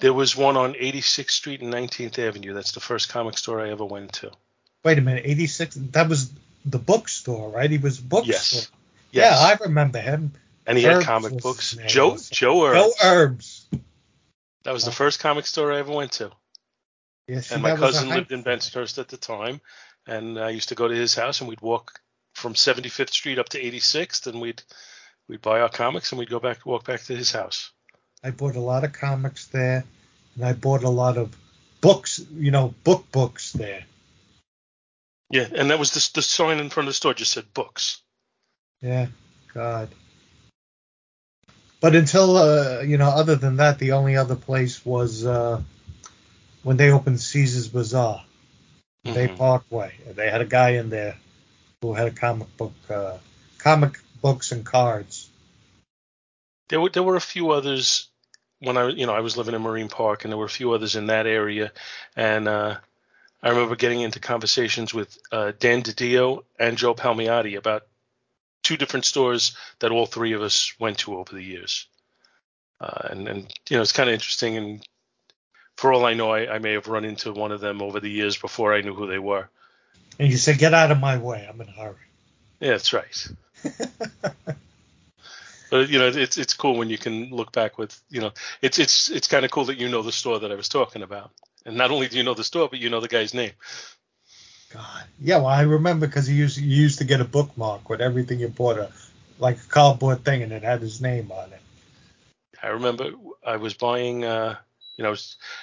there 0.00 0.12
was 0.12 0.36
one 0.36 0.58
on 0.58 0.74
86th 0.74 1.30
Street 1.30 1.62
and 1.62 1.72
19th 1.72 2.18
Avenue. 2.18 2.52
That's 2.52 2.72
the 2.72 2.80
first 2.80 3.08
comic 3.08 3.38
store 3.38 3.62
I 3.64 3.70
ever 3.70 3.86
went 3.86 4.12
to. 4.20 4.30
Wait 4.84 4.98
a 4.98 5.00
minute, 5.00 5.22
86. 5.24 5.74
That 5.92 6.10
was 6.10 6.30
the 6.66 6.78
bookstore, 6.78 7.48
right? 7.48 7.70
He 7.70 7.78
was 7.78 7.98
a 7.98 8.02
bookstore. 8.02 8.34
Yes. 8.34 8.70
Yeah, 9.10 9.34
I 9.34 9.56
remember 9.64 10.00
him. 10.00 10.32
and 10.66 10.76
he 10.76 10.84
had 10.84 11.02
comic 11.02 11.38
books. 11.38 11.74
Joe. 11.88 12.18
Joe 12.30 12.66
Earl. 12.66 12.74
Joe 12.74 12.92
Herbs. 13.02 13.66
That 14.64 14.72
was 14.74 14.84
the 14.84 14.92
first 14.92 15.18
comic 15.20 15.46
store 15.46 15.72
I 15.72 15.78
ever 15.78 15.92
went 15.92 16.12
to. 16.12 16.30
Yes, 17.26 17.52
And 17.52 17.62
my 17.62 17.70
that 17.70 17.80
was 17.80 17.96
a 17.96 18.00
cousin 18.00 18.08
lived 18.10 18.32
in 18.32 18.44
Bensonhurst 18.44 18.98
at 18.98 19.08
the 19.08 19.16
time, 19.16 19.62
and 20.06 20.38
I 20.38 20.50
used 20.50 20.68
to 20.68 20.74
go 20.74 20.88
to 20.88 20.94
his 20.94 21.14
house, 21.14 21.40
and 21.40 21.48
we'd 21.48 21.62
walk 21.62 22.00
from 22.40 22.54
75th 22.54 23.10
Street 23.10 23.38
up 23.38 23.50
to 23.50 23.62
86th, 23.62 24.26
and 24.26 24.40
we'd 24.40 24.62
we'd 25.28 25.42
buy 25.42 25.60
our 25.60 25.68
comics, 25.68 26.10
and 26.10 26.18
we'd 26.18 26.30
go 26.30 26.40
back 26.40 26.66
walk 26.66 26.84
back 26.84 27.02
to 27.04 27.16
his 27.16 27.30
house. 27.30 27.70
I 28.24 28.30
bought 28.30 28.56
a 28.56 28.60
lot 28.60 28.84
of 28.84 28.92
comics 28.92 29.46
there, 29.46 29.84
and 30.34 30.44
I 30.44 30.52
bought 30.54 30.82
a 30.82 30.88
lot 30.88 31.16
of 31.16 31.36
books, 31.80 32.20
you 32.32 32.50
know, 32.50 32.74
book 32.84 33.04
books 33.12 33.52
there. 33.52 33.84
Yeah, 35.30 35.46
and 35.54 35.70
that 35.70 35.78
was 35.78 35.92
the 35.92 36.10
the 36.14 36.22
sign 36.22 36.58
in 36.58 36.70
front 36.70 36.88
of 36.88 36.90
the 36.90 36.94
store 36.94 37.14
just 37.14 37.32
said 37.32 37.52
books. 37.54 38.02
Yeah, 38.82 39.06
God. 39.54 39.88
But 41.80 41.94
until, 41.94 42.36
uh, 42.36 42.80
you 42.82 42.98
know, 42.98 43.08
other 43.08 43.36
than 43.36 43.56
that, 43.56 43.78
the 43.78 43.92
only 43.92 44.16
other 44.16 44.36
place 44.36 44.84
was 44.84 45.24
uh, 45.24 45.62
when 46.62 46.76
they 46.76 46.90
opened 46.90 47.20
Caesar's 47.20 47.68
Bazaar, 47.68 48.22
Bay 49.02 49.28
Mhm. 49.28 49.38
Parkway. 49.38 49.94
They 50.14 50.30
had 50.30 50.42
a 50.42 50.46
guy 50.46 50.70
in 50.70 50.90
there 50.90 51.16
who 51.82 51.94
had 51.94 52.08
a 52.08 52.10
comic 52.10 52.54
book, 52.56 52.74
uh, 52.90 53.16
comic 53.58 53.98
books 54.20 54.52
and 54.52 54.64
cards. 54.64 55.28
There 56.68 56.80
were 56.80 56.90
there 56.90 57.02
were 57.02 57.16
a 57.16 57.20
few 57.20 57.50
others 57.50 58.08
when 58.58 58.76
I 58.76 58.88
you 58.88 59.06
know 59.06 59.14
I 59.14 59.20
was 59.20 59.36
living 59.36 59.54
in 59.54 59.62
Marine 59.62 59.88
Park, 59.88 60.24
and 60.24 60.32
there 60.32 60.38
were 60.38 60.44
a 60.44 60.50
few 60.50 60.72
others 60.72 60.94
in 60.94 61.06
that 61.06 61.26
area, 61.26 61.72
and 62.14 62.46
uh, 62.46 62.76
I 63.42 63.48
remember 63.48 63.76
getting 63.76 64.00
into 64.00 64.20
conversations 64.20 64.92
with 64.92 65.18
uh, 65.32 65.52
Dan 65.58 65.82
DiDio 65.82 66.44
and 66.58 66.76
Joe 66.76 66.94
Palmiotti 66.94 67.56
about 67.56 67.86
two 68.62 68.76
different 68.76 69.06
stores 69.06 69.56
that 69.78 69.90
all 69.90 70.06
three 70.06 70.34
of 70.34 70.42
us 70.42 70.74
went 70.78 70.98
to 70.98 71.16
over 71.16 71.32
the 71.34 71.42
years, 71.42 71.86
uh, 72.80 73.08
and 73.10 73.26
and 73.26 73.54
you 73.70 73.76
know 73.76 73.82
it's 73.82 73.92
kind 73.92 74.10
of 74.10 74.14
interesting, 74.14 74.56
and 74.58 74.86
for 75.76 75.94
all 75.94 76.04
I 76.04 76.12
know, 76.12 76.30
I, 76.30 76.56
I 76.56 76.58
may 76.58 76.72
have 76.72 76.88
run 76.88 77.06
into 77.06 77.32
one 77.32 77.52
of 77.52 77.62
them 77.62 77.80
over 77.80 78.00
the 78.00 78.10
years 78.10 78.36
before 78.36 78.74
I 78.74 78.82
knew 78.82 78.94
who 78.94 79.06
they 79.06 79.18
were. 79.18 79.48
And 80.20 80.30
you 80.30 80.36
said, 80.36 80.58
get 80.58 80.74
out 80.74 80.90
of 80.90 81.00
my 81.00 81.16
way. 81.16 81.46
I'm 81.48 81.60
in 81.62 81.68
a 81.68 81.72
hurry. 81.72 81.94
Yeah, 82.60 82.72
that's 82.72 82.92
right. 82.92 83.28
But 85.70 85.88
you 85.88 85.98
know, 86.00 86.08
it's 86.08 86.36
it's 86.36 86.52
cool 86.52 86.76
when 86.76 86.90
you 86.90 86.98
can 86.98 87.30
look 87.30 87.52
back 87.52 87.78
with 87.78 87.98
you 88.10 88.20
know, 88.20 88.32
it's 88.60 88.78
it's 88.78 89.08
it's 89.08 89.28
kind 89.28 89.44
of 89.44 89.52
cool 89.52 89.66
that 89.66 89.78
you 89.78 89.88
know 89.88 90.02
the 90.02 90.12
store 90.12 90.40
that 90.40 90.50
I 90.50 90.56
was 90.56 90.68
talking 90.68 91.02
about, 91.02 91.30
and 91.64 91.76
not 91.76 91.92
only 91.92 92.08
do 92.08 92.16
you 92.16 92.24
know 92.24 92.34
the 92.34 92.44
store, 92.44 92.68
but 92.68 92.80
you 92.80 92.90
know 92.90 93.00
the 93.00 93.08
guy's 93.08 93.34
name. 93.34 93.52
God. 94.74 95.04
Yeah, 95.20 95.36
well, 95.36 95.46
I 95.46 95.62
remember 95.62 96.06
because 96.06 96.26
he 96.26 96.34
used, 96.34 96.58
you 96.58 96.82
used 96.82 96.98
to 96.98 97.04
get 97.04 97.20
a 97.20 97.24
bookmark 97.24 97.88
with 97.88 98.00
everything 98.00 98.40
you 98.40 98.48
bought, 98.48 98.78
a, 98.78 98.90
like 99.38 99.58
a 99.58 99.68
cardboard 99.68 100.24
thing, 100.24 100.42
and 100.42 100.52
it 100.52 100.64
had 100.64 100.80
his 100.80 101.00
name 101.00 101.30
on 101.30 101.52
it. 101.52 101.60
I 102.62 102.68
remember 102.68 103.12
I 103.46 103.56
was 103.56 103.74
buying, 103.74 104.24
uh, 104.24 104.56
you 105.00 105.04
know, 105.04 105.12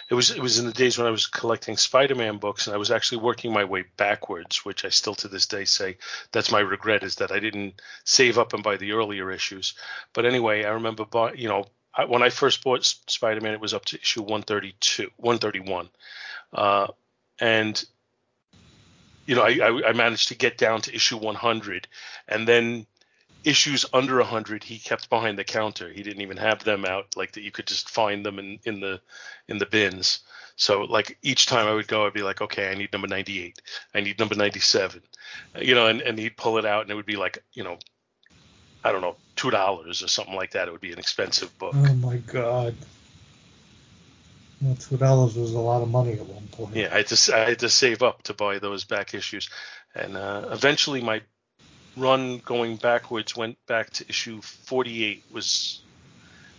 it 0.09 0.15
was 0.15 0.31
it 0.31 0.41
was 0.41 0.57
in 0.57 0.65
the 0.65 0.73
days 0.73 0.97
when 0.97 1.05
I 1.05 1.11
was 1.11 1.27
collecting 1.27 1.77
Spider-Man 1.77 2.39
books, 2.39 2.65
and 2.65 2.73
I 2.73 2.79
was 2.79 2.89
actually 2.89 3.19
working 3.19 3.53
my 3.53 3.65
way 3.65 3.85
backwards, 3.95 4.65
which 4.65 4.83
I 4.83 4.89
still 4.89 5.13
to 5.13 5.27
this 5.27 5.45
day 5.45 5.63
say 5.63 5.97
that's 6.31 6.51
my 6.51 6.59
regret 6.59 7.03
is 7.03 7.17
that 7.17 7.31
I 7.31 7.39
didn't 7.39 7.79
save 8.03 8.39
up 8.39 8.53
and 8.53 8.63
buy 8.63 8.77
the 8.77 8.93
earlier 8.93 9.29
issues. 9.29 9.75
But 10.13 10.25
anyway, 10.25 10.63
I 10.63 10.69
remember, 10.69 11.05
buy, 11.05 11.33
you 11.33 11.47
know, 11.47 11.67
I, 11.93 12.05
when 12.05 12.23
I 12.23 12.29
first 12.31 12.63
bought 12.63 12.83
Spider-Man, 12.83 13.53
it 13.53 13.61
was 13.61 13.75
up 13.75 13.85
to 13.85 14.01
issue 14.01 14.21
132, 14.21 15.11
131, 15.17 15.89
uh, 16.53 16.88
and 17.39 17.85
you 19.27 19.35
know, 19.35 19.43
I, 19.43 19.59
I, 19.61 19.89
I 19.89 19.93
managed 19.93 20.29
to 20.29 20.35
get 20.35 20.57
down 20.57 20.81
to 20.81 20.95
issue 20.95 21.17
100, 21.17 21.88
and 22.27 22.47
then 22.47 22.88
issues 23.47 23.85
under 23.93 24.17
100 24.17 24.63
he 24.63 24.77
kept 24.77 25.09
behind 25.09 25.37
the 25.37 25.43
counter. 25.43 25.89
He 25.89 26.03
didn't 26.03 26.21
even 26.21 26.37
have 26.37 26.63
them 26.63 26.85
out 26.85 27.15
like 27.15 27.31
that 27.33 27.41
you 27.41 27.51
could 27.51 27.67
just 27.67 27.89
find 27.89 28.25
them 28.25 28.39
in, 28.39 28.59
in 28.65 28.79
the 28.79 29.01
in 29.47 29.57
the 29.57 29.65
bins. 29.65 30.19
So 30.55 30.81
like 30.81 31.17
each 31.21 31.45
time 31.45 31.67
i 31.67 31.73
would 31.73 31.87
go 31.87 32.07
i'd 32.07 32.13
be 32.13 32.23
like 32.23 32.41
okay 32.41 32.71
i 32.71 32.73
need 32.73 32.91
number 32.91 33.07
98 33.07 33.61
i 33.93 34.01
need 34.01 34.17
number 34.17 34.33
97 34.33 35.03
you 35.61 35.75
know 35.75 35.85
and, 35.85 36.01
and 36.01 36.17
he'd 36.17 36.35
pull 36.35 36.57
it 36.57 36.65
out 36.65 36.81
and 36.81 36.89
it 36.89 36.95
would 36.95 37.05
be 37.05 37.15
like 37.15 37.43
you 37.53 37.63
know 37.63 37.77
i 38.83 38.91
don't 38.91 39.01
know 39.01 39.15
two 39.37 39.51
dollars 39.51 40.03
or 40.03 40.09
something 40.09 40.35
like 40.35 40.51
that. 40.51 40.67
It 40.67 40.71
would 40.71 40.81
be 40.81 40.91
an 40.91 40.99
expensive 40.99 41.57
book. 41.57 41.73
Oh 41.77 41.93
my 41.93 42.17
God. 42.17 42.75
Well, 44.61 44.75
two 44.75 44.97
dollars 44.97 45.35
was 45.35 45.53
a 45.53 45.59
lot 45.59 45.83
of 45.83 45.89
money 45.89 46.13
at 46.13 46.25
one 46.25 46.47
point. 46.47 46.75
yeah 46.75 46.89
i 46.91 47.03
just 47.03 47.29
i 47.29 47.49
had 47.49 47.59
to 47.59 47.69
save 47.69 48.01
up 48.01 48.23
to 48.23 48.33
buy 48.33 48.59
those 48.59 48.83
back 48.83 49.13
issues. 49.13 49.49
And 49.95 50.17
uh, 50.17 50.49
eventually 50.51 51.01
my 51.01 51.21
run 51.97 52.39
going 52.39 52.77
backwards 52.77 53.35
went 53.35 53.57
back 53.65 53.89
to 53.91 54.07
issue 54.07 54.41
48 54.41 55.23
was 55.31 55.81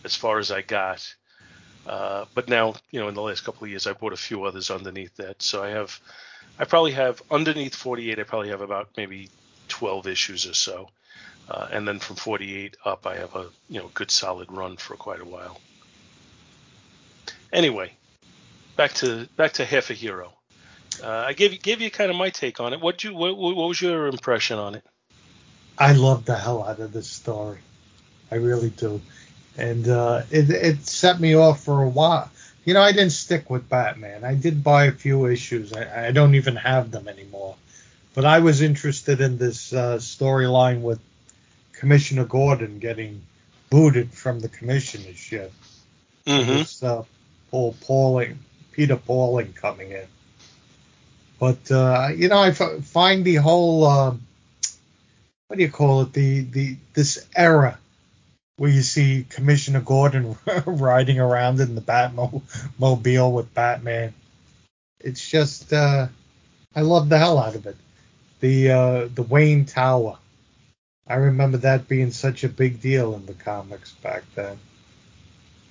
as 0.04 0.14
far 0.14 0.38
as 0.38 0.50
I 0.50 0.62
got. 0.62 1.14
Uh, 1.86 2.26
but 2.34 2.48
now, 2.48 2.74
you 2.90 3.00
know, 3.00 3.08
in 3.08 3.14
the 3.14 3.22
last 3.22 3.44
couple 3.44 3.64
of 3.64 3.70
years, 3.70 3.86
I 3.86 3.92
bought 3.92 4.12
a 4.12 4.16
few 4.16 4.44
others 4.44 4.70
underneath 4.70 5.16
that. 5.16 5.40
So 5.40 5.62
I 5.62 5.70
have, 5.70 5.98
I 6.58 6.64
probably 6.64 6.92
have 6.92 7.22
underneath 7.30 7.74
48, 7.74 8.18
I 8.18 8.22
probably 8.24 8.50
have 8.50 8.60
about 8.60 8.90
maybe 8.96 9.30
12 9.68 10.06
issues 10.06 10.46
or 10.46 10.54
so. 10.54 10.90
Uh, 11.48 11.68
and 11.72 11.88
then 11.88 11.98
from 11.98 12.16
48 12.16 12.76
up, 12.84 13.06
I 13.06 13.16
have 13.16 13.34
a 13.34 13.46
you 13.70 13.80
know 13.80 13.90
good 13.94 14.10
solid 14.10 14.52
run 14.52 14.76
for 14.76 14.96
quite 14.96 15.20
a 15.20 15.24
while. 15.24 15.58
Anyway, 17.52 17.92
back 18.76 18.92
to 18.94 19.26
back 19.36 19.52
to 19.54 19.64
half 19.64 19.88
a 19.88 19.94
hero. 19.94 20.32
Uh, 21.02 21.24
I 21.26 21.32
gave 21.32 21.62
gave 21.62 21.80
you 21.80 21.90
kind 21.90 22.10
of 22.10 22.16
my 22.16 22.28
take 22.28 22.60
on 22.60 22.74
it. 22.74 22.80
What 22.82 23.02
you 23.02 23.14
what, 23.14 23.38
what 23.38 23.68
was 23.68 23.80
your 23.80 24.08
impression 24.08 24.58
on 24.58 24.74
it? 24.74 24.84
I 25.78 25.92
love 25.92 26.24
the 26.24 26.36
hell 26.36 26.64
out 26.64 26.80
of 26.80 26.92
this 26.92 27.08
story. 27.08 27.58
I 28.30 28.36
really 28.36 28.70
do. 28.70 29.00
And 29.56 29.88
uh, 29.88 30.22
it, 30.30 30.50
it 30.50 30.86
set 30.86 31.20
me 31.20 31.34
off 31.34 31.64
for 31.64 31.82
a 31.82 31.88
while. 31.88 32.30
You 32.64 32.74
know, 32.74 32.82
I 32.82 32.92
didn't 32.92 33.12
stick 33.12 33.48
with 33.48 33.68
Batman. 33.68 34.24
I 34.24 34.34
did 34.34 34.62
buy 34.62 34.86
a 34.86 34.92
few 34.92 35.26
issues. 35.26 35.72
I, 35.72 36.08
I 36.08 36.10
don't 36.12 36.34
even 36.34 36.56
have 36.56 36.90
them 36.90 37.08
anymore. 37.08 37.56
But 38.14 38.24
I 38.24 38.40
was 38.40 38.60
interested 38.60 39.20
in 39.20 39.38
this 39.38 39.72
uh, 39.72 39.96
storyline 39.96 40.80
with 40.80 41.00
Commissioner 41.72 42.24
Gordon 42.24 42.78
getting 42.80 43.22
booted 43.70 44.12
from 44.12 44.40
the 44.40 44.48
commissionership. 44.48 45.50
Mm-hmm. 46.26 46.50
This 46.50 46.82
uh, 46.82 47.04
Paul 47.50 47.74
Pauling, 47.80 48.38
Peter 48.72 48.96
Pauling 48.96 49.52
coming 49.52 49.92
in. 49.92 50.06
But 51.38 51.70
uh, 51.70 52.08
you 52.14 52.28
know, 52.28 52.38
I 52.38 52.48
f- 52.48 52.84
find 52.84 53.24
the 53.24 53.36
whole 53.36 53.84
uh, 53.84 54.14
what 55.48 55.56
do 55.56 55.62
you 55.64 55.70
call 55.70 56.02
it? 56.02 56.12
The 56.12 56.40
the 56.42 56.76
this 56.94 57.26
era 57.34 57.78
where 58.56 58.70
you 58.70 58.82
see 58.82 59.24
Commissioner 59.28 59.80
Gordon 59.80 60.36
riding 60.66 61.18
around 61.20 61.60
in 61.60 61.74
the 61.74 61.80
Batmobile 61.80 63.32
with 63.32 63.54
Batman. 63.54 64.14
It's 65.00 65.28
just 65.28 65.72
uh, 65.72 66.08
I 66.74 66.80
love 66.82 67.08
the 67.08 67.18
hell 67.18 67.38
out 67.38 67.54
of 67.54 67.66
it. 67.66 67.76
The 68.40 68.70
uh, 68.70 69.08
the 69.14 69.22
Wayne 69.22 69.64
Tower. 69.64 70.18
I 71.06 71.14
remember 71.14 71.58
that 71.58 71.88
being 71.88 72.10
such 72.10 72.44
a 72.44 72.48
big 72.50 72.82
deal 72.82 73.14
in 73.14 73.24
the 73.24 73.32
comics 73.32 73.92
back 73.92 74.24
then. 74.34 74.58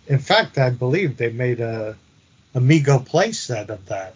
In 0.08 0.18
fact, 0.18 0.58
I 0.58 0.72
believe 0.72 1.16
they 1.18 1.32
made 1.32 1.60
a 1.60 1.96
Mego 2.56 3.06
playset 3.08 3.70
of 3.70 3.86
that, 3.88 4.16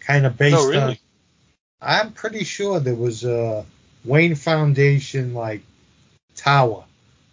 kind 0.00 0.26
of 0.26 0.36
based 0.36 0.56
Oh, 0.58 0.68
really? 0.68 0.82
on. 0.82 0.96
I'm 1.80 2.12
pretty 2.12 2.42
sure 2.42 2.80
there 2.80 2.96
was 2.96 3.22
a 3.22 3.64
Wayne 4.04 4.34
Foundation 4.34 5.34
like 5.34 5.62
tower 6.34 6.84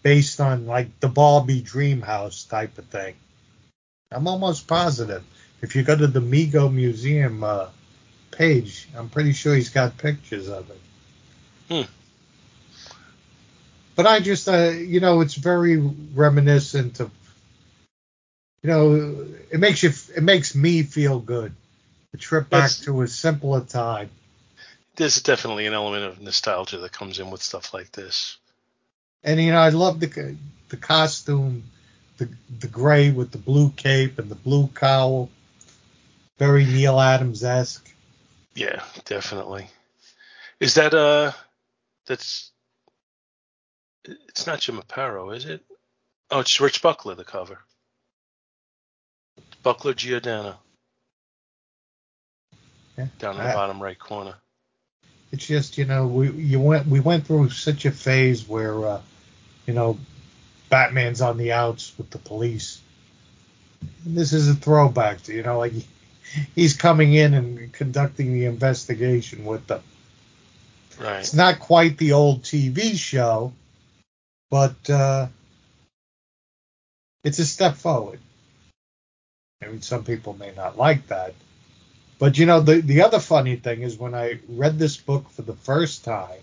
based 0.04 0.40
on 0.40 0.66
like 0.66 1.00
the 1.00 1.08
Barbie 1.08 1.62
Dream 1.62 2.02
House 2.02 2.44
type 2.44 2.78
of 2.78 2.86
thing. 2.86 3.16
I'm 4.12 4.28
almost 4.28 4.68
positive. 4.68 5.24
If 5.62 5.76
you 5.76 5.84
go 5.84 5.96
to 5.96 6.08
the 6.08 6.22
Mego 6.22 6.72
Museum 6.74 7.44
uh, 7.44 7.68
page, 8.32 8.88
I'm 8.96 9.10
pretty 9.10 9.34
sure 9.34 9.56
he's 9.56 9.70
got 9.70 9.98
pictures 9.98 10.48
of 10.48 10.70
it. 10.70 10.82
Hmm. 11.70 11.92
But 13.96 14.06
I 14.06 14.20
just, 14.20 14.48
uh, 14.48 14.70
you 14.70 15.00
know, 15.00 15.22
it's 15.22 15.34
very 15.34 15.78
reminiscent 15.78 17.00
of, 17.00 17.12
you 18.62 18.70
know, 18.70 19.26
it 19.52 19.60
makes 19.60 19.82
you, 19.82 19.92
it 20.16 20.22
makes 20.22 20.54
me 20.54 20.84
feel 20.84 21.20
good. 21.20 21.54
The 22.12 22.18
trip 22.20 22.50
back 22.50 22.70
That's- 22.70 22.82
to 22.82 23.02
a 23.02 23.08
simpler 23.08 23.62
time. 23.62 24.10
There's 24.98 25.22
definitely 25.22 25.68
an 25.68 25.74
element 25.74 26.04
of 26.06 26.22
nostalgia 26.22 26.80
that 26.80 26.92
comes 26.92 27.20
in 27.20 27.30
with 27.30 27.42
stuff 27.42 27.74
like 27.74 27.92
this. 27.92 28.38
And 29.24 29.40
you 29.42 29.52
know, 29.52 29.60
I 29.60 29.70
love 29.70 30.00
the 30.00 30.36
the 30.70 30.78
costume, 30.78 31.64
the 32.18 32.28
the 32.60 32.68
gray 32.68 33.12
with 33.12 33.32
the 33.32 33.38
blue 33.38 33.70
cape 33.72 34.20
and 34.20 34.30
the 34.30 34.36
blue 34.36 34.68
cowl, 34.68 35.30
very 36.38 36.66
Neal 36.66 37.00
Adams 37.00 37.44
esque. 37.44 37.94
Yeah, 38.56 38.84
definitely. 39.06 39.68
Is 40.60 40.74
that 40.76 40.94
uh 40.94 41.32
that's 42.08 42.52
it's 44.06 44.48
not 44.48 44.62
Jim 44.62 44.80
Aparo, 44.82 45.36
is 45.36 45.46
it? 45.46 45.62
Oh, 46.32 46.40
it's 46.40 46.60
Rich 46.60 46.82
Buckler, 46.82 47.16
the 47.16 47.24
cover. 47.24 47.60
Buckler 49.62 49.94
Giordano. 49.94 50.58
Yeah. 52.98 53.08
Down 53.20 53.36
in 53.36 53.44
the 53.44 53.50
I- 53.50 53.54
bottom 53.54 53.82
right 53.82 53.98
corner. 54.00 54.36
It's 55.32 55.46
just 55.46 55.78
you 55.78 55.86
know 55.86 56.08
we 56.08 56.32
you 56.32 56.60
went 56.60 56.88
we 56.88 57.00
went 57.00 57.28
through 57.28 57.50
such 57.50 57.86
a 57.86 57.92
phase 57.92 58.48
where 58.48 58.86
uh, 58.86 59.02
you 59.66 59.74
know 59.74 59.98
Batman's 60.70 61.22
on 61.22 61.38
the 61.38 61.54
outs 61.54 61.94
with 61.98 62.10
the 62.10 62.18
police. 62.18 62.82
And 64.06 64.18
this 64.18 64.34
is 64.34 64.50
a 64.50 64.56
throwback 64.56 65.24
to 65.24 65.34
you 65.34 65.44
know 65.44 65.60
like 65.60 65.74
he's 66.56 66.76
coming 66.76 67.14
in 67.14 67.34
and 67.34 67.72
conducting 67.74 68.34
the 68.34 68.46
investigation 68.46 69.46
with 69.46 69.68
them. 69.68 69.84
Right. 71.00 71.20
It's 71.20 71.34
not 71.34 71.60
quite 71.60 71.98
the 71.98 72.14
old 72.14 72.42
TV 72.42 72.98
show, 72.98 73.54
but 74.50 74.90
uh, 74.90 75.28
it's 77.24 77.40
a 77.40 77.46
step 77.46 77.76
forward. 77.76 78.20
I 79.62 79.68
mean, 79.68 79.82
some 79.82 80.04
people 80.04 80.34
may 80.34 80.54
not 80.56 80.78
like 80.78 81.08
that. 81.08 81.34
But 82.20 82.38
you 82.38 82.46
know, 82.46 82.60
the, 82.60 82.82
the 82.82 83.02
other 83.04 83.20
funny 83.20 83.56
thing 83.56 83.82
is 83.82 83.98
when 83.98 84.16
I 84.16 84.40
read 84.48 84.80
this 84.80 84.98
book 84.98 85.30
for 85.30 85.44
the 85.44 85.54
first 85.54 86.04
time, 86.04 86.40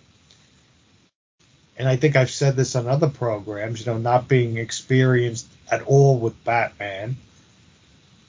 and 1.77 1.89
I 1.89 1.97
think 1.97 2.15
I've 2.15 2.31
said 2.31 2.55
this 2.55 2.77
on 2.77 2.87
other 2.87 3.09
programs, 3.09 3.81
you 3.81 3.93
know, 3.93 3.99
not 3.99 4.29
being 4.29 4.57
experienced 4.59 5.49
at 5.71 5.83
all 5.83 6.19
with 6.19 6.45
Batman, 6.45 7.17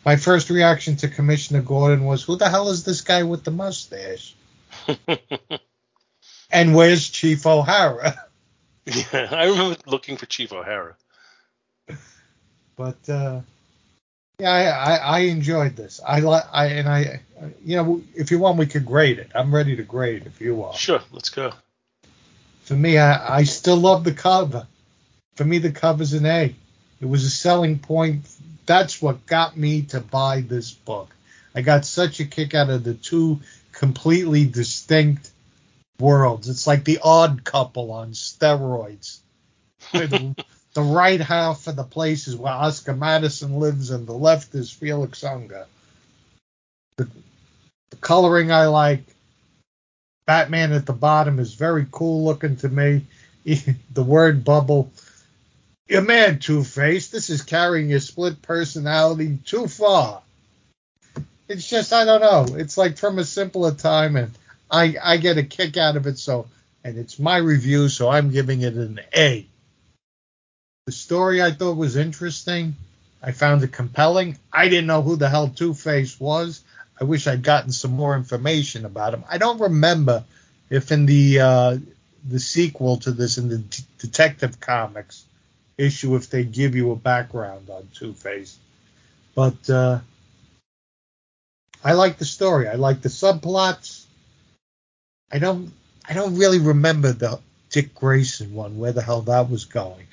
my 0.04 0.16
first 0.16 0.50
reaction 0.50 0.96
to 0.98 1.08
Commissioner 1.08 1.62
Gordon 1.62 2.06
was, 2.06 2.24
who 2.24 2.36
the 2.36 2.50
hell 2.50 2.70
is 2.70 2.84
this 2.84 3.02
guy 3.02 3.24
with 3.24 3.44
the 3.44 3.52
mustache? 3.52 4.36
And 6.52 6.76
where's 6.76 7.10
Chief 7.10 7.46
O'Hara? 7.46 8.16
yeah, 8.86 9.28
I 9.32 9.46
remember 9.48 9.78
looking 9.88 10.18
for 10.18 10.26
Chief 10.26 10.54
O'Hara. 10.54 10.96
But 12.76 13.10
uh, 13.10 13.42
yeah, 14.40 14.52
I, 14.52 14.96
I, 14.96 15.20
enjoyed 15.20 15.76
this. 15.76 16.02
I 16.06 16.20
like 16.20 16.44
I 16.52 16.66
and 16.68 16.90
I, 16.90 17.22
you 17.64 17.78
know, 17.78 18.04
if 18.16 18.32
you 18.32 18.40
want, 18.40 18.58
we 18.58 18.66
could 18.66 18.86
grade 18.86 19.20
it. 19.20 19.32
I'm 19.34 19.54
ready 19.54 19.76
to 19.78 19.84
grade 19.84 20.26
if 20.26 20.42
you 20.42 20.64
are. 20.64 20.74
Sure, 20.74 21.02
let's 21.12 21.30
go. 21.30 21.54
For 22.64 22.74
me, 22.74 22.98
I, 22.98 23.38
I 23.38 23.44
still 23.44 23.78
love 23.78 24.04
the 24.04 24.14
cover. 24.14 24.68
For 25.36 25.46
me, 25.46 25.60
the 25.60 25.72
cover's 25.72 26.14
an 26.14 26.26
A. 26.26 26.56
It 27.02 27.06
was 27.06 27.24
a 27.24 27.30
selling 27.30 27.80
point. 27.80 28.28
That's 28.66 29.02
what 29.02 29.26
got 29.26 29.56
me 29.56 29.84
to 29.84 30.02
buy 30.02 30.42
this 30.42 30.72
book. 30.72 31.16
I 31.54 31.62
got 31.62 31.86
such 31.86 32.20
a 32.20 32.26
kick 32.26 32.54
out 32.54 32.70
of 32.70 32.84
the 32.84 32.94
two 32.94 33.40
completely 33.72 34.46
distinct 34.46 35.30
worlds. 36.00 36.50
It's 36.50 36.68
like 36.68 36.84
the 36.84 37.00
odd 37.04 37.44
couple 37.44 37.92
on 37.92 38.12
steroids. 38.12 39.20
the, 40.76 40.84
right 40.84 41.20
half 41.20 41.68
of 41.68 41.76
the 41.76 41.84
place 41.84 42.28
is 42.28 42.36
where 42.36 42.54
Oscar 42.54 42.94
Madison 42.94 43.60
lives, 43.60 43.92
and 43.92 44.06
the 44.06 44.14
left 44.14 44.54
is 44.56 44.72
Felix 44.72 45.24
Unger. 45.24 45.66
The, 46.98 47.10
the 47.90 47.98
coloring 47.98 48.52
I 48.52 48.68
like, 48.68 49.04
Batman 50.28 50.74
at 50.74 50.86
the 50.86 50.94
bottom 50.94 51.40
is 51.40 51.54
very 51.54 51.86
cool 51.92 52.26
looking 52.26 52.58
to 52.58 52.70
me. 52.70 53.06
the 53.94 54.04
word 54.04 54.44
bubble. 54.44 54.92
You're 55.88 56.02
mad, 56.02 56.42
Two 56.42 56.64
Face. 56.64 57.10
This 57.10 57.30
is 57.30 57.44
carrying 57.44 57.90
your 57.90 58.00
split 58.00 58.42
personality 58.42 59.38
too 59.46 59.68
far. 59.68 60.24
It's 61.48 61.70
just 61.70 61.94
I 61.94 62.06
don't 62.06 62.22
know. 62.22 62.58
It's 62.58 62.78
like 62.78 62.98
from 62.98 63.20
a 63.20 63.24
simpler 63.24 63.72
time, 63.72 64.16
and 64.16 64.32
I 64.72 64.96
I 65.02 65.18
get 65.18 65.38
a 65.38 65.44
kick 65.44 65.78
out 65.78 65.96
of 65.96 66.08
it. 66.08 66.18
So, 66.18 66.48
and 66.84 66.98
it's 66.98 67.20
my 67.20 67.38
review, 67.38 67.88
so 67.88 68.10
I'm 68.10 68.32
giving 68.32 68.62
it 68.62 68.74
an 68.74 69.00
A. 69.16 69.46
The 70.86 70.92
story 70.92 71.42
I 71.42 71.50
thought 71.50 71.78
was 71.78 71.96
interesting. 71.96 72.76
I 73.20 73.32
found 73.32 73.64
it 73.64 73.72
compelling. 73.72 74.38
I 74.54 74.70
didn't 74.70 74.86
know 74.86 75.02
who 75.02 75.16
the 75.16 75.28
hell 75.28 75.48
Two 75.48 75.74
Face 75.74 76.20
was. 76.20 76.64
I 77.02 77.06
wish 77.06 77.26
I'd 77.26 77.42
gotten 77.42 77.72
some 77.72 77.92
more 77.92 78.16
information 78.16 78.86
about 78.86 79.16
him. 79.16 79.24
I 79.28 79.40
don't 79.40 79.60
remember 79.60 80.24
if 80.70 80.92
in 80.92 81.08
the 81.08 81.40
uh, 81.40 81.78
the 82.24 82.40
sequel 82.40 82.98
to 82.98 83.12
this 83.12 83.40
in 83.40 83.50
the 83.50 83.64
Detective 83.98 84.60
Comics 84.60 85.26
issue 85.76 86.16
if 86.16 86.30
they 86.30 86.44
give 86.44 86.76
you 86.76 86.92
a 86.92 86.96
background 86.96 87.72
on 87.72 87.90
Two 87.96 88.14
Face, 88.14 88.56
but 89.34 89.68
uh, 89.68 90.00
I 91.84 91.94
like 91.94 92.20
the 92.20 92.26
story. 92.26 92.68
I 92.68 92.76
like 92.76 93.02
the 93.02 93.10
subplots. 93.10 94.06
I 95.32 95.40
don't 95.40 95.74
I 96.08 96.14
don't 96.14 96.38
really 96.38 96.60
remember 96.60 97.12
the 97.12 97.40
Dick 97.72 97.96
Grayson 97.96 98.54
one 98.54 98.78
where 98.78 98.92
the 98.92 99.02
hell 99.02 99.22
that 99.22 99.50
was 99.50 99.66
going, 99.66 100.06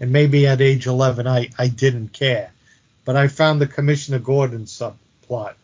and 0.00 0.12
maybe 0.12 0.46
at 0.46 0.60
age 0.60 0.86
11 0.86 1.26
I 1.26 1.50
I 1.58 1.68
didn't 1.68 2.12
care, 2.12 2.52
but 3.04 3.16
I 3.16 3.28
found 3.28 3.60
the 3.60 3.66
Commissioner 3.66 4.18
Gordon 4.18 4.64
subplot 4.64 5.54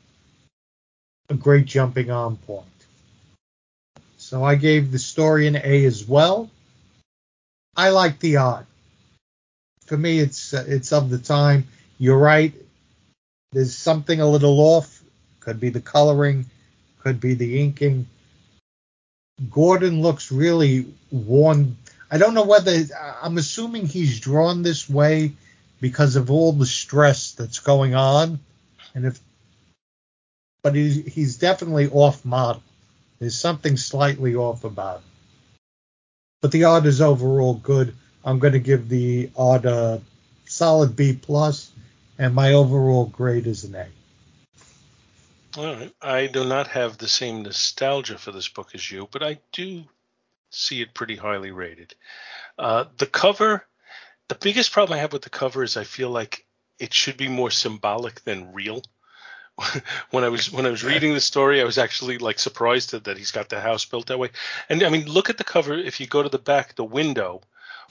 a 1.28 1.34
great 1.34 1.64
jumping 1.66 2.10
on 2.10 2.36
point. 2.36 2.66
So 4.18 4.44
I 4.44 4.54
gave 4.54 4.90
the 4.90 4.98
story 4.98 5.46
an 5.46 5.56
A 5.56 5.84
as 5.84 6.06
well. 6.06 6.50
I 7.76 7.90
like 7.90 8.20
the 8.20 8.36
art. 8.36 8.66
For 9.86 9.96
me, 9.96 10.18
it's 10.18 10.54
uh, 10.54 10.64
it's 10.66 10.92
of 10.92 11.10
the 11.10 11.18
time. 11.18 11.66
You're 11.98 12.18
right. 12.18 12.54
There's 13.52 13.76
something 13.76 14.20
a 14.20 14.28
little 14.28 14.60
off. 14.60 15.02
Could 15.40 15.60
be 15.60 15.68
the 15.68 15.80
coloring, 15.80 16.46
could 17.00 17.20
be 17.20 17.34
the 17.34 17.60
inking. 17.60 18.06
Gordon 19.50 20.00
looks 20.00 20.32
really 20.32 20.86
worn. 21.10 21.76
I 22.14 22.18
don't 22.18 22.34
know 22.34 22.44
whether 22.44 22.80
I'm 23.22 23.38
assuming 23.38 23.86
he's 23.86 24.20
drawn 24.20 24.62
this 24.62 24.88
way 24.88 25.32
because 25.80 26.14
of 26.14 26.30
all 26.30 26.52
the 26.52 26.64
stress 26.64 27.32
that's 27.32 27.58
going 27.58 27.96
on, 27.96 28.38
and 28.94 29.04
if 29.04 29.18
but 30.62 30.76
he's, 30.76 31.12
he's 31.12 31.38
definitely 31.38 31.90
off 31.90 32.24
model. 32.24 32.62
There's 33.18 33.36
something 33.36 33.76
slightly 33.76 34.36
off 34.36 34.62
about 34.62 34.98
him. 34.98 35.04
But 36.40 36.52
the 36.52 36.64
art 36.64 36.86
is 36.86 37.00
overall 37.00 37.54
good. 37.54 37.96
I'm 38.24 38.38
going 38.38 38.52
to 38.52 38.60
give 38.60 38.88
the 38.88 39.30
art 39.36 39.64
a 39.64 40.00
solid 40.44 40.94
B 40.94 41.18
plus, 41.20 41.72
and 42.16 42.32
my 42.32 42.52
overall 42.52 43.06
grade 43.06 43.48
is 43.48 43.64
an 43.64 43.74
A. 43.74 43.86
All 45.56 45.74
right. 45.74 45.92
I 46.00 46.28
do 46.28 46.44
not 46.44 46.68
have 46.68 46.96
the 46.96 47.08
same 47.08 47.42
nostalgia 47.42 48.18
for 48.18 48.30
this 48.30 48.48
book 48.48 48.70
as 48.72 48.88
you, 48.88 49.08
but 49.10 49.24
I 49.24 49.40
do 49.50 49.82
see 50.54 50.80
it 50.80 50.94
pretty 50.94 51.16
highly 51.16 51.50
rated. 51.50 51.94
Uh, 52.58 52.84
the 52.98 53.06
cover, 53.06 53.66
the 54.28 54.34
biggest 54.36 54.72
problem 54.72 54.96
I 54.96 55.00
have 55.00 55.12
with 55.12 55.22
the 55.22 55.30
cover 55.30 55.62
is 55.62 55.76
I 55.76 55.84
feel 55.84 56.10
like 56.10 56.46
it 56.78 56.92
should 56.92 57.16
be 57.16 57.28
more 57.28 57.50
symbolic 57.50 58.22
than 58.24 58.52
real. 58.52 58.82
when 60.10 60.24
I 60.24 60.28
was 60.28 60.50
when 60.50 60.66
I 60.66 60.70
was 60.70 60.82
reading 60.82 61.14
the 61.14 61.20
story, 61.20 61.60
I 61.60 61.64
was 61.64 61.78
actually 61.78 62.18
like 62.18 62.38
surprised 62.38 62.90
that, 62.90 63.04
that 63.04 63.18
he's 63.18 63.30
got 63.30 63.48
the 63.48 63.60
house 63.60 63.84
built 63.84 64.06
that 64.06 64.18
way. 64.18 64.30
And 64.68 64.82
I 64.82 64.88
mean, 64.88 65.06
look 65.06 65.30
at 65.30 65.38
the 65.38 65.44
cover. 65.44 65.74
If 65.74 66.00
you 66.00 66.06
go 66.06 66.22
to 66.22 66.28
the 66.28 66.38
back, 66.38 66.74
the 66.74 66.84
window, 66.84 67.42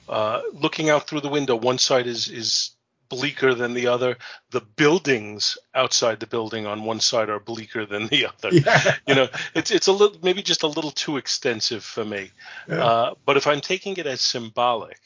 uh, 0.08 0.42
looking 0.52 0.90
out 0.90 1.08
through 1.08 1.22
the 1.22 1.30
window, 1.30 1.56
one 1.56 1.78
side 1.78 2.06
is 2.06 2.28
is 2.28 2.73
bleaker 3.14 3.54
than 3.54 3.74
the 3.74 3.86
other. 3.86 4.16
The 4.50 4.60
buildings 4.60 5.58
outside 5.74 6.20
the 6.20 6.26
building 6.26 6.66
on 6.66 6.84
one 6.84 7.00
side 7.00 7.28
are 7.28 7.40
bleaker 7.40 7.86
than 7.86 8.08
the 8.08 8.26
other. 8.26 8.50
Yeah. 8.64 8.94
You 9.06 9.14
know, 9.14 9.28
it's 9.54 9.70
it's 9.70 9.88
a 9.88 9.92
little 9.92 10.18
maybe 10.22 10.42
just 10.42 10.62
a 10.62 10.66
little 10.68 10.90
too 10.90 11.16
extensive 11.16 11.84
for 11.84 12.04
me. 12.04 12.30
Yeah. 12.68 12.84
Uh, 12.84 13.14
but 13.26 13.36
if 13.36 13.46
I'm 13.46 13.60
taking 13.60 13.96
it 13.96 14.06
as 14.06 14.20
symbolic, 14.20 15.00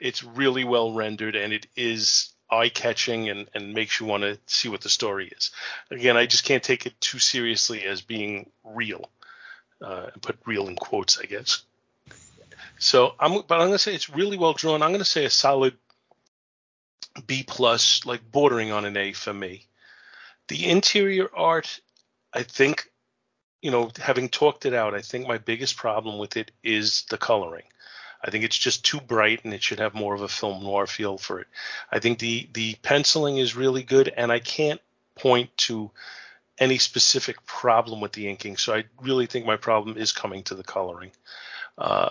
it's 0.00 0.24
really 0.24 0.64
well 0.64 0.92
rendered 0.92 1.36
and 1.36 1.52
it 1.52 1.66
is 1.76 2.32
eye 2.50 2.68
catching 2.68 3.28
and, 3.28 3.48
and 3.54 3.74
makes 3.74 4.00
you 4.00 4.06
want 4.06 4.22
to 4.22 4.38
see 4.46 4.68
what 4.68 4.80
the 4.80 4.88
story 4.88 5.28
is. 5.36 5.50
Again, 5.90 6.16
I 6.16 6.26
just 6.26 6.44
can't 6.44 6.62
take 6.62 6.86
it 6.86 7.00
too 7.00 7.18
seriously 7.18 7.84
as 7.84 8.00
being 8.00 8.50
real. 8.64 9.10
Uh, 9.80 10.08
and 10.12 10.22
put 10.22 10.38
real 10.46 10.68
in 10.68 10.76
quotes, 10.76 11.18
I 11.18 11.26
guess. 11.26 11.64
So 12.78 13.14
I'm, 13.18 13.42
but 13.46 13.60
I'm 13.60 13.68
gonna 13.68 13.78
say 13.78 13.94
it's 13.94 14.08
really 14.08 14.38
well 14.38 14.52
drawn. 14.52 14.82
I'm 14.82 14.92
gonna 14.92 15.04
say 15.04 15.24
a 15.24 15.30
solid 15.30 15.74
B 17.26 17.44
plus, 17.46 18.04
like 18.04 18.30
bordering 18.30 18.72
on 18.72 18.84
an 18.84 18.96
A 18.96 19.12
for 19.12 19.32
me. 19.32 19.66
The 20.48 20.68
interior 20.68 21.28
art, 21.34 21.80
I 22.32 22.42
think, 22.42 22.90
you 23.62 23.70
know, 23.70 23.90
having 23.98 24.28
talked 24.28 24.66
it 24.66 24.74
out, 24.74 24.94
I 24.94 25.00
think 25.00 25.26
my 25.26 25.38
biggest 25.38 25.76
problem 25.76 26.18
with 26.18 26.36
it 26.36 26.50
is 26.62 27.04
the 27.10 27.18
coloring. 27.18 27.64
I 28.22 28.30
think 28.30 28.44
it's 28.44 28.58
just 28.58 28.84
too 28.84 29.00
bright 29.00 29.44
and 29.44 29.52
it 29.52 29.62
should 29.62 29.80
have 29.80 29.94
more 29.94 30.14
of 30.14 30.22
a 30.22 30.28
film 30.28 30.62
noir 30.62 30.86
feel 30.86 31.18
for 31.18 31.40
it. 31.40 31.46
I 31.92 31.98
think 31.98 32.18
the 32.18 32.48
the 32.54 32.74
penciling 32.76 33.36
is 33.36 33.54
really 33.54 33.82
good 33.82 34.08
and 34.08 34.32
I 34.32 34.38
can't 34.38 34.80
point 35.14 35.54
to 35.56 35.90
any 36.58 36.78
specific 36.78 37.44
problem 37.44 38.00
with 38.00 38.12
the 38.12 38.28
inking. 38.28 38.56
So 38.56 38.74
I 38.74 38.84
really 39.02 39.26
think 39.26 39.44
my 39.44 39.56
problem 39.56 39.98
is 39.98 40.12
coming 40.12 40.42
to 40.44 40.54
the 40.54 40.62
coloring. 40.62 41.10
Uh, 41.76 42.10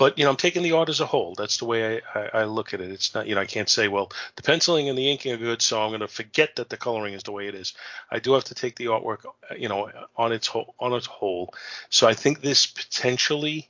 but 0.00 0.16
you 0.16 0.24
know, 0.24 0.30
I'm 0.30 0.36
taking 0.36 0.62
the 0.62 0.72
art 0.72 0.88
as 0.88 1.00
a 1.00 1.06
whole. 1.06 1.34
That's 1.36 1.58
the 1.58 1.66
way 1.66 2.00
I, 2.14 2.18
I, 2.18 2.28
I, 2.40 2.44
look 2.44 2.72
at 2.72 2.80
it. 2.80 2.90
It's 2.90 3.14
not, 3.14 3.26
you 3.26 3.34
know, 3.34 3.42
I 3.42 3.44
can't 3.44 3.68
say, 3.68 3.86
well, 3.86 4.10
the 4.36 4.42
penciling 4.42 4.88
and 4.88 4.96
the 4.96 5.10
inking 5.10 5.30
are 5.30 5.36
good, 5.36 5.60
so 5.60 5.78
I'm 5.78 5.90
going 5.90 6.00
to 6.00 6.08
forget 6.08 6.56
that 6.56 6.70
the 6.70 6.78
coloring 6.78 7.12
is 7.12 7.22
the 7.22 7.32
way 7.32 7.48
it 7.48 7.54
is. 7.54 7.74
I 8.10 8.18
do 8.18 8.32
have 8.32 8.44
to 8.44 8.54
take 8.54 8.76
the 8.76 8.86
artwork, 8.86 9.26
you 9.58 9.68
know, 9.68 9.90
on 10.16 10.32
its 10.32 10.46
whole, 10.46 10.74
on 10.80 10.94
its 10.94 11.04
whole. 11.04 11.52
So 11.90 12.08
I 12.08 12.14
think 12.14 12.40
this 12.40 12.64
potentially 12.64 13.68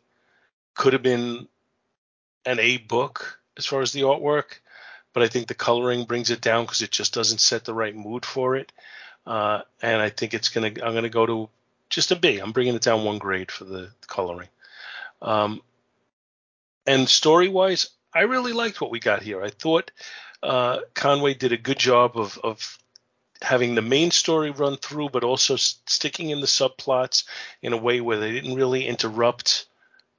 could 0.77 0.93
have 0.93 1.03
been 1.03 1.49
an 2.47 2.61
A 2.61 2.77
book 2.77 3.41
as 3.57 3.67
far 3.67 3.81
as 3.81 3.91
the 3.91 4.03
artwork, 4.03 4.61
but 5.13 5.25
I 5.25 5.27
think 5.27 5.49
the 5.49 5.55
coloring 5.55 6.05
brings 6.05 6.31
it 6.31 6.41
down 6.41 6.65
because 6.65 6.81
it 6.81 6.93
just 6.93 7.13
doesn't 7.13 7.41
set 7.41 7.65
the 7.65 7.75
right 7.75 7.97
mood 7.97 8.25
for 8.25 8.55
it. 8.55 8.71
Uh, 9.27 9.63
and 9.83 10.01
I 10.01 10.11
think 10.11 10.33
it's 10.33 10.49
gonna 10.49 10.69
I'm 10.69 10.95
gonna 10.95 11.09
go 11.09 11.27
to 11.27 11.49
just 11.89 12.13
a 12.13 12.17
B. 12.17 12.39
I'm 12.39 12.53
bringing 12.53 12.77
it 12.77 12.83
down 12.83 13.05
one 13.05 13.19
grade 13.19 13.51
for 13.51 13.65
the 13.65 13.91
coloring. 14.07 14.49
Um, 15.23 15.61
and 16.87 17.09
story 17.09 17.49
wise, 17.49 17.91
I 18.15 18.23
really 18.23 18.53
liked 18.53 18.81
what 18.81 18.91
we 18.91 19.01
got 19.01 19.23
here. 19.23 19.43
I 19.43 19.51
thought 19.51 19.91
uh, 20.43 20.81
Conway 20.95 21.35
did 21.35 21.53
a 21.53 21.57
good 21.57 21.79
job 21.79 22.17
of, 22.17 22.39
of 22.43 22.79
having 23.43 23.75
the 23.75 23.83
main 23.83 24.11
story 24.11 24.51
run 24.51 24.77
through, 24.77 25.11
but 25.11 25.25
also 25.25 25.57
sticking 25.57 26.31
in 26.31 26.41
the 26.41 26.47
subplots 26.47 27.25
in 27.63 27.73
a 27.73 27.77
way 27.77 28.01
where 28.01 28.19
they 28.19 28.33
didn't 28.33 28.55
really 28.55 28.87
interrupt 28.87 29.67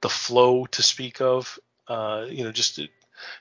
the 0.00 0.08
flow 0.08 0.66
to 0.66 0.82
speak 0.82 1.20
of 1.20 1.58
uh, 1.88 2.26
you 2.28 2.44
know, 2.44 2.52
just 2.52 2.80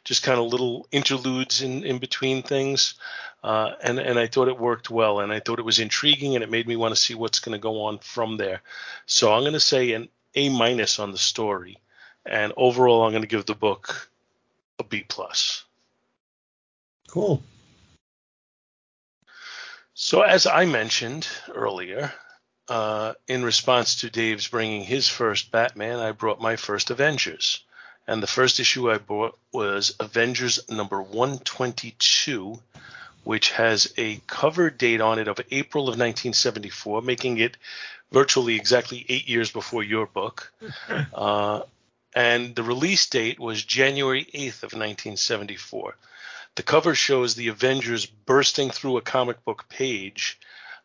just 0.04 0.24
kind 0.24 0.40
of 0.40 0.46
little 0.46 0.88
interludes 0.92 1.62
in, 1.62 1.84
in 1.84 1.98
between 1.98 2.44
things. 2.44 2.96
Uh, 3.44 3.72
and, 3.82 3.98
and 3.98 4.20
I 4.20 4.28
thought 4.28 4.48
it 4.48 4.60
worked 4.60 4.92
well 4.92 5.22
and 5.22 5.32
I 5.32 5.40
thought 5.40 5.58
it 5.58 5.66
was 5.66 5.80
intriguing 5.80 6.36
and 6.36 6.44
it 6.44 6.52
made 6.52 6.68
me 6.68 6.76
want 6.76 6.94
to 6.94 7.02
see 7.02 7.16
what's 7.16 7.40
going 7.40 7.54
to 7.54 7.60
go 7.60 7.84
on 7.84 7.98
from 7.98 8.38
there. 8.38 8.62
So 9.08 9.34
I'm 9.34 9.42
going 9.42 9.54
to 9.54 9.60
say 9.60 9.94
an 9.94 10.10
A 10.36 10.50
minus 10.50 11.00
on 11.00 11.12
the 11.12 11.18
story. 11.18 11.80
And 12.26 12.54
overall, 12.56 13.04
I'm 13.04 13.12
going 13.12 13.24
to 13.24 13.28
give 13.28 13.46
the 13.46 13.56
book 13.56 14.10
a 14.80 14.84
B 14.84 15.06
plus. 15.08 15.64
Cool. 17.08 17.42
So 19.94 20.22
as 20.22 20.46
I 20.46 20.66
mentioned 20.66 21.28
earlier, 21.54 22.14
uh, 22.70 23.14
in 23.28 23.44
response 23.44 23.98
to 23.98 24.10
Dave's 24.10 24.48
bringing 24.48 24.84
his 24.84 25.08
first 25.08 25.52
Batman, 25.52 26.00
I 26.00 26.12
brought 26.12 26.42
my 26.42 26.56
first 26.56 26.90
Avengers 26.90 27.64
and 28.08 28.22
the 28.22 28.28
first 28.28 28.60
issue 28.60 28.92
I 28.92 28.98
bought 28.98 29.38
was 29.52 29.96
Avengers 30.00 30.60
number 30.70 31.02
122, 31.02 32.60
which 33.24 33.52
has 33.52 33.94
a 33.98 34.20
cover 34.28 34.70
date 34.70 35.02
on 35.02 35.20
it 35.20 35.28
of 35.28 35.40
April 35.52 35.84
of 35.84 35.94
1974, 35.94 37.02
making 37.04 37.38
it 37.38 37.58
virtually 38.12 38.56
exactly 38.56 39.06
eight 39.08 39.30
years 39.30 39.52
before 39.52 39.84
your 39.84 40.08
book. 40.08 40.52
uh, 41.14 41.62
and 42.14 42.56
the 42.56 42.64
release 42.64 43.08
date 43.08 43.40
was 43.40 43.64
January 43.64 44.26
8th 44.26 44.64
of 44.64 44.74
1974. 44.74 45.96
The 46.56 46.64
cover 46.64 46.96
shows 46.96 47.36
the 47.36 47.48
Avengers 47.48 48.06
bursting 48.06 48.72
through 48.72 48.98
a 48.98 49.02
comic 49.02 49.44
book 49.46 49.70
page. 49.70 50.40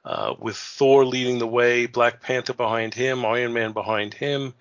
Uh, 0.05 0.35
with 0.39 0.57
Thor 0.57 1.05
leading 1.05 1.39
the 1.41 1.47
way, 1.49 1.87
Black 1.87 2.21
Panther 2.21 2.55
behind 2.55 2.95
him, 2.95 3.27
Iron 3.27 3.53
Man 3.53 3.73
behind 3.73 4.15
him, 4.15 4.55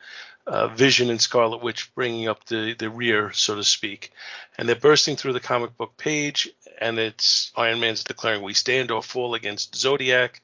uh, 0.48 0.68
Vision 0.70 1.12
and 1.12 1.22
Scarlet 1.22 1.62
Witch 1.62 1.94
bringing 1.94 2.28
up 2.28 2.46
the, 2.46 2.74
the 2.74 2.90
rear, 2.90 3.32
so 3.32 3.56
to 3.56 3.64
speak. 3.64 4.12
And 4.58 4.68
they're 4.68 4.76
bursting 4.76 5.16
through 5.16 5.34
the 5.34 5.40
comic 5.40 5.78
book 5.78 5.98
page, 5.98 6.50
and 6.82 6.98
it's 6.98 7.52
Iron 7.56 7.80
Man's 7.80 8.04
declaring, 8.04 8.42
We 8.42 8.56
stand 8.56 8.90
or 8.90 9.04
fall 9.04 9.36
against 9.36 9.76
Zodiac. 9.76 10.42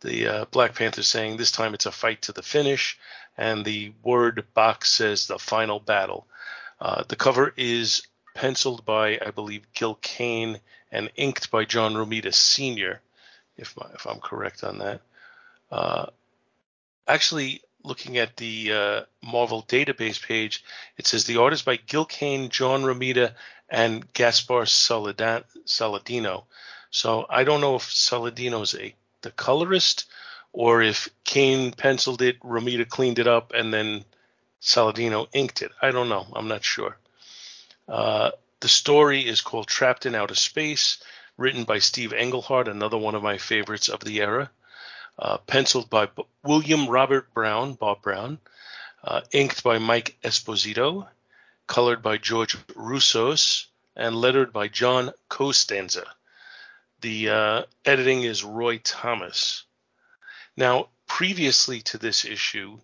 the 0.00 0.26
uh, 0.26 0.44
Black 0.46 0.74
Panther 0.74 1.04
saying 1.04 1.36
this 1.36 1.52
time 1.52 1.74
it's 1.74 1.86
a 1.86 1.92
fight 1.92 2.22
to 2.22 2.32
the 2.32 2.42
finish, 2.42 2.98
and 3.40 3.64
the 3.64 3.90
word 4.02 4.44
box 4.52 4.92
says 4.92 5.26
the 5.26 5.38
final 5.38 5.80
battle. 5.80 6.26
Uh, 6.78 7.04
the 7.08 7.16
cover 7.16 7.54
is 7.56 8.02
penciled 8.34 8.84
by, 8.84 9.18
I 9.24 9.30
believe, 9.30 9.66
Gil 9.72 9.94
Kane 9.94 10.60
and 10.92 11.10
inked 11.16 11.50
by 11.50 11.64
John 11.64 11.94
Romita 11.94 12.34
Sr., 12.34 13.00
if, 13.56 13.74
my, 13.78 13.86
if 13.94 14.06
I'm 14.06 14.20
correct 14.20 14.62
on 14.62 14.78
that. 14.80 15.00
Uh, 15.72 16.06
actually, 17.08 17.62
looking 17.82 18.18
at 18.18 18.36
the 18.36 18.72
uh, 18.72 19.00
Marvel 19.22 19.62
database 19.62 20.22
page, 20.22 20.62
it 20.98 21.06
says 21.06 21.24
the 21.24 21.38
art 21.38 21.54
is 21.54 21.62
by 21.62 21.76
Gil 21.76 22.04
Kane, 22.04 22.50
John 22.50 22.82
Romita, 22.82 23.32
and 23.70 24.12
Gaspar 24.12 24.64
Saladino. 24.64 26.44
So 26.90 27.24
I 27.30 27.44
don't 27.44 27.62
know 27.62 27.76
if 27.76 27.84
Saladino's 27.84 28.74
a 28.74 28.94
the 29.22 29.30
colorist 29.30 30.06
or 30.52 30.82
if 30.82 31.08
Kane 31.24 31.72
penciled 31.72 32.22
it, 32.22 32.40
Romita 32.40 32.88
cleaned 32.88 33.18
it 33.18 33.26
up, 33.26 33.52
and 33.54 33.72
then 33.72 34.04
Saladino 34.60 35.28
inked 35.32 35.62
it. 35.62 35.72
I 35.80 35.90
don't 35.90 36.08
know. 36.08 36.26
I'm 36.34 36.48
not 36.48 36.64
sure. 36.64 36.96
Uh, 37.88 38.30
the 38.60 38.68
story 38.68 39.26
is 39.26 39.40
called 39.40 39.66
Trapped 39.66 40.06
in 40.06 40.14
Outer 40.14 40.34
Space, 40.34 41.02
written 41.36 41.64
by 41.64 41.78
Steve 41.78 42.12
Englehart, 42.12 42.68
another 42.68 42.98
one 42.98 43.14
of 43.14 43.22
my 43.22 43.38
favorites 43.38 43.88
of 43.88 44.00
the 44.00 44.20
era. 44.20 44.50
Uh, 45.18 45.38
penciled 45.38 45.90
by 45.90 46.06
B- 46.06 46.22
William 46.44 46.88
Robert 46.88 47.32
Brown, 47.34 47.74
Bob 47.74 48.00
Brown, 48.00 48.38
uh, 49.04 49.20
inked 49.32 49.62
by 49.62 49.78
Mike 49.78 50.16
Esposito, 50.22 51.08
colored 51.66 52.02
by 52.02 52.16
George 52.16 52.56
Roussos, 52.68 53.66
and 53.96 54.16
lettered 54.16 54.52
by 54.52 54.68
John 54.68 55.12
Costanza. 55.28 56.06
The 57.00 57.28
uh, 57.28 57.62
editing 57.84 58.22
is 58.22 58.44
Roy 58.44 58.78
Thomas. 58.78 59.64
Now, 60.60 60.88
previously 61.06 61.80
to 61.84 61.96
this 61.96 62.26
issue, 62.26 62.80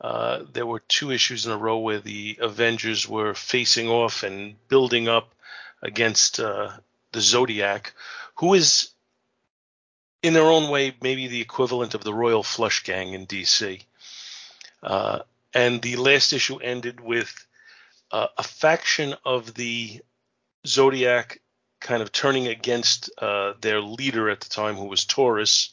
uh, 0.00 0.44
there 0.52 0.64
were 0.64 0.78
two 0.78 1.10
issues 1.10 1.44
in 1.44 1.50
a 1.50 1.56
row 1.56 1.78
where 1.78 1.98
the 1.98 2.38
Avengers 2.40 3.08
were 3.08 3.34
facing 3.34 3.88
off 3.88 4.22
and 4.22 4.54
building 4.68 5.08
up 5.08 5.34
against 5.82 6.38
uh, 6.38 6.70
the 7.10 7.20
Zodiac, 7.20 7.94
who 8.36 8.54
is, 8.54 8.90
in 10.22 10.34
their 10.34 10.44
own 10.44 10.70
way, 10.70 10.94
maybe 11.02 11.26
the 11.26 11.40
equivalent 11.40 11.94
of 11.94 12.04
the 12.04 12.14
Royal 12.14 12.44
Flush 12.44 12.84
Gang 12.84 13.12
in 13.12 13.26
DC. 13.26 13.82
Uh, 14.80 15.18
and 15.52 15.82
the 15.82 15.96
last 15.96 16.32
issue 16.32 16.58
ended 16.58 17.00
with 17.00 17.34
uh, 18.12 18.28
a 18.38 18.44
faction 18.44 19.16
of 19.24 19.52
the 19.54 20.00
Zodiac 20.64 21.40
kind 21.80 22.02
of 22.02 22.12
turning 22.12 22.46
against 22.46 23.10
uh, 23.18 23.54
their 23.60 23.80
leader 23.80 24.30
at 24.30 24.42
the 24.42 24.48
time, 24.48 24.76
who 24.76 24.86
was 24.86 25.04
Taurus. 25.04 25.72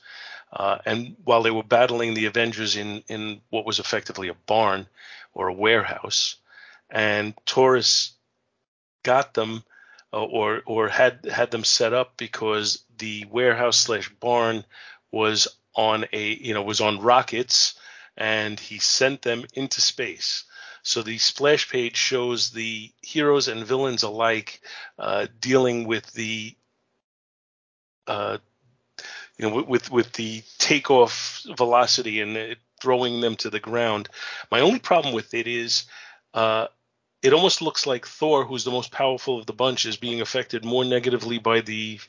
Uh, 0.53 0.77
and 0.85 1.15
while 1.23 1.41
they 1.41 1.51
were 1.51 1.63
battling 1.63 2.13
the 2.13 2.27
Avengers 2.27 2.75
in, 2.75 3.03
in 3.09 3.41
what 3.49 3.65
was 3.65 3.79
effectively 3.79 4.27
a 4.27 4.35
barn 4.45 4.85
or 5.33 5.47
a 5.47 5.53
warehouse, 5.53 6.35
and 6.91 7.33
Taurus 7.45 8.11
got 9.01 9.33
them 9.33 9.63
uh, 10.13 10.23
or 10.23 10.61
or 10.65 10.87
had 10.89 11.25
had 11.25 11.49
them 11.49 11.63
set 11.63 11.91
up 11.91 12.17
because 12.17 12.83
the 12.99 13.25
warehouse 13.31 13.79
slash 13.79 14.09
barn 14.19 14.63
was 15.11 15.47
on 15.75 16.05
a 16.13 16.33
you 16.35 16.53
know 16.53 16.61
was 16.61 16.81
on 16.81 17.01
rockets, 17.01 17.73
and 18.15 18.59
he 18.59 18.77
sent 18.77 19.23
them 19.23 19.45
into 19.55 19.81
space. 19.81 20.43
So 20.83 21.01
the 21.01 21.17
splash 21.17 21.69
page 21.69 21.95
shows 21.95 22.51
the 22.51 22.91
heroes 23.01 23.47
and 23.47 23.65
villains 23.65 24.03
alike 24.03 24.61
uh, 24.99 25.27
dealing 25.39 25.87
with 25.87 26.11
the 26.13 26.55
uh, 28.05 28.37
you 29.37 29.49
know 29.49 29.63
with 29.63 29.91
with 29.91 30.13
the 30.13 30.43
takeoff 30.57 31.45
velocity 31.57 32.21
and 32.21 32.55
throwing 32.81 33.21
them 33.21 33.35
to 33.37 33.49
the 33.49 33.59
ground. 33.59 34.09
My 34.51 34.59
only 34.59 34.79
problem 34.79 35.13
with 35.13 35.33
it 35.33 35.47
is 35.47 35.85
uh, 36.33 36.67
it 37.21 37.33
almost 37.33 37.61
looks 37.61 37.87
like 37.87 38.05
Thor, 38.05 38.45
who's 38.45 38.65
the 38.65 38.71
most 38.71 38.91
powerful 38.91 39.39
of 39.39 39.45
the 39.45 39.53
bunch, 39.53 39.85
is 39.85 39.97
being 39.97 40.21
affected 40.21 40.65
more 40.65 40.83
negatively 40.83 41.39
by 41.39 41.61
the 41.61 41.99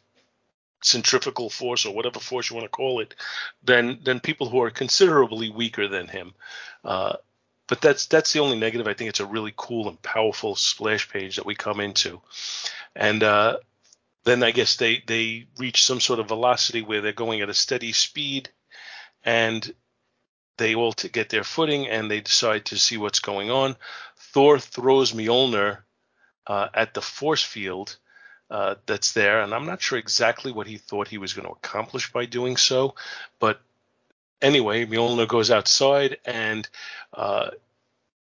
centrifugal 0.83 1.49
force 1.49 1.87
or 1.87 1.95
whatever 1.95 2.21
force 2.21 2.51
you 2.51 2.57
want 2.57 2.65
to 2.65 2.69
call 2.77 3.01
it 3.01 3.15
than 3.63 4.01
than 4.03 4.21
people 4.21 4.49
who 4.49 4.61
are 4.61 4.71
considerably 4.71 5.49
weaker 5.49 5.89
than 5.89 6.09
him. 6.09 6.35
Uh, 6.85 7.15
but 7.67 7.81
that's 7.81 8.07
that's 8.07 8.33
the 8.33 8.41
only 8.41 8.59
negative. 8.59 8.87
I 8.87 8.95
think 8.95 9.09
it's 9.09 9.21
a 9.21 9.27
really 9.27 9.55
cool 9.57 9.89
and 9.89 10.01
powerful 10.03 10.57
splash 10.57 11.09
page 11.09 11.37
that 11.37 11.47
we 11.47 11.55
come 11.55 11.81
into, 11.81 12.21
and 12.95 13.23
uh, 13.23 13.59
then 14.25 14.43
I 14.43 14.51
guess 14.51 14.77
they 14.77 15.03
they 15.07 15.47
reach 15.59 15.85
some 15.85 16.01
sort 16.01 16.21
of 16.21 16.29
velocity 16.29 16.83
where 16.83 17.01
they're 17.01 17.13
going 17.13 17.41
at 17.41 17.51
a 17.51 17.55
steady 17.55 17.93
speed, 17.93 18.51
and 19.25 19.73
they 20.57 20.75
all 20.75 20.93
get 20.93 21.31
their 21.31 21.45
footing 21.45 21.89
and 21.89 22.11
they 22.11 22.21
decide 22.21 22.67
to 22.67 22.79
see 22.79 22.97
what's 22.97 23.19
going 23.19 23.51
on. 23.51 23.77
Thor 24.17 24.59
throws 24.59 25.13
Mjolnir 25.13 25.79
uh, 26.47 26.69
at 26.75 26.95
the 26.95 27.03
force 27.03 27.43
field 27.43 27.97
uh, 28.51 28.77
that's 28.87 29.13
there, 29.13 29.41
and 29.43 29.55
I'm 29.55 29.67
not 29.67 29.83
sure 29.83 29.99
exactly 29.99 30.53
what 30.53 30.67
he 30.67 30.77
thought 30.77 31.09
he 31.09 31.19
was 31.19 31.33
going 31.33 31.47
to 31.47 31.55
accomplish 31.55 32.13
by 32.13 32.27
doing 32.27 32.57
so, 32.57 32.95
but 33.41 33.61
anyway, 34.43 34.85
Mjolnir 34.87 35.27
goes 35.27 35.51
outside 35.51 36.19
and 36.25 36.69
uh, 37.13 37.51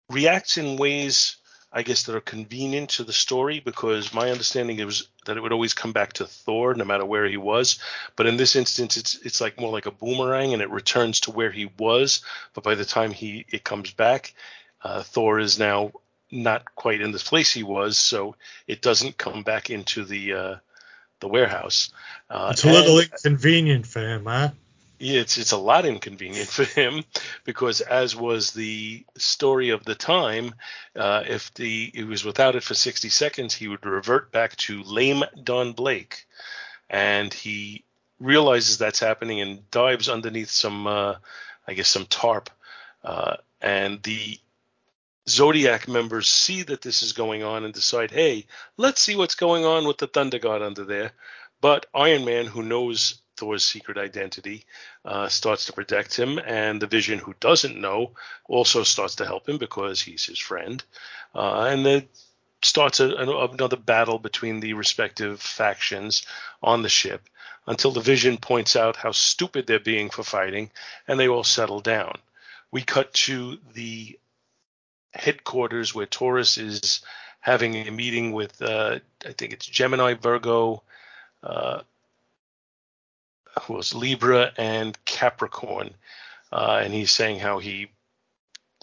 reacts 0.10 0.58
in 0.58 0.78
ways, 0.78 1.38
I 1.74 1.82
guess, 1.82 2.04
that 2.04 2.16
are 2.16 2.22
convenient 2.22 2.92
to 2.92 3.04
the 3.04 3.14
story 3.14 3.60
because 3.60 4.14
my 4.14 4.30
understanding 4.30 4.80
is 4.80 5.08
that 5.26 5.38
it 5.38 5.42
would 5.42 5.52
always 5.52 5.74
come 5.74 5.92
back 5.92 6.14
to 6.14 6.28
Thor 6.28 6.76
no 6.76 6.86
matter 6.86 7.06
where 7.06 7.26
he 7.26 7.38
was. 7.38 7.80
But 8.16 8.28
in 8.28 8.38
this 8.38 8.56
instance, 8.56 8.96
it's 8.96 9.16
it's 9.16 9.42
like 9.42 9.60
more 9.60 9.72
like 9.72 9.88
a 9.88 9.92
boomerang 9.92 10.54
and 10.54 10.62
it 10.62 10.70
returns 10.70 11.22
to 11.22 11.32
where 11.32 11.52
he 11.52 11.72
was. 11.80 12.22
But 12.54 12.64
by 12.64 12.76
the 12.76 12.86
time 12.86 13.12
he 13.12 13.46
it 13.50 13.64
comes 13.64 13.92
back, 13.92 14.36
uh, 14.84 15.02
Thor 15.02 15.40
is 15.40 15.58
now 15.58 15.92
not 16.32 16.76
quite 16.76 17.02
in 17.02 17.12
the 17.12 17.20
place 17.20 17.52
he 17.52 17.64
was, 17.64 17.98
so 17.98 18.36
it 18.68 18.82
doesn't 18.82 19.18
come 19.18 19.44
back 19.44 19.70
into 19.70 20.04
the 20.06 20.34
uh, 20.34 20.56
the 21.22 21.28
warehouse. 21.28 21.92
Uh, 22.30 22.50
it's 22.52 22.64
a 22.64 22.72
little 22.72 23.00
inconvenient 23.00 23.88
for 23.88 24.00
him, 24.00 24.26
huh? 24.26 24.50
It's 25.00 25.38
it's 25.38 25.52
a 25.52 25.58
lot 25.58 25.86
inconvenient 25.86 26.48
for 26.50 26.64
him 26.64 27.04
because 27.44 27.82
as 27.82 28.16
was 28.16 28.52
the 28.52 29.06
story 29.18 29.70
of 29.70 29.84
the 29.86 29.96
time, 29.96 30.54
uh, 30.96 31.24
if 31.28 31.54
the 31.54 31.92
he 31.94 32.04
was 32.04 32.24
without 32.24 32.56
it 32.56 32.64
for 32.64 32.74
60 32.74 33.10
seconds, 33.10 33.54
he 33.54 33.68
would 33.68 33.86
revert 33.86 34.32
back 34.32 34.56
to 34.58 34.84
lame 34.84 35.24
Don 35.44 35.74
Blake, 35.74 36.26
and 36.90 37.34
he 37.34 37.84
realizes 38.20 38.78
that's 38.78 39.00
happening 39.00 39.42
and 39.42 39.70
dives 39.72 40.08
underneath 40.08 40.50
some, 40.50 40.88
uh, 40.88 41.16
I 41.68 41.74
guess, 41.74 41.90
some 41.90 42.06
tarp, 42.06 42.50
uh, 43.04 43.38
and 43.62 44.02
the 44.04 44.40
Zodiac 45.28 45.88
members 45.88 46.28
see 46.28 46.64
that 46.64 46.82
this 46.82 47.02
is 47.02 47.14
going 47.14 47.44
on 47.44 47.64
and 47.64 47.74
decide, 47.74 48.12
hey, 48.12 48.46
let's 48.78 49.02
see 49.02 49.16
what's 49.16 49.36
going 49.36 49.66
on 49.66 49.88
with 49.88 49.98
the 49.98 50.08
Thunder 50.08 50.40
God 50.40 50.62
under 50.62 50.84
there. 50.84 51.12
But 51.62 51.86
Iron 51.94 52.26
Man, 52.26 52.46
who 52.46 52.62
knows 52.62 53.22
Thor's 53.44 53.66
secret 53.66 53.98
identity, 53.98 54.64
uh, 55.04 55.28
starts 55.28 55.66
to 55.66 55.74
protect 55.74 56.16
him, 56.16 56.40
and 56.40 56.82
the 56.82 56.88
Vision, 56.88 57.20
who 57.20 57.36
doesn't 57.42 57.76
know, 57.78 58.12
also 58.48 58.84
starts 58.84 59.16
to 59.16 59.26
help 59.26 59.50
him 59.50 59.58
because 59.58 60.00
he's 60.00 60.26
his 60.26 60.40
friend. 60.40 60.82
Uh, 61.36 61.68
and 61.70 61.86
then 61.86 62.08
starts 62.62 63.02
a, 63.02 63.10
another 63.10 63.76
battle 63.76 64.18
between 64.18 64.62
the 64.62 64.72
respective 64.72 65.42
factions 65.42 66.26
on 66.62 66.84
the 66.84 66.90
ship 66.90 67.22
until 67.68 67.92
the 67.92 68.00
Vision 68.00 68.38
points 68.38 68.78
out 68.78 68.96
how 68.96 69.12
stupid 69.12 69.68
they're 69.68 69.78
being 69.78 70.10
for 70.10 70.24
fighting, 70.24 70.72
and 71.06 71.20
they 71.20 71.28
all 71.28 71.44
settle 71.44 71.82
down. 71.82 72.18
We 72.72 72.82
cut 72.82 73.14
to 73.26 73.58
the 73.74 74.18
headquarters 75.14 75.94
where 75.94 76.06
Taurus 76.06 76.58
is 76.58 77.02
having 77.42 77.76
a 77.76 77.92
meeting 77.92 78.32
with, 78.32 78.62
uh, 78.62 79.00
I 79.28 79.34
think 79.34 79.52
it's 79.52 79.66
Gemini, 79.66 80.14
Virgo, 80.14 80.82
uh, 81.44 81.82
was 83.70 83.94
Libra 83.94 84.52
and 84.58 84.98
Capricorn, 85.06 85.94
uh, 86.52 86.82
and 86.84 86.94
he's 86.94 87.12
saying 87.12 87.40
how 87.40 87.60
he 87.60 87.90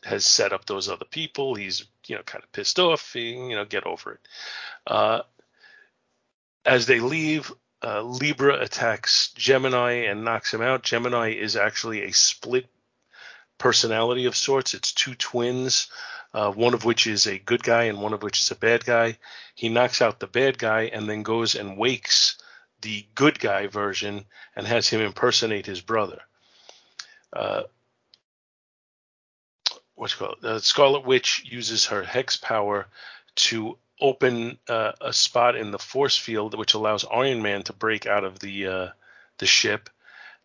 has 0.05 0.25
set 0.25 0.53
up 0.53 0.65
those 0.65 0.89
other 0.89 1.05
people. 1.05 1.55
He's 1.55 1.85
you 2.07 2.17
know 2.17 2.23
kind 2.23 2.43
of 2.43 2.53
pissed 2.53 2.79
off. 2.79 3.13
He, 3.13 3.31
you 3.31 3.55
know, 3.55 3.65
get 3.65 3.87
over 3.87 4.13
it. 4.13 4.21
Uh, 4.87 5.23
as 6.65 6.87
they 6.87 7.01
leave, 7.01 7.53
uh, 7.83 8.03
Libra 8.03 8.61
attacks 8.61 9.33
Gemini 9.33 9.93
and 10.07 10.25
knocks 10.25 10.53
him 10.53 10.63
out. 10.63 10.83
Gemini 10.83 11.31
is 11.31 11.57
actually 11.57 12.03
a 12.03 12.13
split 12.13 12.67
personality 13.59 14.27
of 14.27 14.37
sorts. 14.37 14.75
It's 14.75 14.93
two 14.93 15.15
twins, 15.15 15.89
uh, 16.35 16.51
one 16.53 16.75
of 16.75 16.85
which 16.85 17.07
is 17.07 17.27
a 17.27 17.39
good 17.39 17.63
guy 17.63 17.85
and 17.85 18.01
one 18.01 18.13
of 18.13 18.23
which 18.23 18.41
is 18.41 18.51
a 18.51 18.57
bad 18.57 18.85
guy. 18.85 19.19
He 19.55 19.69
knocks 19.69 20.03
out 20.03 20.21
the 20.21 20.27
bad 20.27 20.59
guy 20.59 20.83
and 20.93 21.09
then 21.09 21.23
goes 21.23 21.55
and 21.55 21.77
wakes 21.77 22.37
the 22.83 23.07
good 23.15 23.39
guy 23.39 23.67
version 23.67 24.25
and 24.57 24.67
has 24.67 24.89
him 24.89 25.01
impersonate 25.01 25.67
his 25.67 25.81
brother. 25.81 26.21
Uh, 27.33 27.63
what's 29.95 30.15
called 30.15 30.39
the 30.41 30.59
Scarlet 30.61 31.05
Witch 31.05 31.45
uses 31.45 31.87
her 31.87 32.03
hex 32.03 32.37
power 32.37 32.87
to 33.37 33.77
open 34.01 34.59
uh, 34.69 34.93
a 35.01 35.13
spot 35.13 35.57
in 35.57 35.71
the 35.71 35.79
force 35.79 36.17
field 36.17 36.59
which 36.59 36.75
allows 36.75 37.05
Iron 37.05 37.43
Man 37.43 37.63
to 37.65 37.73
break 37.73 38.07
out 38.07 38.25
of 38.25 38.39
the 38.39 38.67
uh, 38.67 38.89
the 39.39 39.47
ship, 39.47 39.91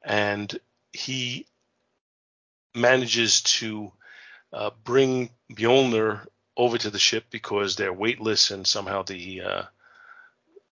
and 0.03 0.57
he 0.93 1.45
manages 2.75 3.41
to 3.41 3.91
uh, 4.51 4.71
bring 4.83 5.29
Mjolnir 5.51 6.27
over 6.57 6.77
to 6.77 6.89
the 6.89 6.99
ship 6.99 7.25
because 7.29 7.75
they're 7.75 7.93
weightless 7.93 8.51
and 8.51 8.65
somehow 8.67 9.03
the 9.03 9.41
uh, 9.41 9.63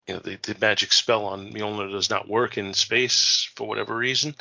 you 0.08 0.14
know 0.14 0.20
the, 0.20 0.38
the, 0.42 0.56
magic 0.60 0.92
spell 0.92 1.26
on 1.26 1.52
Mjolnir 1.52 1.92
does 1.92 2.10
not 2.10 2.28
work 2.28 2.58
in 2.58 2.74
space 2.74 3.50
for 3.56 3.68
whatever 3.68 3.96
reason. 3.96 4.36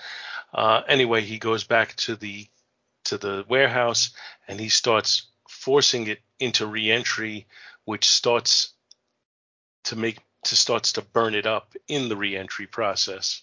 Uh, 0.52 0.82
anyway, 0.88 1.20
he 1.20 1.38
goes 1.38 1.64
back 1.64 1.94
to 1.96 2.16
the 2.16 2.46
to 3.04 3.18
the 3.18 3.44
warehouse 3.48 4.10
and 4.48 4.60
he 4.60 4.68
starts 4.68 5.26
forcing 5.48 6.06
it 6.06 6.20
into 6.38 6.66
reentry, 6.66 7.46
which 7.84 8.08
starts 8.08 8.72
to 9.84 9.96
make 9.96 10.18
to 10.44 10.56
starts 10.56 10.92
to 10.92 11.02
burn 11.02 11.34
it 11.34 11.46
up 11.46 11.74
in 11.88 12.08
the 12.08 12.16
reentry 12.16 12.66
process. 12.66 13.42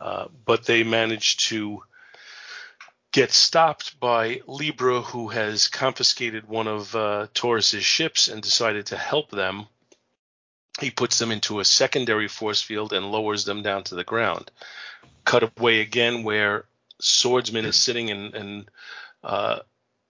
Uh, 0.00 0.26
but 0.44 0.64
they 0.64 0.82
manage 0.82 1.36
to 1.48 1.82
get 3.12 3.30
stopped 3.30 3.98
by 4.00 4.40
Libra, 4.46 5.00
who 5.00 5.28
has 5.28 5.68
confiscated 5.68 6.48
one 6.48 6.66
of 6.66 6.94
uh, 6.96 7.28
Taurus's 7.32 7.84
ships 7.84 8.26
and 8.26 8.42
decided 8.42 8.86
to 8.86 8.96
help 8.96 9.30
them. 9.30 9.66
He 10.80 10.90
puts 10.90 11.18
them 11.18 11.30
into 11.30 11.60
a 11.60 11.64
secondary 11.64 12.28
force 12.28 12.60
field 12.60 12.92
and 12.92 13.12
lowers 13.12 13.44
them 13.44 13.62
down 13.62 13.84
to 13.84 13.94
the 13.94 14.04
ground. 14.04 14.50
Cut 15.24 15.50
away 15.56 15.80
again, 15.80 16.24
where 16.24 16.64
Swordsman 17.00 17.64
is 17.64 17.76
sitting 17.76 18.10
and, 18.10 18.34
and 18.34 18.70
uh, 19.22 19.60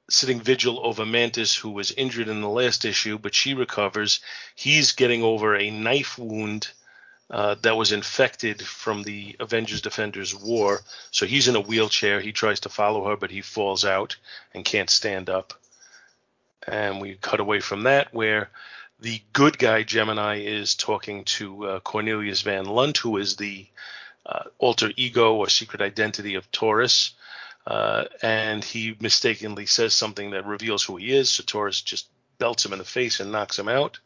sitting 0.09 0.41
vigil 0.41 0.85
over 0.85 1.05
Mantis, 1.05 1.55
who 1.55 1.71
was 1.71 1.93
injured 1.93 2.29
in 2.29 2.41
the 2.41 2.49
last 2.49 2.85
issue, 2.85 3.19
but 3.19 3.35
she 3.35 3.55
recovers. 3.55 4.21
He's 4.55 4.93
getting 4.93 5.23
over 5.23 5.55
a 5.55 5.71
knife 5.71 6.19
wound 6.19 6.71
uh, 7.31 7.57
that 7.62 7.77
was 7.77 7.93
infected 7.93 8.62
from 8.62 9.03
the 9.03 9.37
Avengers 9.41 9.81
Defenders 9.81 10.35
War. 10.35 10.81
So 11.11 11.27
he's 11.27 11.49
in 11.49 11.57
a 11.57 11.61
wheelchair. 11.61 12.21
He 12.21 12.33
tries 12.33 12.61
to 12.61 12.69
follow 12.69 13.05
her, 13.09 13.17
but 13.17 13.31
he 13.31 13.41
falls 13.41 13.85
out 13.85 14.17
and 14.53 14.65
can't 14.65 14.91
stand 14.91 15.31
up. 15.31 15.55
And 16.67 17.01
we 17.01 17.15
cut 17.17 17.41
away 17.41 17.61
from 17.61 17.83
that, 17.83 18.12
where 18.12 18.51
the 19.05 19.20
good 19.34 19.59
guy 19.59 19.82
Gemini 19.82 20.36
is 20.38 20.74
talking 20.74 21.24
to 21.24 21.66
uh, 21.66 21.80
Cornelius 21.80 22.40
Van 22.40 22.64
Lunt, 22.64 22.96
who 22.96 23.18
is 23.18 23.36
the 23.36 23.66
uh, 24.24 24.44
alter 24.59 24.90
ego 24.96 25.34
or 25.34 25.50
secret 25.50 25.82
identity 25.82 26.36
of 26.36 26.50
Taurus. 26.50 27.11
Uh, 27.66 28.05
and 28.22 28.64
he 28.64 28.96
mistakenly 29.00 29.66
says 29.66 29.92
something 29.92 30.30
that 30.30 30.46
reveals 30.46 30.82
who 30.82 30.96
he 30.96 31.12
is. 31.12 31.30
So 31.30 31.44
Taurus 31.46 31.82
just 31.82 32.09
belts 32.38 32.64
him 32.64 32.72
in 32.72 32.78
the 32.78 32.84
face 32.86 33.20
and 33.20 33.30
knocks 33.30 33.59
him 33.59 33.68
out. 33.68 33.98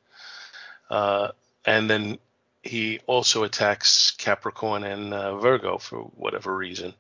Uh, 0.91 1.29
and 1.65 1.89
then 1.89 2.19
he 2.65 2.99
also 3.07 3.45
attacks 3.45 4.11
Capricorn 4.11 4.83
and 4.83 5.15
uh, 5.15 5.39
Virgo 5.39 5.79
for 5.79 6.01
whatever 6.17 6.57
reason. 6.57 6.93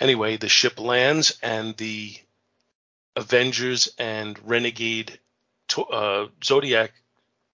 Anyway, 0.00 0.38
the 0.38 0.48
ship 0.48 0.80
lands 0.80 1.38
and 1.42 1.76
the 1.76 2.16
Avengers 3.14 3.90
and 3.98 4.38
Renegade 4.48 5.18
uh, 5.90 6.26
Zodiac 6.44 6.92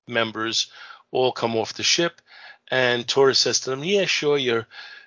members 0.06 0.70
all 1.10 1.32
come 1.32 1.56
off 1.56 1.74
the 1.74 1.82
ship, 1.82 2.20
and 2.70 3.06
Taurus 3.06 3.38
says 3.38 3.60
to 3.60 3.70
them, 3.70 3.84
"Yeah, 3.84 4.06
sure, 4.06 4.38
you're, 4.38 4.66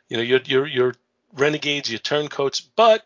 you 0.10 0.18
know, 0.18 0.24
you're 0.24 0.42
you're 0.46 0.68
you're 0.68 0.96
renegades, 1.34 1.90
you're 1.90 2.00
turncoats, 2.00 2.62
but 2.62 3.06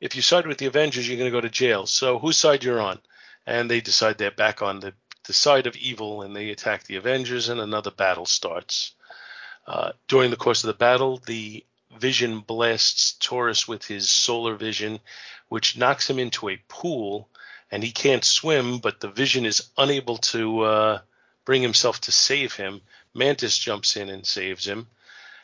if 0.00 0.16
you 0.16 0.22
side 0.22 0.46
with 0.46 0.58
the 0.58 0.66
Avengers, 0.66 1.08
you're 1.08 1.18
going 1.18 1.30
to 1.30 1.36
go 1.36 1.40
to 1.40 1.50
jail. 1.50 1.86
So 1.86 2.18
whose 2.18 2.36
side 2.36 2.64
you're 2.64 2.80
on?" 2.80 3.00
And 3.46 3.70
they 3.70 3.80
decide 3.80 4.18
they're 4.18 4.30
back 4.30 4.62
on 4.62 4.80
the 4.80 4.94
the 5.26 5.32
side 5.32 5.66
of 5.66 5.76
evil 5.76 6.22
and 6.22 6.34
they 6.34 6.50
attack 6.50 6.84
the 6.84 6.96
Avengers, 6.96 7.48
and 7.48 7.60
another 7.60 7.90
battle 7.90 8.26
starts. 8.26 8.92
Uh, 9.66 9.92
during 10.08 10.30
the 10.30 10.36
course 10.36 10.64
of 10.64 10.68
the 10.68 10.74
battle, 10.74 11.18
the 11.26 11.64
Vision 11.98 12.40
blasts 12.40 13.12
Taurus 13.20 13.68
with 13.68 13.84
his 13.84 14.10
solar 14.10 14.54
vision, 14.54 15.00
which 15.48 15.76
knocks 15.76 16.08
him 16.08 16.18
into 16.18 16.48
a 16.48 16.62
pool, 16.68 17.28
and 17.70 17.82
he 17.82 17.92
can't 17.92 18.24
swim, 18.24 18.78
but 18.78 19.00
the 19.00 19.10
Vision 19.10 19.46
is 19.46 19.68
unable 19.76 20.18
to 20.18 20.60
uh, 20.60 20.98
bring 21.44 21.62
himself 21.62 22.00
to 22.02 22.12
save 22.12 22.54
him. 22.54 22.80
Mantis 23.14 23.58
jumps 23.58 23.96
in 23.96 24.08
and 24.08 24.26
saves 24.26 24.66
him 24.66 24.86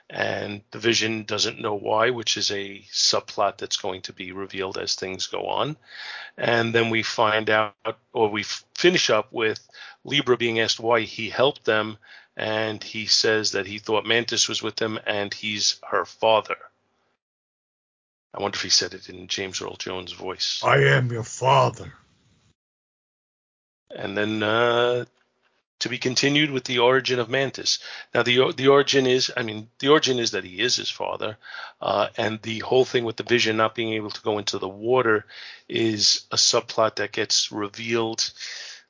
and 0.09 0.63
the 0.71 0.79
vision 0.79 1.25
doesn't 1.25 1.61
know 1.61 1.75
why, 1.75 2.11
which 2.11 2.37
is 2.37 2.51
a 2.51 2.85
subplot 2.93 3.59
that's 3.59 3.77
going 3.77 4.03
to 4.03 4.13
be 4.13 4.33
revealed 4.33 4.79
as 4.79 4.95
things 4.95 5.27
go 5.27 5.47
on. 5.47 5.77
And 6.37 6.75
then 6.75 6.91
we 6.91 7.03
find 7.03 7.51
out, 7.51 7.75
or 8.13 8.29
we 8.29 8.45
finish 8.77 9.11
up 9.11 9.33
with 9.33 9.67
Libra 10.05 10.37
being 10.37 10.61
asked 10.61 10.79
why 10.79 11.01
he 11.01 11.29
helped 11.29 11.65
them, 11.65 11.99
and 12.37 12.83
he 12.83 13.07
says 13.07 13.53
that 13.53 13.67
he 13.67 13.79
thought 13.79 14.07
Mantis 14.07 14.49
was 14.49 14.63
with 14.63 14.77
them 14.77 15.01
and 15.07 15.33
he's 15.35 15.81
her 15.91 16.05
father. 16.05 16.57
I 18.33 18.43
wonder 18.43 18.57
if 18.57 18.63
he 18.63 18.69
said 18.69 18.95
it 18.95 19.09
in 19.09 19.27
James 19.27 19.61
Earl 19.61 19.77
Jones' 19.77 20.13
voice. 20.13 20.61
I 20.63 20.83
am 20.85 21.11
your 21.11 21.25
father. 21.25 21.93
And 23.95 24.17
then 24.17 24.43
uh, 24.43 25.05
to 25.81 25.89
be 25.89 25.99
continued 25.99 26.51
with 26.51 26.65
the 26.65 26.79
origin 26.79 27.19
of 27.19 27.29
Mantis. 27.29 27.79
Now, 28.15 28.23
the 28.23 28.53
the 28.53 28.69
origin 28.69 29.07
is, 29.07 29.31
I 29.37 29.43
mean, 29.43 29.69
the 29.79 29.89
origin 29.89 30.19
is 30.19 30.31
that 30.31 30.45
he 30.45 30.61
is 30.61 30.77
his 30.77 30.91
father, 30.91 31.37
uh, 31.81 32.09
and 32.17 32.41
the 32.43 32.61
whole 32.61 32.85
thing 32.85 33.05
with 33.05 33.17
the 33.17 33.23
Vision 33.23 33.57
not 33.57 33.75
being 33.75 33.93
able 33.93 34.11
to 34.11 34.23
go 34.23 34.39
into 34.39 34.59
the 34.59 34.69
water 34.69 35.27
is 35.69 36.27
a 36.33 36.37
subplot 36.37 36.97
that 36.97 37.13
gets 37.13 37.53
revealed. 37.53 38.31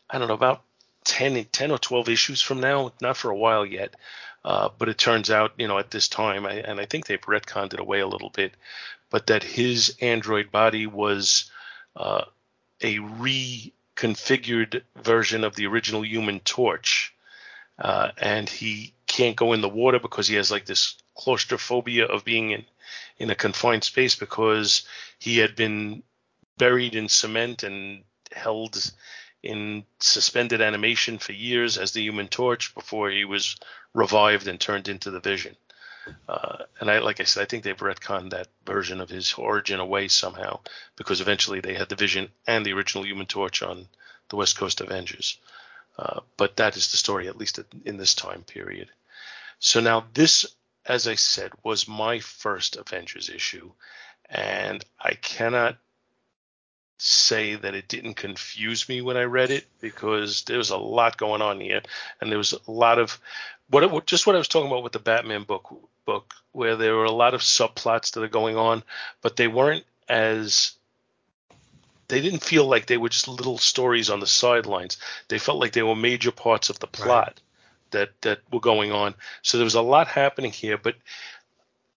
I 0.08 0.18
don't 0.18 0.28
know 0.28 0.34
about 0.34 0.62
10, 1.04 1.44
10 1.44 1.70
or 1.70 1.78
12 1.78 2.08
issues 2.08 2.40
from 2.40 2.60
now, 2.60 2.92
not 3.00 3.16
for 3.16 3.30
a 3.30 3.36
while 3.36 3.66
yet. 3.66 3.94
Uh, 4.44 4.68
but 4.78 4.88
it 4.88 4.96
turns 4.96 5.28
out, 5.28 5.52
you 5.58 5.66
know, 5.66 5.76
at 5.76 5.90
this 5.90 6.06
time, 6.06 6.46
I, 6.46 6.52
and 6.52 6.78
I 6.78 6.86
think 6.86 7.06
they've 7.06 7.20
retconned 7.20 7.74
it 7.74 7.80
away 7.80 7.98
a 7.98 8.06
little 8.06 8.30
bit, 8.30 8.52
but 9.10 9.26
that 9.26 9.42
his 9.42 9.96
android 10.00 10.52
body 10.52 10.86
was 10.86 11.50
uh, 11.96 12.26
a 12.80 13.00
re 13.00 13.72
configured 13.96 14.82
version 14.96 15.42
of 15.44 15.56
the 15.56 15.66
original 15.66 16.04
Human 16.04 16.40
Torch, 16.40 17.14
uh, 17.78 18.10
and 18.18 18.48
he 18.48 18.94
can't 19.06 19.36
go 19.36 19.52
in 19.52 19.60
the 19.60 19.68
water 19.68 19.98
because 19.98 20.28
he 20.28 20.36
has 20.36 20.50
like 20.50 20.66
this 20.66 20.96
claustrophobia 21.16 22.06
of 22.06 22.24
being 22.24 22.50
in 22.50 22.64
in 23.18 23.30
a 23.30 23.34
confined 23.34 23.82
space 23.82 24.14
because 24.14 24.86
he 25.18 25.38
had 25.38 25.56
been 25.56 26.02
buried 26.58 26.94
in 26.94 27.08
cement 27.08 27.62
and 27.62 28.04
held 28.32 28.92
in 29.42 29.84
suspended 30.00 30.60
animation 30.60 31.18
for 31.18 31.32
years 31.32 31.78
as 31.78 31.92
the 31.92 32.02
Human 32.02 32.28
Torch 32.28 32.74
before 32.74 33.10
he 33.10 33.24
was 33.24 33.56
revived 33.94 34.46
and 34.48 34.60
turned 34.60 34.88
into 34.88 35.10
the 35.10 35.20
Vision. 35.20 35.56
Uh, 36.28 36.64
and 36.80 36.90
I, 36.90 36.98
like 36.98 37.20
I 37.20 37.24
said, 37.24 37.42
I 37.42 37.46
think 37.46 37.64
they've 37.64 37.76
retconned 37.76 38.30
that 38.30 38.48
version 38.64 39.00
of 39.00 39.08
his 39.08 39.32
origin 39.34 39.80
away 39.80 40.08
somehow 40.08 40.60
because 40.96 41.20
eventually 41.20 41.60
they 41.60 41.74
had 41.74 41.88
the 41.88 41.96
Vision 41.96 42.28
and 42.46 42.64
the 42.64 42.72
original 42.72 43.06
Human 43.06 43.26
Torch 43.26 43.62
on 43.62 43.88
the 44.28 44.36
West 44.36 44.56
Coast 44.56 44.80
Avengers. 44.80 45.38
Uh, 45.98 46.20
but 46.36 46.56
that 46.56 46.76
is 46.76 46.90
the 46.90 46.96
story, 46.96 47.28
at 47.28 47.38
least 47.38 47.58
in 47.84 47.96
this 47.96 48.14
time 48.14 48.42
period. 48.42 48.88
So 49.58 49.80
now 49.80 50.04
this, 50.14 50.44
as 50.84 51.08
I 51.08 51.14
said, 51.14 51.52
was 51.62 51.88
my 51.88 52.18
first 52.18 52.76
Avengers 52.76 53.30
issue, 53.30 53.70
and 54.28 54.84
I 55.00 55.14
cannot 55.14 55.78
say 56.98 57.54
that 57.56 57.74
it 57.74 57.88
didn't 57.88 58.14
confuse 58.14 58.88
me 58.88 59.00
when 59.00 59.16
I 59.16 59.24
read 59.24 59.50
it 59.50 59.66
because 59.80 60.42
there 60.42 60.58
was 60.58 60.70
a 60.70 60.76
lot 60.76 61.16
going 61.16 61.42
on 61.42 61.60
here, 61.60 61.82
and 62.20 62.30
there 62.30 62.38
was 62.38 62.52
a 62.52 62.70
lot 62.70 62.98
of 62.98 63.18
what 63.68 63.82
it, 63.82 64.06
just 64.06 64.26
what 64.26 64.36
I 64.36 64.38
was 64.38 64.48
talking 64.48 64.70
about 64.70 64.82
with 64.82 64.92
the 64.92 64.98
Batman 64.98 65.42
book 65.42 65.72
book, 66.06 66.34
where 66.52 66.76
there 66.76 66.94
were 66.94 67.04
a 67.04 67.12
lot 67.12 67.34
of 67.34 67.42
subplots 67.42 68.12
that 68.12 68.22
are 68.22 68.28
going 68.28 68.56
on, 68.56 68.82
but 69.20 69.36
they 69.36 69.48
weren't 69.48 69.84
as 70.08 70.72
they 72.08 72.20
didn't 72.20 72.44
feel 72.44 72.66
like 72.66 72.86
they 72.86 72.96
were 72.96 73.08
just 73.08 73.28
little 73.28 73.58
stories 73.58 74.10
on 74.10 74.20
the 74.20 74.26
sidelines. 74.26 74.96
They 75.28 75.38
felt 75.38 75.58
like 75.58 75.72
they 75.72 75.82
were 75.82 75.96
major 75.96 76.30
parts 76.30 76.70
of 76.70 76.78
the 76.78 76.86
plot 76.86 77.26
right. 77.26 77.40
that 77.90 78.20
that 78.22 78.38
were 78.52 78.60
going 78.60 78.92
on. 78.92 79.14
So 79.42 79.58
there 79.58 79.64
was 79.64 79.74
a 79.74 79.82
lot 79.82 80.08
happening 80.08 80.52
here, 80.52 80.78
but 80.78 80.94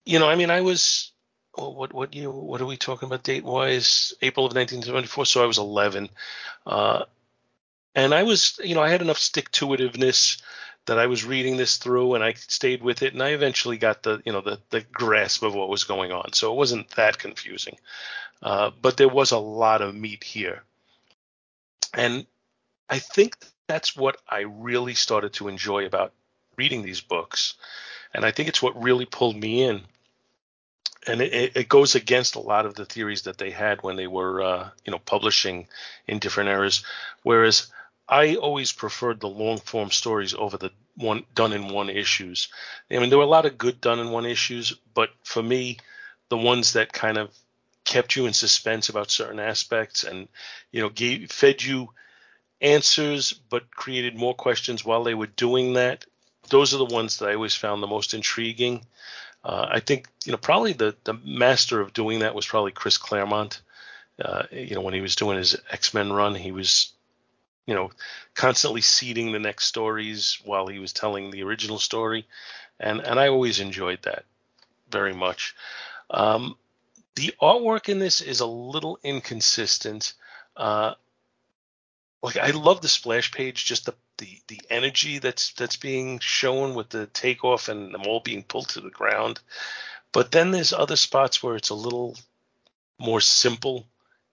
you 0.05 0.19
know, 0.19 0.29
I 0.29 0.37
mean, 0.37 0.51
I 0.51 0.63
was 0.63 1.13
what 1.55 1.93
what 1.93 2.15
you 2.15 2.31
what 2.31 2.61
are 2.61 2.67
we 2.67 2.77
talking 2.77 3.07
about 3.07 3.23
date 3.23 3.45
wise? 3.45 4.15
April 4.23 4.47
of 4.47 4.55
1974. 4.55 5.27
So 5.27 5.43
I 5.43 5.47
was 5.47 5.59
11, 5.59 6.09
uh, 6.67 7.05
and 7.95 8.15
I 8.15 8.23
was 8.23 8.59
you 8.63 8.75
know 8.75 8.83
I 8.83 8.89
had 8.89 9.03
enough 9.03 9.19
stick 9.19 9.51
to 9.53 9.67
itiveness 9.67 10.41
that 10.89 10.99
I 10.99 11.07
was 11.07 11.25
reading 11.25 11.57
this 11.57 11.77
through 11.77 12.15
and 12.15 12.25
I 12.25 12.33
stayed 12.35 12.83
with 12.83 13.03
it 13.03 13.13
and 13.13 13.23
I 13.23 13.31
eventually 13.31 13.79
got 13.79 14.03
the 14.03 14.21
you 14.25 14.33
know 14.33 14.41
the 14.41 14.59
the 14.71 14.81
grasp 14.81 15.43
of 15.43 15.55
what 15.55 15.69
was 15.69 15.85
going 15.85 16.13
on. 16.13 16.33
So 16.33 16.53
it 16.53 16.57
wasn't 16.57 16.91
that 16.91 17.19
confusing, 17.19 17.79
uh, 18.43 18.71
but 18.83 18.97
there 18.97 19.09
was 19.09 19.31
a 19.31 19.39
lot 19.39 19.81
of 19.81 19.95
meat 19.95 20.25
here, 20.25 20.65
and 21.95 22.27
I 22.91 22.99
think 22.99 23.37
that's 23.69 23.97
what 23.97 24.17
I 24.29 24.41
really 24.41 24.95
started 24.95 25.35
to 25.35 25.49
enjoy 25.49 25.87
about 25.87 26.13
reading 26.57 26.83
these 26.83 27.01
books, 27.01 27.55
and 28.13 28.25
I 28.25 28.33
think 28.33 28.49
it's 28.49 28.63
what 28.63 28.83
really 28.83 29.07
pulled 29.07 29.37
me 29.37 29.63
in 29.63 29.83
and 31.07 31.23
it, 31.23 31.57
it, 31.57 31.69
goes 31.69 31.95
against 31.95 32.35
a 32.35 32.41
lot 32.41 32.67
of 32.67 32.75
the 32.75 32.85
theories 32.85 33.23
that 33.23 33.39
they 33.39 33.51
had 33.51 33.83
when 33.83 33.97
they 33.97 34.07
were, 34.07 34.43
uh, 34.43 34.69
you 34.85 34.91
know, 34.91 34.99
publishing 34.99 35.67
in 36.07 36.19
different 36.19 36.51
eras. 36.51 36.85
Whereas 37.23 37.69
I 38.09 38.37
always 38.37 38.73
preferred 38.73 39.21
the 39.21 39.29
long 39.29 39.59
form 39.59 39.91
stories 39.91 40.35
over 40.35 40.57
the 40.57 40.71
one 40.97 41.25
done 41.35 41.53
in 41.53 41.69
one 41.69 41.91
issues. 41.91 42.49
I 42.91 42.99
mean, 42.99 43.11
there 43.11 43.19
were 43.19 43.25
a 43.25 43.29
lot 43.29 43.47
of 43.47 43.59
good 43.59 43.81
done 43.81 44.01
in 44.01 44.11
one 44.11 44.27
issues, 44.27 44.75
but 44.95 45.11
for 45.25 45.43
me, 45.43 45.79
the 46.29 46.39
ones 46.39 46.73
that 46.73 46.93
kind 46.93 47.19
of 47.19 47.31
kept 47.85 48.17
you 48.17 48.27
in 48.27 48.33
suspense 48.35 48.89
about 48.91 49.11
certain 49.11 49.41
aspects 49.41 50.05
and 50.05 50.29
you 50.73 50.83
know 50.83 50.91
gave 50.91 51.33
fed 51.33 51.63
you 51.63 51.89
answers 52.61 53.33
but 53.33 53.71
created 53.71 54.15
more 54.15 54.35
questions 54.35 54.85
while 54.85 55.05
they 55.05 55.15
were 55.15 55.27
doing 55.27 55.73
that 55.73 56.05
those 56.51 56.75
are 56.75 56.79
the 56.79 56.95
ones 56.95 57.19
that 57.19 57.31
i 57.31 57.35
always 57.35 57.55
found 57.55 57.83
the 57.83 57.87
most 57.87 58.13
intriguing 58.13 58.85
uh, 59.43 59.67
i 59.71 59.81
think 59.81 60.07
you 60.27 60.33
know 60.33 60.37
probably 60.37 60.75
the 60.75 60.95
the 61.05 61.15
master 61.25 61.81
of 61.81 61.95
doing 61.95 62.19
that 62.19 62.35
was 62.35 62.45
probably 62.45 62.73
chris 62.73 62.99
claremont 62.99 63.63
uh, 64.23 64.43
you 64.53 64.75
know 64.75 64.83
when 64.83 64.93
he 64.93 65.01
was 65.01 65.17
doing 65.17 65.39
his 65.39 65.57
x-men 65.71 66.13
run 66.13 66.35
he 66.35 66.53
was 66.53 66.93
you 67.69 67.75
know 67.75 67.91
constantly 68.35 68.81
seeding 68.81 69.31
the 69.31 69.39
next 69.39 69.67
stories 69.67 70.41
while 70.45 70.67
he 70.67 70.81
was 70.81 70.93
telling 70.93 71.31
the 71.31 71.45
original 71.45 71.79
story 71.79 72.27
and 72.81 73.01
and 73.01 73.21
i 73.21 73.29
always 73.29 73.61
enjoyed 73.61 74.01
that 74.03 74.25
very 74.91 75.15
much 75.15 75.55
um, 76.11 76.57
the 77.15 77.35
artwork 77.43 77.89
in 77.89 77.99
this 77.99 78.21
is 78.21 78.41
a 78.41 78.47
little 78.47 78.99
inconsistent. 79.03 80.15
Uh, 80.57 80.95
like 82.23 82.37
I 82.37 82.51
love 82.51 82.81
the 82.81 82.89
splash 82.89 83.33
page, 83.33 83.65
just 83.65 83.87
the, 83.87 83.95
the 84.19 84.41
the 84.49 84.61
energy 84.71 85.19
that's 85.19 85.53
that's 85.53 85.77
being 85.77 86.19
shown 86.21 86.75
with 86.75 86.89
the 86.91 87.07
takeoff 87.07 87.69
and 87.69 87.95
them 87.95 88.07
all 88.07 88.21
being 88.21 88.43
pulled 88.43 88.69
to 88.71 88.81
the 88.81 88.91
ground. 88.91 89.41
But 90.13 90.33
then 90.33 90.51
there's 90.51 90.73
other 90.73 90.97
spots 90.97 91.43
where 91.43 91.57
it's 91.57 91.71
a 91.71 91.75
little 91.75 92.17
more 92.99 93.21
simple 93.21 93.87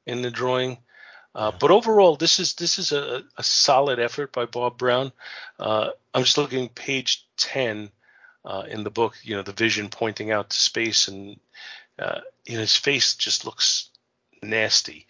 in 0.06 0.22
the 0.22 0.32
drawing. 0.32 0.78
Uh, 1.36 1.52
but 1.60 1.70
overall, 1.70 2.16
this 2.16 2.40
is 2.40 2.54
this 2.54 2.80
is 2.80 2.94
a, 2.94 3.24
a 3.38 3.44
solid 3.44 4.00
effort 4.00 4.32
by 4.32 4.46
Bob 4.46 4.78
Brown. 4.78 5.12
Uh, 5.60 5.90
I'm 6.14 6.24
just 6.24 6.38
looking 6.38 6.70
page 6.70 7.26
ten 7.36 7.92
uh, 8.46 8.64
in 8.70 8.84
the 8.86 8.90
book. 8.90 9.16
You 9.22 9.36
know, 9.36 9.42
the 9.42 9.52
vision 9.52 9.90
pointing 9.90 10.32
out 10.32 10.50
to 10.50 10.58
space 10.58 11.10
and 11.10 11.38
uh, 12.00 12.22
you 12.46 12.56
know, 12.56 12.62
his 12.62 12.76
face 12.76 13.16
just 13.16 13.46
looks 13.46 13.90
nasty. 14.42 15.08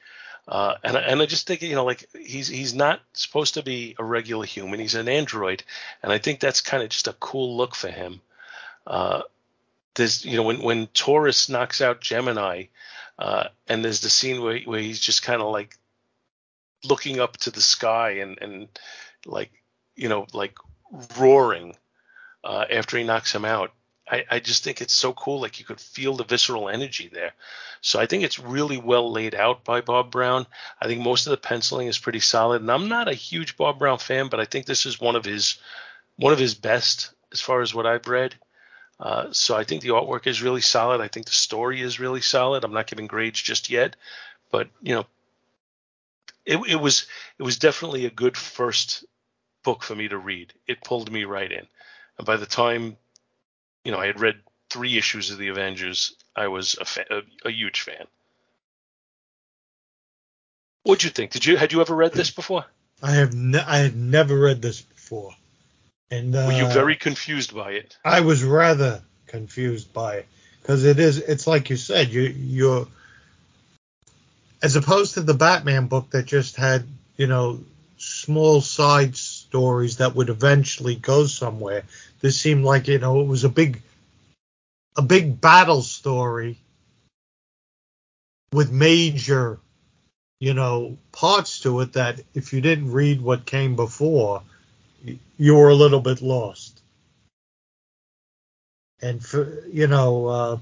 Uh, 0.48 0.76
and 0.84 0.96
and 0.96 1.22
I 1.22 1.26
just 1.26 1.48
think 1.48 1.62
you 1.62 1.76
know 1.76 1.86
like 1.86 2.08
he's 2.14 2.48
he's 2.48 2.74
not 2.74 3.02
supposed 3.14 3.56
to 3.56 3.64
be 3.64 3.96
a 3.98 4.04
regular 4.04 4.46
human. 4.46 4.80
He's 4.80 4.96
an 4.96 5.10
android, 5.10 5.64
and 6.04 6.12
I 6.12 6.20
think 6.20 6.40
that's 6.40 6.62
kind 6.62 6.84
of 6.84 6.90
just 6.90 7.08
a 7.08 7.14
cool 7.14 7.58
look 7.58 7.74
for 7.76 7.90
him. 7.90 8.22
Uh, 8.86 9.24
there's 9.96 10.24
you 10.24 10.38
know 10.38 10.44
when 10.44 10.62
when 10.62 10.88
Taurus 10.88 11.50
knocks 11.50 11.82
out 11.82 12.00
Gemini, 12.00 12.66
uh, 13.18 13.46
and 13.68 13.84
there's 13.84 14.02
the 14.02 14.10
scene 14.10 14.42
where 14.44 14.60
where 14.60 14.82
he's 14.82 15.00
just 15.00 15.24
kind 15.24 15.42
of 15.42 15.52
like 15.52 15.78
looking 16.86 17.20
up 17.20 17.38
to 17.38 17.52
the 17.52 17.62
sky 17.62 18.12
and 18.12 18.38
and 18.42 18.68
like 19.26 19.52
you 19.96 20.10
know 20.10 20.28
like 20.34 20.56
roaring 21.18 21.76
uh, 22.44 22.66
after 22.72 22.98
he 22.98 23.04
knocks 23.04 23.34
him 23.34 23.46
out. 23.46 23.72
I, 24.10 24.24
I 24.30 24.40
just 24.40 24.64
think 24.64 24.82
it's 24.82 24.94
so 24.94 25.14
cool. 25.14 25.42
Like 25.42 25.60
you 25.60 25.66
could 25.66 25.80
feel 25.80 26.16
the 26.16 26.24
visceral 26.24 26.70
energy 26.70 27.10
there. 27.12 27.32
So 27.82 28.00
I 28.00 28.06
think 28.06 28.24
it's 28.24 28.38
really 28.38 28.78
well 28.78 29.12
laid 29.12 29.34
out 29.34 29.64
by 29.64 29.82
Bob 29.82 30.12
Brown. 30.12 30.46
I 30.80 30.86
think 30.86 31.02
most 31.02 31.26
of 31.26 31.32
the 31.32 31.38
penciling 31.38 31.88
is 31.88 31.98
pretty 31.98 32.20
solid. 32.20 32.62
And 32.62 32.72
I'm 32.72 32.88
not 32.88 33.08
a 33.08 33.16
huge 33.16 33.58
Bob 33.58 33.80
Brown 33.80 33.98
fan, 33.98 34.28
but 34.30 34.40
I 34.40 34.46
think 34.46 34.66
this 34.66 34.86
is 34.86 35.00
one 35.00 35.16
of 35.16 35.26
his 35.26 35.58
one 36.18 36.34
of 36.34 36.40
his 36.40 36.54
best 36.54 37.12
as 37.32 37.42
far 37.42 37.62
as 37.62 37.74
what 37.74 37.88
I've 37.88 38.08
read. 38.08 38.36
Uh, 39.00 39.28
so 39.32 39.56
I 39.56 39.64
think 39.64 39.82
the 39.82 39.90
artwork 39.90 40.28
is 40.28 40.42
really 40.42 40.62
solid. 40.62 41.02
I 41.02 41.08
think 41.08 41.26
the 41.26 41.34
story 41.34 41.82
is 41.82 42.00
really 42.00 42.22
solid. 42.22 42.64
I'm 42.64 42.74
not 42.74 42.88
giving 42.88 43.08
grades 43.08 43.42
just 43.42 43.70
yet, 43.70 43.96
but 44.52 44.70
you 44.82 44.96
know, 44.96 45.06
it, 46.46 46.58
it 46.68 46.76
was 46.76 47.08
it 47.40 47.44
was 47.44 47.58
definitely 47.58 48.06
a 48.06 48.12
good 48.12 48.38
first 48.38 49.06
book 49.64 49.84
for 49.84 49.96
me 49.96 50.08
to 50.08 50.18
read. 50.18 50.54
It 50.68 50.84
pulled 50.84 51.12
me 51.12 51.24
right 51.26 51.52
in. 51.52 51.68
And 52.18 52.26
by 52.26 52.38
the 52.38 52.46
time 52.46 52.98
you 53.86 53.92
know, 53.92 54.00
I 54.00 54.08
had 54.08 54.20
read 54.20 54.42
three 54.70 54.98
issues 54.98 55.30
of 55.32 55.38
the 55.38 55.48
Avengers. 55.50 56.16
I 56.36 56.48
was 56.48 56.76
a, 56.82 56.86
fa- 56.86 57.06
a, 57.10 57.48
a 57.48 57.52
huge 57.52 57.82
fan. 57.82 58.08
What'd 60.84 61.04
you 61.04 61.10
think? 61.10 61.32
Did 61.32 61.46
you 61.46 61.56
had 61.58 61.72
you 61.72 61.82
ever 61.82 61.96
read 61.96 62.14
this 62.14 62.32
before? 62.32 62.66
I 63.02 63.12
have 63.12 63.34
ne- 63.34 63.60
I 63.60 63.78
had 63.78 63.96
never 63.96 64.38
read 64.38 64.62
this 64.62 64.82
before, 64.82 65.32
and 66.12 66.36
uh, 66.36 66.46
were 66.48 66.54
you 66.54 66.68
very 66.68 66.96
confused 66.96 67.56
by 67.56 67.72
it? 67.72 67.98
I 68.06 68.22
was 68.22 68.44
rather 68.44 69.02
confused 69.26 69.94
by 69.94 70.18
it 70.18 70.28
because 70.62 70.86
it 70.86 71.00
is 71.00 71.18
it's 71.18 71.48
like 71.48 71.70
you 71.70 71.78
said 71.78 72.10
you 72.10 72.22
you're 72.22 72.88
as 74.66 74.76
opposed 74.76 75.14
to 75.14 75.22
the 75.22 75.36
Batman 75.36 75.86
book 75.86 76.10
that 76.10 76.26
just 76.26 76.56
had 76.56 76.88
you 77.18 77.28
know 77.28 77.60
small 77.98 78.62
side 78.62 79.16
stories 79.16 79.98
that 79.98 80.16
would 80.16 80.30
eventually 80.30 80.96
go 80.96 81.28
somewhere. 81.28 81.84
This 82.20 82.42
seemed 82.42 82.66
like 82.66 82.88
you 82.88 82.98
know 82.98 83.22
it 83.22 83.28
was 83.28 83.44
a 83.44 83.50
big 83.50 83.80
a 84.98 85.04
big 85.04 85.40
battle 85.40 85.84
story 85.84 86.58
with 88.54 88.72
major 88.72 89.60
you 90.40 90.56
know 90.56 90.98
parts 91.12 91.60
to 91.60 91.82
it 91.82 91.94
that 91.94 92.20
if 92.34 92.52
you 92.52 92.60
didn't 92.60 92.92
read 92.92 93.22
what 93.22 93.46
came 93.46 93.76
before 93.76 94.42
you 95.38 95.54
were 95.54 95.70
a 95.70 95.76
little 95.76 96.00
bit 96.00 96.24
lost 96.24 96.82
and 99.00 99.24
for 99.24 99.64
you 99.68 99.86
know 99.86 100.26
uh, 100.26 100.58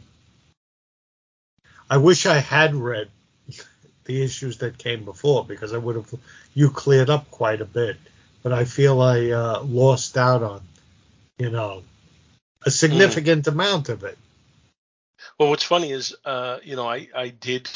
i 1.90 1.96
wish 1.96 2.26
i 2.26 2.40
had 2.40 2.76
read 2.76 3.10
the 4.06 4.24
issues 4.24 4.58
that 4.58 4.78
came 4.78 5.04
before 5.04 5.46
because 5.46 5.74
i 5.74 5.78
would 5.78 5.96
have 5.96 6.14
you 6.54 6.70
cleared 6.70 7.10
up 7.10 7.30
quite 7.32 7.62
a 7.62 7.66
bit 7.66 7.98
but 8.42 8.52
i 8.52 8.64
feel 8.64 9.02
i 9.02 9.30
uh, 9.32 9.62
lost 9.64 10.18
out 10.18 10.44
on 10.44 10.62
you 11.38 11.50
know 11.50 11.84
a 12.66 12.72
significant 12.72 13.46
mm. 13.46 13.52
amount 13.52 13.90
of 13.90 14.04
it 14.04 14.18
well, 15.38 15.50
what's 15.50 15.64
funny 15.64 15.92
is, 15.92 16.16
uh, 16.26 16.60
you 16.64 16.76
know, 16.76 16.88
I, 16.88 17.08
I 17.16 17.30
did, 17.30 17.70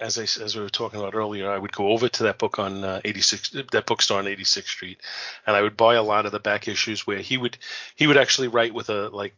as 0.00 0.18
I 0.18 0.22
as 0.22 0.56
we 0.56 0.62
were 0.62 0.68
talking 0.68 0.98
about 0.98 1.14
earlier, 1.14 1.50
I 1.50 1.58
would 1.58 1.72
go 1.72 1.88
over 1.88 2.08
to 2.08 2.22
that 2.24 2.38
book 2.38 2.58
on 2.58 2.84
uh, 2.84 3.00
86, 3.04 3.50
that 3.72 3.86
bookstore 3.86 4.18
on 4.18 4.24
86th 4.24 4.66
Street, 4.66 5.00
and 5.46 5.56
I 5.56 5.62
would 5.62 5.76
buy 5.76 5.94
a 5.94 6.02
lot 6.02 6.26
of 6.26 6.32
the 6.32 6.40
back 6.40 6.68
issues 6.68 7.06
where 7.06 7.18
he 7.18 7.36
would 7.36 7.58
he 7.94 8.06
would 8.06 8.16
actually 8.16 8.48
write 8.48 8.74
with 8.74 8.90
a 8.90 9.08
like 9.08 9.34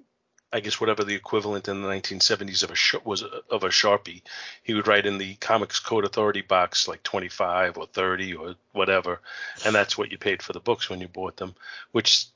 I 0.52 0.60
guess 0.60 0.80
whatever 0.80 1.04
the 1.04 1.14
equivalent 1.14 1.68
in 1.68 1.82
the 1.82 1.88
1970s 1.88 2.62
of 2.62 2.70
a 2.70 2.74
sh- 2.74 2.94
was 3.04 3.22
of 3.22 3.64
a 3.64 3.68
sharpie, 3.68 4.22
he 4.62 4.74
would 4.74 4.86
write 4.86 5.04
in 5.04 5.18
the 5.18 5.34
Comics 5.36 5.78
Code 5.78 6.04
Authority 6.04 6.40
box 6.40 6.88
like 6.88 7.02
25 7.02 7.76
or 7.76 7.86
30 7.86 8.34
or 8.34 8.54
whatever, 8.72 9.20
and 9.66 9.74
that's 9.74 9.98
what 9.98 10.10
you 10.10 10.16
paid 10.16 10.42
for 10.42 10.54
the 10.54 10.60
books 10.60 10.88
when 10.88 11.00
you 11.00 11.08
bought 11.08 11.36
them, 11.36 11.54
which 11.92 12.26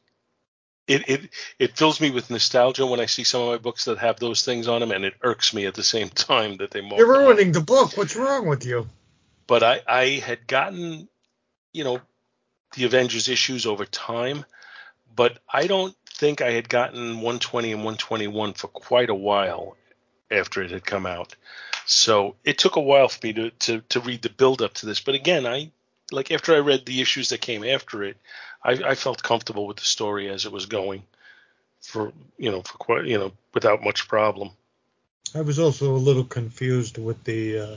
it, 0.89 1.09
it 1.09 1.31
it 1.59 1.77
fills 1.77 2.01
me 2.01 2.11
with 2.11 2.31
nostalgia 2.31 2.87
when 2.87 3.01
I 3.01 3.07
see 3.07 3.25
some 3.25 3.43
of 3.43 3.49
my 3.49 3.59
books 3.59 3.85
that 3.87 3.99
have 3.99 4.19
those 4.19 4.45
things 4.45 4.69
on 4.69 4.81
them, 4.81 4.91
and 4.91 5.05
it 5.05 5.15
irks 5.23 5.55
me 5.55 5.67
at 5.67 5.75
the 5.75 5.83
same 5.83 6.09
time 6.11 6.57
that 6.59 6.71
they. 6.71 6.81
You're 6.81 7.09
ruining 7.09 7.53
the 7.53 7.61
book. 7.61 7.97
What's 7.97 8.17
wrong 8.17 8.47
with 8.47 8.67
you? 8.67 8.89
But 9.47 9.63
I 9.63 9.81
I 9.87 10.05
had 10.25 10.47
gotten, 10.47 11.09
you 11.73 11.85
know, 11.85 12.01
the 12.75 12.85
Avengers 12.85 13.29
issues 13.29 13.65
over 13.65 13.85
time, 13.85 14.45
but 15.15 15.39
I 15.53 15.67
don't 15.67 15.95
think 16.23 16.41
I 16.41 16.53
had 16.53 16.69
gotten 16.69 17.17
120 17.17 17.73
and 17.73 17.81
121 17.81 18.53
for 18.53 18.69
quite 18.69 19.11
a 19.11 19.15
while 19.15 19.77
after 20.31 20.63
it 20.63 20.71
had 20.71 20.87
come 20.87 21.05
out. 21.05 21.35
So 21.85 22.37
it 22.45 22.59
took 22.59 22.77
a 22.77 22.81
while 22.81 23.09
for 23.09 23.27
me 23.27 23.33
to 23.33 23.51
to, 23.51 23.81
to 23.89 24.01
read 24.01 24.23
the 24.23 24.31
build 24.31 24.63
up 24.63 24.75
to 24.75 24.87
this. 24.87 25.01
But 25.01 25.17
again, 25.17 25.47
I 25.47 25.73
like 26.13 26.31
after 26.31 26.55
I 26.55 26.61
read 26.61 26.87
the 26.87 27.01
issues 27.01 27.31
that 27.31 27.41
came 27.41 27.65
after 27.65 28.05
it, 28.05 28.19
I, 28.63 28.71
I 28.91 28.95
felt 28.95 29.25
comfortable 29.25 29.67
with 29.67 29.79
the 29.79 29.85
story 29.97 30.29
as 30.29 30.47
it 30.47 30.53
was 30.53 30.67
going 30.67 31.03
for 31.81 32.13
you 32.39 32.53
know 32.53 32.63
for 32.63 32.79
quite 32.79 33.07
you 33.07 33.19
know 33.19 33.33
without 33.53 33.83
much 33.83 34.07
problem. 34.07 34.51
I 35.35 35.41
was 35.41 35.59
also 35.59 35.97
a 35.97 36.07
little 36.07 36.25
confused 36.39 36.99
with 36.99 37.25
the 37.25 37.59
uh, 37.59 37.77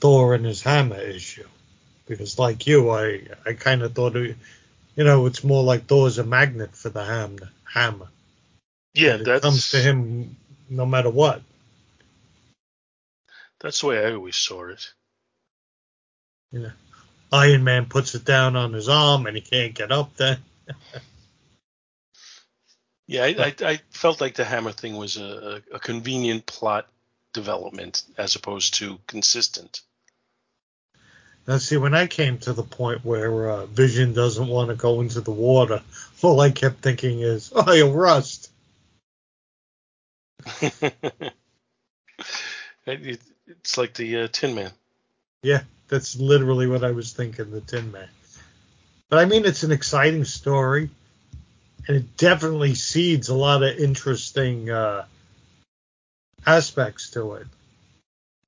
Thor 0.00 0.34
and 0.34 0.44
his 0.44 0.60
hammer 0.60 1.00
issue 1.00 1.46
because, 2.08 2.36
like 2.36 2.66
you, 2.66 2.90
I 2.90 3.20
I 3.46 3.52
kind 3.52 3.82
of 3.82 3.94
thought 3.94 4.16
it, 4.16 4.36
you 4.96 5.04
know 5.04 5.26
it's 5.26 5.44
more 5.44 5.62
like 5.62 5.86
Thor's 5.86 6.18
a 6.18 6.24
magnet 6.24 6.76
for 6.76 6.88
the 6.88 7.04
ham, 7.04 7.38
hammer. 7.64 8.08
Yeah, 8.94 9.16
that 9.16 9.42
comes 9.42 9.70
to 9.70 9.78
him 9.78 10.36
no 10.70 10.86
matter 10.86 11.10
what. 11.10 11.42
That's 13.60 13.80
the 13.80 13.86
way 13.86 14.04
I 14.04 14.12
always 14.12 14.36
saw 14.36 14.68
it. 14.68 14.92
Yeah. 16.52 16.70
Iron 17.32 17.64
Man 17.64 17.86
puts 17.86 18.14
it 18.14 18.24
down 18.24 18.54
on 18.54 18.72
his 18.72 18.88
arm 18.88 19.26
and 19.26 19.36
he 19.36 19.40
can't 19.40 19.74
get 19.74 19.90
up 19.90 20.14
there. 20.16 20.38
yeah, 23.06 23.24
I, 23.24 23.28
I, 23.38 23.54
I, 23.60 23.80
felt 23.90 24.20
like 24.20 24.34
the 24.34 24.44
hammer 24.44 24.70
thing 24.70 24.96
was 24.96 25.16
a, 25.16 25.62
a, 25.72 25.80
convenient 25.80 26.46
plot 26.46 26.86
development 27.32 28.04
as 28.16 28.36
opposed 28.36 28.74
to 28.74 29.00
consistent. 29.06 29.80
Now, 31.46 31.58
see, 31.58 31.76
when 31.76 31.94
I 31.94 32.06
came 32.06 32.38
to 32.38 32.54
the 32.54 32.62
point 32.62 33.04
where 33.04 33.50
uh, 33.50 33.66
Vision 33.66 34.14
doesn't 34.14 34.48
want 34.48 34.70
to 34.70 34.76
go 34.76 35.00
into 35.02 35.20
the 35.20 35.30
water, 35.30 35.82
all 36.22 36.40
I 36.40 36.50
kept 36.50 36.80
thinking 36.80 37.20
is, 37.20 37.52
oh, 37.54 37.70
he'll 37.72 37.92
rust. 37.92 38.50
it's 42.86 43.76
like 43.76 43.94
the 43.94 44.22
uh, 44.22 44.28
Tin 44.30 44.54
Man. 44.54 44.72
Yeah, 45.42 45.62
that's 45.88 46.16
literally 46.16 46.66
what 46.66 46.84
I 46.84 46.92
was 46.92 47.12
thinking, 47.12 47.50
the 47.50 47.60
Tin 47.60 47.92
Man. 47.92 48.08
But 49.10 49.18
I 49.18 49.26
mean, 49.26 49.44
it's 49.44 49.62
an 49.62 49.72
exciting 49.72 50.24
story, 50.24 50.88
and 51.86 51.96
it 51.98 52.16
definitely 52.16 52.74
seeds 52.74 53.28
a 53.28 53.34
lot 53.34 53.62
of 53.62 53.78
interesting 53.78 54.70
uh, 54.70 55.04
aspects 56.46 57.10
to 57.10 57.34
it, 57.34 57.46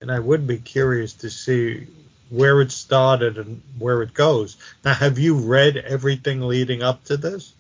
and 0.01 0.11
I 0.11 0.19
would 0.19 0.47
be 0.47 0.57
curious 0.57 1.13
to 1.15 1.31
see 1.31 1.87
where 2.31 2.61
it 2.61 2.73
started 2.73 3.39
and 3.39 3.63
where 3.79 4.03
it 4.03 4.15
goes. 4.15 4.57
Now, 4.85 4.95
have 4.95 5.19
you 5.19 5.37
read 5.37 5.77
everything 5.77 6.41
leading 6.41 6.83
up 6.83 7.05
to 7.05 7.17
this? 7.17 7.53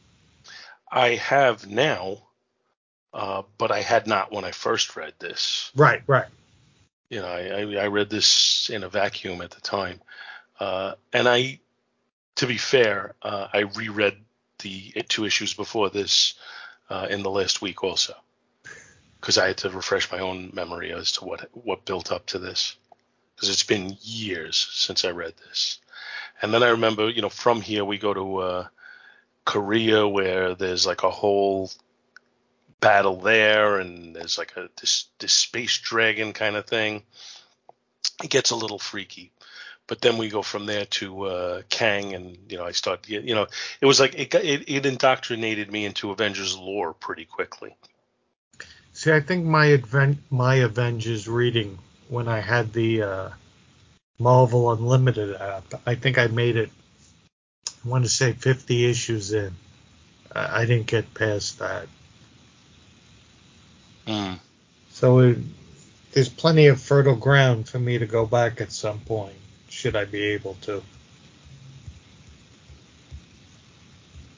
I 0.90 1.16
have 1.16 1.66
now, 1.68 2.18
uh, 3.12 3.42
but 3.58 3.70
I 3.70 3.82
had 3.82 4.06
not 4.06 4.32
when 4.32 4.44
I 4.44 4.52
first 4.52 4.96
read 4.96 5.14
this. 5.18 5.70
Right, 5.74 6.02
right. 6.06 6.28
You 7.08 7.20
know, 7.20 7.28
I, 7.28 7.60
I, 7.60 7.84
I 7.84 7.86
read 7.86 8.10
this 8.10 8.70
in 8.70 8.82
a 8.82 8.88
vacuum 8.88 9.40
at 9.40 9.50
the 9.50 9.60
time, 9.60 10.00
uh, 10.58 10.94
and 11.12 11.28
I, 11.28 11.60
to 12.36 12.46
be 12.46 12.56
fair, 12.56 13.14
uh, 13.22 13.48
I 13.52 13.60
reread 13.60 14.16
the 14.60 14.92
two 15.08 15.24
issues 15.24 15.54
before 15.54 15.90
this 15.90 16.34
uh, 16.90 17.06
in 17.08 17.22
the 17.22 17.30
last 17.30 17.62
week 17.62 17.84
also, 17.84 18.14
because 19.20 19.38
I 19.38 19.48
had 19.48 19.58
to 19.58 19.70
refresh 19.70 20.10
my 20.10 20.18
own 20.18 20.50
memory 20.52 20.92
as 20.92 21.12
to 21.12 21.24
what 21.24 21.48
what 21.52 21.84
built 21.84 22.10
up 22.10 22.26
to 22.26 22.38
this, 22.38 22.76
because 23.37 23.51
it's 23.51 23.62
been 23.62 23.97
years 24.01 24.68
since 24.72 25.05
I 25.05 25.11
read 25.11 25.34
this, 25.47 25.78
and 26.43 26.53
then 26.53 26.62
I 26.62 26.70
remember, 26.70 27.09
you 27.09 27.22
know, 27.22 27.28
from 27.28 27.61
here 27.61 27.84
we 27.84 27.99
go 27.99 28.12
to 28.12 28.37
uh, 28.39 28.66
Korea 29.45 30.09
where 30.09 30.55
there's 30.55 30.87
like 30.87 31.03
a 31.03 31.11
whole 31.11 31.70
battle 32.80 33.16
there, 33.16 33.78
and 33.78 34.14
there's 34.14 34.39
like 34.39 34.57
a 34.57 34.68
this 34.80 35.07
this 35.18 35.32
space 35.32 35.78
dragon 35.78 36.32
kind 36.32 36.57
of 36.57 36.66
thing. 36.66 37.03
It 38.22 38.30
gets 38.30 38.51
a 38.51 38.57
little 38.57 38.78
freaky, 38.78 39.32
but 39.87 40.01
then 40.01 40.18
we 40.18 40.28
go 40.28 40.43
from 40.43 40.66
there 40.66 40.87
to 40.87 41.24
uh, 41.24 41.62
Kang, 41.68 42.14
and 42.14 42.39
you 42.49 42.59
know 42.59 42.64
I 42.64 42.72
start 42.72 43.09
you 43.09 43.34
know 43.34 43.47
it 43.80 43.87
was 43.87 44.01
like 44.01 44.14
it, 44.14 44.34
it 44.34 44.68
it 44.68 44.87
indoctrinated 44.87 45.70
me 45.70 45.84
into 45.84 46.11
Avengers 46.11 46.57
lore 46.57 46.93
pretty 46.93 47.24
quickly. 47.24 47.76
See, 48.93 49.12
I 49.12 49.20
think 49.20 49.45
my 49.45 49.72
advent 49.72 50.18
my 50.30 50.57
Avengers 50.57 51.28
reading 51.28 51.78
when 52.09 52.28
I 52.28 52.40
had 52.40 52.72
the 52.72 53.02
uh, 53.02 53.28
Marvel 54.18 54.72
Unlimited 54.72 55.36
app, 55.36 55.64
I 55.86 55.94
think 55.94 56.18
I 56.18 56.26
made 56.26 56.57
it. 56.57 56.70
I 57.84 57.88
want 57.88 58.04
to 58.04 58.11
say 58.11 58.32
50 58.32 58.84
issues 58.88 59.32
in. 59.32 59.54
I, 60.34 60.62
I 60.62 60.66
didn't 60.66 60.86
get 60.86 61.12
past 61.14 61.59
that. 61.59 61.86
Mm. 64.07 64.38
So 64.90 65.18
it, 65.20 65.38
there's 66.12 66.28
plenty 66.28 66.68
of 66.68 66.80
fertile 66.80 67.16
ground 67.16 67.68
for 67.68 67.78
me 67.78 67.98
to 67.98 68.07
go 68.07 68.24
back 68.24 68.61
at 68.61 68.72
some 68.72 69.00
point, 69.00 69.36
should 69.68 69.96
I 69.96 70.04
be 70.04 70.22
able 70.22 70.54
to. 70.62 70.82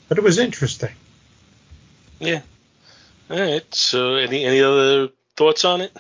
But 0.09 0.19
it 0.19 0.25
was 0.25 0.39
interesting. 0.39 0.95
Yeah. 2.19 2.41
All 3.31 3.39
right. 3.39 3.75
So 3.75 4.14
any 4.14 4.45
any 4.45 4.62
other 4.62 5.11
thoughts 5.37 5.64
on 5.64 5.83
it? 5.83 5.97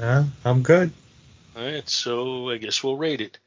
Yeah, 0.00 0.24
I'm 0.46 0.62
good. 0.62 0.92
All 1.54 1.62
right. 1.62 1.88
So 1.88 2.48
I 2.50 2.56
guess 2.56 2.82
we'll 2.82 2.96
rate 2.96 3.20
it. 3.20 3.38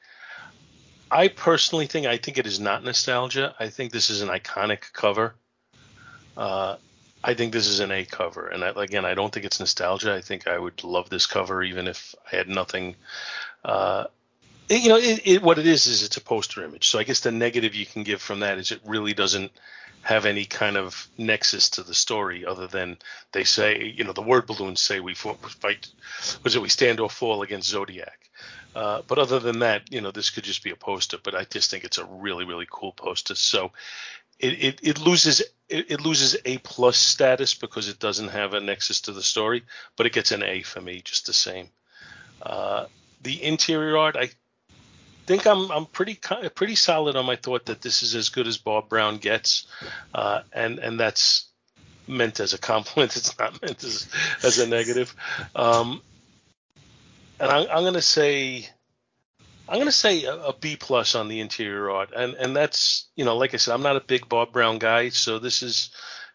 I 1.10 1.28
personally 1.28 1.88
think 1.88 2.06
I 2.06 2.18
think 2.18 2.38
it 2.38 2.45
is 2.45 2.60
not 2.60 2.84
nostalgia. 2.84 3.56
I 3.60 3.70
think 3.70 3.91
this 3.91 4.10
is 4.12 4.22
an 4.22 4.30
iconic 4.30 4.93
cover. 4.93 5.34
Uh, 6.38 6.78
I 7.24 7.34
think 7.34 7.54
this 7.54 7.68
is 7.68 7.80
an 7.80 7.91
A 7.91 8.06
cover, 8.06 8.47
and 8.47 8.64
I, 8.64 8.70
again, 8.76 9.06
I 9.06 9.14
don't 9.14 9.34
think 9.34 9.45
it's 9.45 9.60
nostalgia. 9.60 10.14
I 10.14 10.22
think 10.22 10.47
I 10.47 10.60
would 10.60 10.84
love 10.84 11.10
this 11.10 11.26
cover 11.26 11.64
even 11.64 11.88
if 11.88 12.14
I 12.32 12.36
had 12.36 12.49
nothing. 12.49 12.95
Uh, 13.64 14.06
it- 14.70 14.82
you 14.82 14.89
know, 14.89 14.97
it, 14.97 15.22
it, 15.26 15.41
what 15.41 15.58
it 15.60 15.66
is 15.68 15.88
is 15.88 16.04
it's 16.04 16.18
a 16.18 16.22
poster 16.22 16.64
image. 16.64 16.89
So 16.89 16.99
I 16.99 17.04
guess 17.04 17.22
the 17.22 17.32
negative 17.32 17.74
you 17.76 17.86
can 17.86 18.04
give 18.04 18.22
from 18.22 18.41
that 18.41 18.58
is 18.58 18.72
it 18.72 18.82
really 18.86 19.14
doesn't 19.14 19.51
have 20.04 20.26
any 20.26 20.45
kind 20.45 20.78
of 20.78 21.08
nexus 21.18 21.70
to 21.72 21.84
the 21.84 21.93
story 21.93 22.45
other 22.45 22.68
than 22.68 22.97
they 23.32 23.43
say, 23.43 23.84
you 23.97 24.04
know, 24.04 24.14
the 24.14 24.22
word 24.22 24.45
balloons 24.45 24.82
say 24.82 24.99
we 24.99 25.16
fight, 25.16 25.88
was 26.43 26.56
it 26.56 26.62
we 26.62 26.70
stand 26.70 26.99
or 26.99 27.10
fall 27.10 27.41
against 27.41 27.70
Zodiac. 27.70 28.20
Uh, 28.76 29.01
but 29.08 29.18
other 29.18 29.39
than 29.39 29.60
that, 29.60 29.91
you 29.91 30.01
know, 30.01 30.12
this 30.12 30.30
could 30.30 30.43
just 30.43 30.64
be 30.64 30.72
a 30.72 30.76
poster. 30.76 31.18
But 31.24 31.36
I 31.36 31.45
just 31.45 31.72
think 31.72 31.84
it's 31.84 31.99
a 31.99 32.06
really, 32.06 32.43
really 32.43 32.68
cool 32.70 32.91
poster. 32.91 33.36
So 33.36 33.72
it, 34.39 34.64
it, 34.64 34.80
it 34.84 34.99
loses 34.99 35.41
it, 35.70 35.91
it 35.91 36.01
loses 36.01 36.36
A 36.45 36.58
plus 36.60 36.97
status 36.97 37.54
because 37.54 37.88
it 37.88 37.99
doesn't 37.99 38.30
have 38.30 38.54
a 38.54 38.60
nexus 38.60 39.01
to 39.01 39.14
the 39.14 39.24
story, 39.24 39.64
but 39.95 40.06
it 40.06 40.14
gets 40.14 40.32
an 40.32 40.43
A 40.43 40.64
for 40.64 40.82
me 40.82 41.01
just 41.04 41.28
the 41.28 41.34
same. 41.34 41.70
Uh, 42.41 42.88
the 43.22 43.41
interior 43.41 43.97
art, 43.97 44.18
I 44.18 44.30
think 45.26 45.46
I'm 45.46 45.72
I'm 45.72 45.86
pretty 45.86 46.20
pretty 46.56 46.76
solid 46.76 47.16
on 47.16 47.26
my 47.26 47.36
thought 47.36 47.66
that 47.66 47.82
this 47.82 48.04
is 48.04 48.16
as 48.16 48.30
good 48.30 48.48
as 48.48 48.58
Bob 48.58 48.90
Brown 48.90 49.18
gets, 49.18 49.68
uh, 50.14 50.42
and 50.52 50.80
and 50.80 51.00
that's 51.00 51.48
meant 52.08 52.40
as 52.40 52.54
a 52.54 52.58
compliment. 52.58 53.16
It's 53.18 53.38
not 53.38 53.62
meant 53.62 53.84
as 53.84 54.08
as 54.44 54.60
a 54.60 54.68
negative. 54.68 55.16
Um, 55.56 56.02
and 57.40 57.52
I'm, 57.52 57.68
I'm 57.70 57.84
going 57.84 57.94
to 57.94 58.02
say 58.02 58.68
I'm 59.68 59.76
going 59.76 59.86
to 59.86 59.92
say 59.92 60.24
a, 60.26 60.36
a 60.36 60.54
B 60.54 60.76
plus 60.76 61.16
on 61.16 61.28
the 61.28 61.40
interior 61.40 61.90
art, 61.90 62.12
and 62.16 62.34
and 62.34 62.56
that's 62.56 63.08
you 63.16 63.26
know 63.26 63.38
like 63.38 63.54
I 63.54 63.58
said 63.58 63.74
I'm 63.74 63.84
not 63.84 63.96
a 63.96 64.02
big 64.02 64.28
Bob 64.28 64.52
Brown 64.52 64.78
guy, 64.78 65.10
so 65.10 65.40
this 65.40 65.64
is 65.64 65.90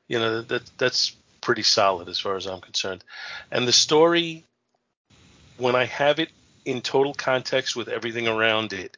you 0.06 0.18
know 0.18 0.42
that 0.42 0.62
that's 0.78 1.14
pretty 1.40 1.62
solid 1.62 2.08
as 2.08 2.18
far 2.18 2.36
as 2.36 2.46
I'm 2.46 2.60
concerned, 2.60 3.04
and 3.50 3.68
the 3.68 3.72
story 3.72 4.44
when 5.56 5.74
I 5.76 5.84
have 5.84 6.18
it 6.18 6.30
in 6.68 6.82
total 6.82 7.14
context 7.14 7.74
with 7.74 7.88
everything 7.88 8.28
around 8.28 8.72
it, 8.74 8.96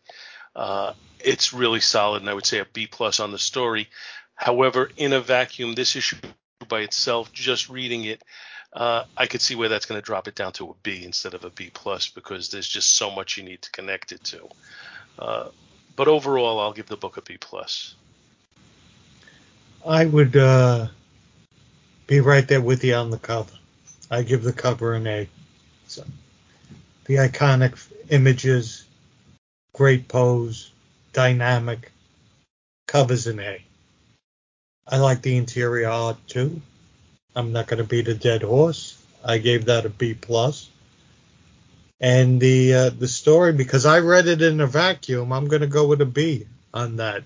uh, 0.57 0.93
it's 1.21 1.53
really 1.53 1.81
solid, 1.81 2.21
and 2.21 2.29
I 2.29 2.35
would 2.35 2.47
say 2.47 2.59
a 2.59 2.65
B 2.65 2.89
plus 2.89 3.21
on 3.21 3.31
the 3.31 3.39
story. 3.39 3.89
However, 4.35 4.91
in 4.97 5.13
a 5.13 5.21
vacuum, 5.21 5.75
this 5.75 5.95
issue 5.95 6.17
by 6.69 6.81
itself, 6.81 7.33
just 7.33 7.69
reading 7.69 8.05
it, 8.05 8.23
uh, 8.73 9.05
I 9.17 9.27
could 9.27 9.41
see 9.41 9.55
where 9.55 9.69
that's 9.69 9.87
going 9.87 10.01
to 10.01 10.05
drop 10.05 10.27
it 10.27 10.35
down 10.35 10.53
to 10.55 10.71
a 10.71 10.75
B 10.83 11.05
instead 11.05 11.35
of 11.35 11.45
a 11.45 11.51
B 11.51 11.71
plus 11.73 12.09
because 12.09 12.51
there's 12.51 12.69
just 12.69 12.97
so 12.97 13.11
much 13.11 13.37
you 13.37 13.45
need 13.45 13.63
to 13.63 13.71
connect 13.71 14.13
it 14.13 14.25
to. 14.25 14.49
Uh, 15.19 15.49
but 15.95 16.09
overall, 16.09 16.59
I'll 16.59 16.73
give 16.73 16.87
the 16.87 16.97
book 16.97 17.17
a 17.17 17.23
B 17.23 17.37
plus. 17.39 17.95
I 19.87 20.07
would 20.07 20.37
uh, 20.37 20.89
be 22.07 22.21
right 22.21 22.47
there 22.47 22.61
with 22.61 22.83
you 22.83 22.95
on 22.95 23.11
the 23.11 23.19
cover. 23.19 23.53
I 24.11 24.23
give 24.23 24.43
the 24.43 24.53
cover 24.53 24.95
an 24.95 25.07
A. 25.07 25.29
So, 25.87 26.05
the 27.11 27.17
iconic 27.17 27.75
images, 28.09 28.85
great 29.75 30.07
pose, 30.07 30.71
dynamic, 31.13 31.91
covers 32.87 33.27
an 33.27 33.41
A. 33.41 33.61
I 34.87 34.99
like 34.99 35.21
the 35.21 35.37
interior 35.37 35.89
art 35.89 36.19
too. 36.29 36.63
I'm 37.35 37.51
not 37.51 37.67
going 37.67 37.79
to 37.79 37.85
beat 37.85 38.07
a 38.07 38.15
dead 38.15 38.43
horse. 38.43 38.97
I 39.25 39.39
gave 39.39 39.65
that 39.65 39.87
a 39.87 39.89
B 39.89 40.15
plus. 40.15 40.71
And 42.01 42.41
the 42.41 42.75
uh, 42.75 42.91
the 42.91 43.09
story, 43.09 43.55
because 43.55 43.87
I 43.87 43.99
read 43.99 44.29
it 44.29 44.41
in 44.41 44.61
a 44.61 44.69
vacuum, 44.69 45.33
I'm 45.33 45.49
going 45.49 45.63
to 45.63 45.67
go 45.67 45.89
with 45.89 46.01
a 46.03 46.07
B 46.07 46.47
on 46.73 46.99
that. 46.99 47.25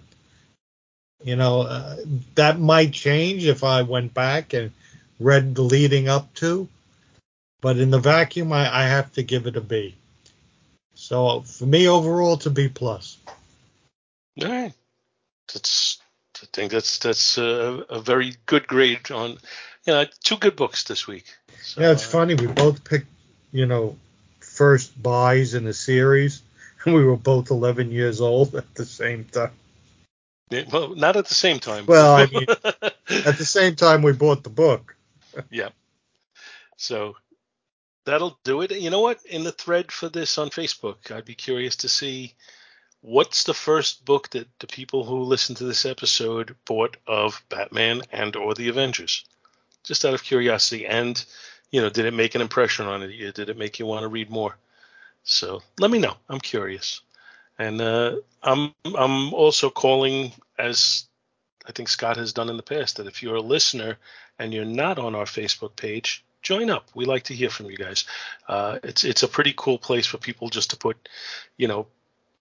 You 1.23 1.37
know, 1.37 1.61
uh, 1.61 1.97
that 2.37 2.59
might 2.59 2.93
change 2.93 3.45
if 3.45 3.63
I 3.63 3.83
went 3.83 4.15
back 4.15 4.55
and 4.55 4.71
read 5.21 5.55
the 5.55 5.63
leading 5.63 6.09
up 6.09 6.33
to, 6.37 6.71
but 7.65 7.79
in 7.79 7.89
the 7.89 7.99
vacuum, 7.99 8.53
I, 8.53 8.83
I 8.83 8.83
have 8.83 9.11
to 9.15 9.23
give 9.23 9.47
it 9.47 9.57
a 9.57 9.61
B. 9.63 9.95
So 10.95 11.41
for 11.41 11.65
me, 11.65 11.89
overall, 11.89 12.35
it's 12.35 12.45
a 12.45 12.51
B 12.51 12.69
plus. 12.69 13.17
All 14.43 14.49
right, 14.49 14.75
that's 15.53 15.99
I 16.43 16.47
think 16.53 16.73
that's 16.73 16.99
that's 16.99 17.39
a, 17.39 17.87
a 17.89 18.01
very 18.03 18.37
good 18.45 18.67
grade 18.67 19.11
on 19.11 19.31
you 19.87 19.95
know 19.95 20.05
two 20.23 20.37
good 20.37 20.57
books 20.57 20.85
this 20.85 21.07
week. 21.07 21.25
So, 21.63 21.81
Yeah, 21.81 21.93
it's 21.93 22.05
uh, 22.05 22.11
funny. 22.11 22.35
We 22.35 22.49
both 22.49 22.85
picked, 22.85 23.09
you 23.51 23.65
know, 23.65 23.97
first 24.41 25.03
buys 25.03 25.55
in 25.55 25.65
the 25.65 25.73
series, 25.73 26.43
and 26.85 26.95
we 26.95 27.03
were 27.03 27.17
both 27.17 27.51
11 27.51 27.91
years 27.93 28.21
old 28.21 28.55
at 28.57 28.75
the 28.75 28.85
same 28.85 29.25
time. 29.25 29.53
yeah, 30.51 30.65
well, 30.71 30.95
not 30.95 31.17
at 31.17 31.29
the 31.29 31.35
same 31.35 31.61
time. 31.61 31.87
Well, 31.87 32.15
I 32.15 32.27
mean, 32.31 32.47
At 33.25 33.39
the 33.39 33.47
same 33.47 33.75
time, 33.75 34.03
we 34.03 34.13
bought 34.13 34.43
the 34.43 34.51
book. 34.51 34.95
yeah. 35.51 35.71
So 36.77 37.17
that'll 38.05 38.39
do 38.45 38.63
it. 38.63 38.73
You 38.73 38.91
know 38.91 39.01
what? 39.01 39.25
In 39.27 39.45
the 39.45 39.53
thread 39.53 39.91
for 39.91 40.09
this 40.09 40.39
on 40.39 40.51
Facebook, 40.51 41.11
I'd 41.11 41.25
be 41.25 41.35
curious 41.35 41.77
to 41.77 41.89
see 41.89 42.35
what's 43.01 43.45
the 43.45 43.55
first 43.55 44.05
book 44.05 44.31
that 44.31 44.49
the 44.59 44.67
people 44.67 45.05
who 45.05 45.25
listen 45.25 45.55
to 45.57 45.65
this 45.65 45.85
episode 45.85 46.57
bought 46.65 46.97
of 47.07 47.43
Batman 47.49 48.03
and 48.13 48.35
or 48.37 48.55
the 48.55 48.69
Avengers. 48.69 49.25
Just 49.83 50.05
out 50.05 50.15
of 50.15 50.23
curiosity, 50.23 50.87
and 50.87 51.23
you 51.71 51.81
know, 51.81 51.91
did 51.91 52.07
it 52.07 52.15
make 52.15 52.35
an 52.35 52.41
impression 52.41 52.87
on 52.87 53.03
it? 53.03 53.35
Did 53.35 53.51
it 53.51 53.59
make 53.59 53.79
you 53.79 53.87
want 53.87 54.03
to 54.03 54.09
read 54.09 54.31
more? 54.31 54.57
So 55.25 55.63
let 55.79 55.91
me 55.91 55.99
know. 55.99 56.17
I'm 56.29 56.41
curious, 56.41 57.03
and 57.59 57.81
uh, 57.81 58.17
I'm 58.43 58.75
I'm 58.85 59.35
also 59.35 59.69
calling 59.69 60.33
as 60.59 61.05
I 61.67 61.73
think 61.73 61.89
Scott 61.89 62.17
has 62.17 62.33
done 62.33 62.49
in 62.49 62.57
the 62.57 62.63
past 62.63 62.97
that 62.97 63.07
if 63.07 63.23
you're 63.23 63.37
a 63.37 63.43
listener 63.43 63.97
and 64.39 64.53
you're 64.53 64.65
not 64.65 64.99
on 64.99 65.15
our 65.15 65.25
Facebook 65.25 65.77
page, 65.77 66.25
join 66.45 66.71
up. 66.71 66.89
We 66.95 67.07
like 67.07 67.25
to 67.25 67.35
hear 67.35 67.51
from 67.51 67.71
you 67.71 67.77
guys. 67.77 68.05
Uh, 68.47 68.79
it's 68.85 69.03
it's 69.03 69.25
a 69.25 69.29
pretty 69.29 69.55
cool 69.57 69.79
place 69.79 70.07
for 70.07 70.19
people 70.19 70.49
just 70.49 70.71
to 70.71 70.77
put, 70.77 71.09
you 71.57 71.67
know, 71.67 71.89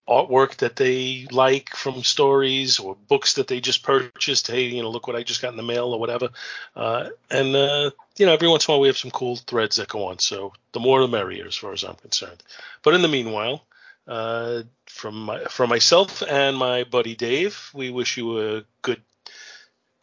artwork 0.07 0.57
that 0.57 0.75
they 0.75 1.25
like 1.31 1.69
from 1.75 2.03
stories 2.03 2.77
or 2.77 2.95
books 3.07 3.33
that 3.35 3.47
they 3.47 3.59
just 3.59 3.83
purchased. 3.83 4.47
Hey, 4.47 4.65
you 4.65 4.83
know, 4.83 4.91
look 4.91 5.07
what 5.07 5.15
I 5.15 5.23
just 5.23 5.41
got 5.41 5.51
in 5.51 5.57
the 5.57 5.63
mail 5.63 5.93
or 5.93 5.99
whatever. 5.99 6.29
Uh, 6.75 7.09
and 7.31 7.55
uh, 7.55 7.91
you 8.17 8.25
know, 8.25 8.33
every 8.33 8.49
once 8.49 8.67
in 8.67 8.71
a 8.71 8.73
while 8.73 8.81
we 8.81 8.87
have 8.87 8.97
some 8.97 9.11
cool 9.11 9.37
threads 9.37 9.77
that 9.77 9.87
go 9.87 10.05
on. 10.05 10.19
So 10.19 10.53
the 10.73 10.79
more 10.79 11.01
the 11.01 11.07
merrier, 11.07 11.47
as 11.47 11.55
far 11.55 11.73
as 11.73 11.83
I'm 11.83 11.95
concerned. 11.95 12.43
But 12.83 12.93
in 12.93 13.01
the 13.01 13.07
meanwhile, 13.07 13.65
uh, 14.07 14.63
from 14.85 15.25
my, 15.25 15.43
from 15.45 15.69
myself 15.69 16.21
and 16.21 16.57
my 16.57 16.83
buddy 16.83 17.15
Dave, 17.15 17.71
we 17.73 17.89
wish 17.89 18.17
you 18.17 18.57
a 18.57 18.63
good 18.81 19.01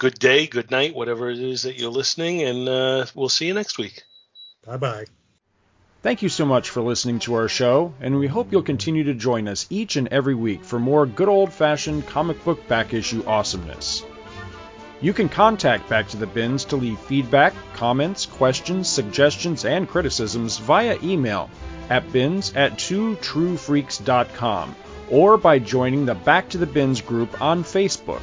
good 0.01 0.18
day, 0.18 0.46
good 0.46 0.70
night, 0.70 0.94
whatever 0.94 1.30
it 1.30 1.38
is 1.38 1.62
that 1.62 1.78
you're 1.78 1.90
listening, 1.90 2.42
and 2.42 2.68
uh, 2.68 3.07
we'll 3.14 3.28
see 3.28 3.46
you 3.46 3.55
next 3.55 3.78
week. 3.78 4.03
Bye 4.66 4.78
bye. 4.78 5.05
Thank 6.03 6.22
you 6.22 6.30
so 6.30 6.46
much 6.46 6.70
for 6.70 6.80
listening 6.80 7.18
to 7.20 7.34
our 7.34 7.48
show, 7.48 7.92
and 8.01 8.18
we 8.18 8.26
hope 8.26 8.51
you'll 8.51 8.62
continue 8.62 9.05
to 9.05 9.14
join 9.14 9.46
us 9.46 9.66
each 9.68 9.96
and 9.96 10.09
every 10.09 10.34
week 10.34 10.64
for 10.64 10.78
more 10.78 11.05
good 11.05 11.28
old 11.28 11.53
fashioned 11.53 12.07
comic 12.07 12.42
book 12.44 12.66
back 12.66 12.94
issue 12.94 13.22
awesomeness. 13.26 14.03
You 15.03 15.12
can 15.12 15.28
contact 15.28 15.90
Back 15.90 16.09
to 16.09 16.16
the 16.16 16.26
Bins 16.26 16.64
to 16.66 16.76
leave 16.76 16.98
feedback, 17.01 17.53
comments, 17.74 18.24
questions, 18.24 18.88
suggestions, 18.88 19.66
and 19.66 19.86
criticisms 19.86 20.57
via 20.57 20.96
email 21.03 21.51
at 21.90 22.11
bins 22.11 22.55
at 22.55 22.72
twotruefreaks.com 22.72 24.76
or 25.11 25.36
by 25.36 25.59
joining 25.59 26.07
the 26.07 26.14
Back 26.14 26.48
to 26.51 26.59
the 26.59 26.66
Bins 26.66 27.03
group 27.03 27.42
on 27.42 27.64
Facebook. 27.64 28.22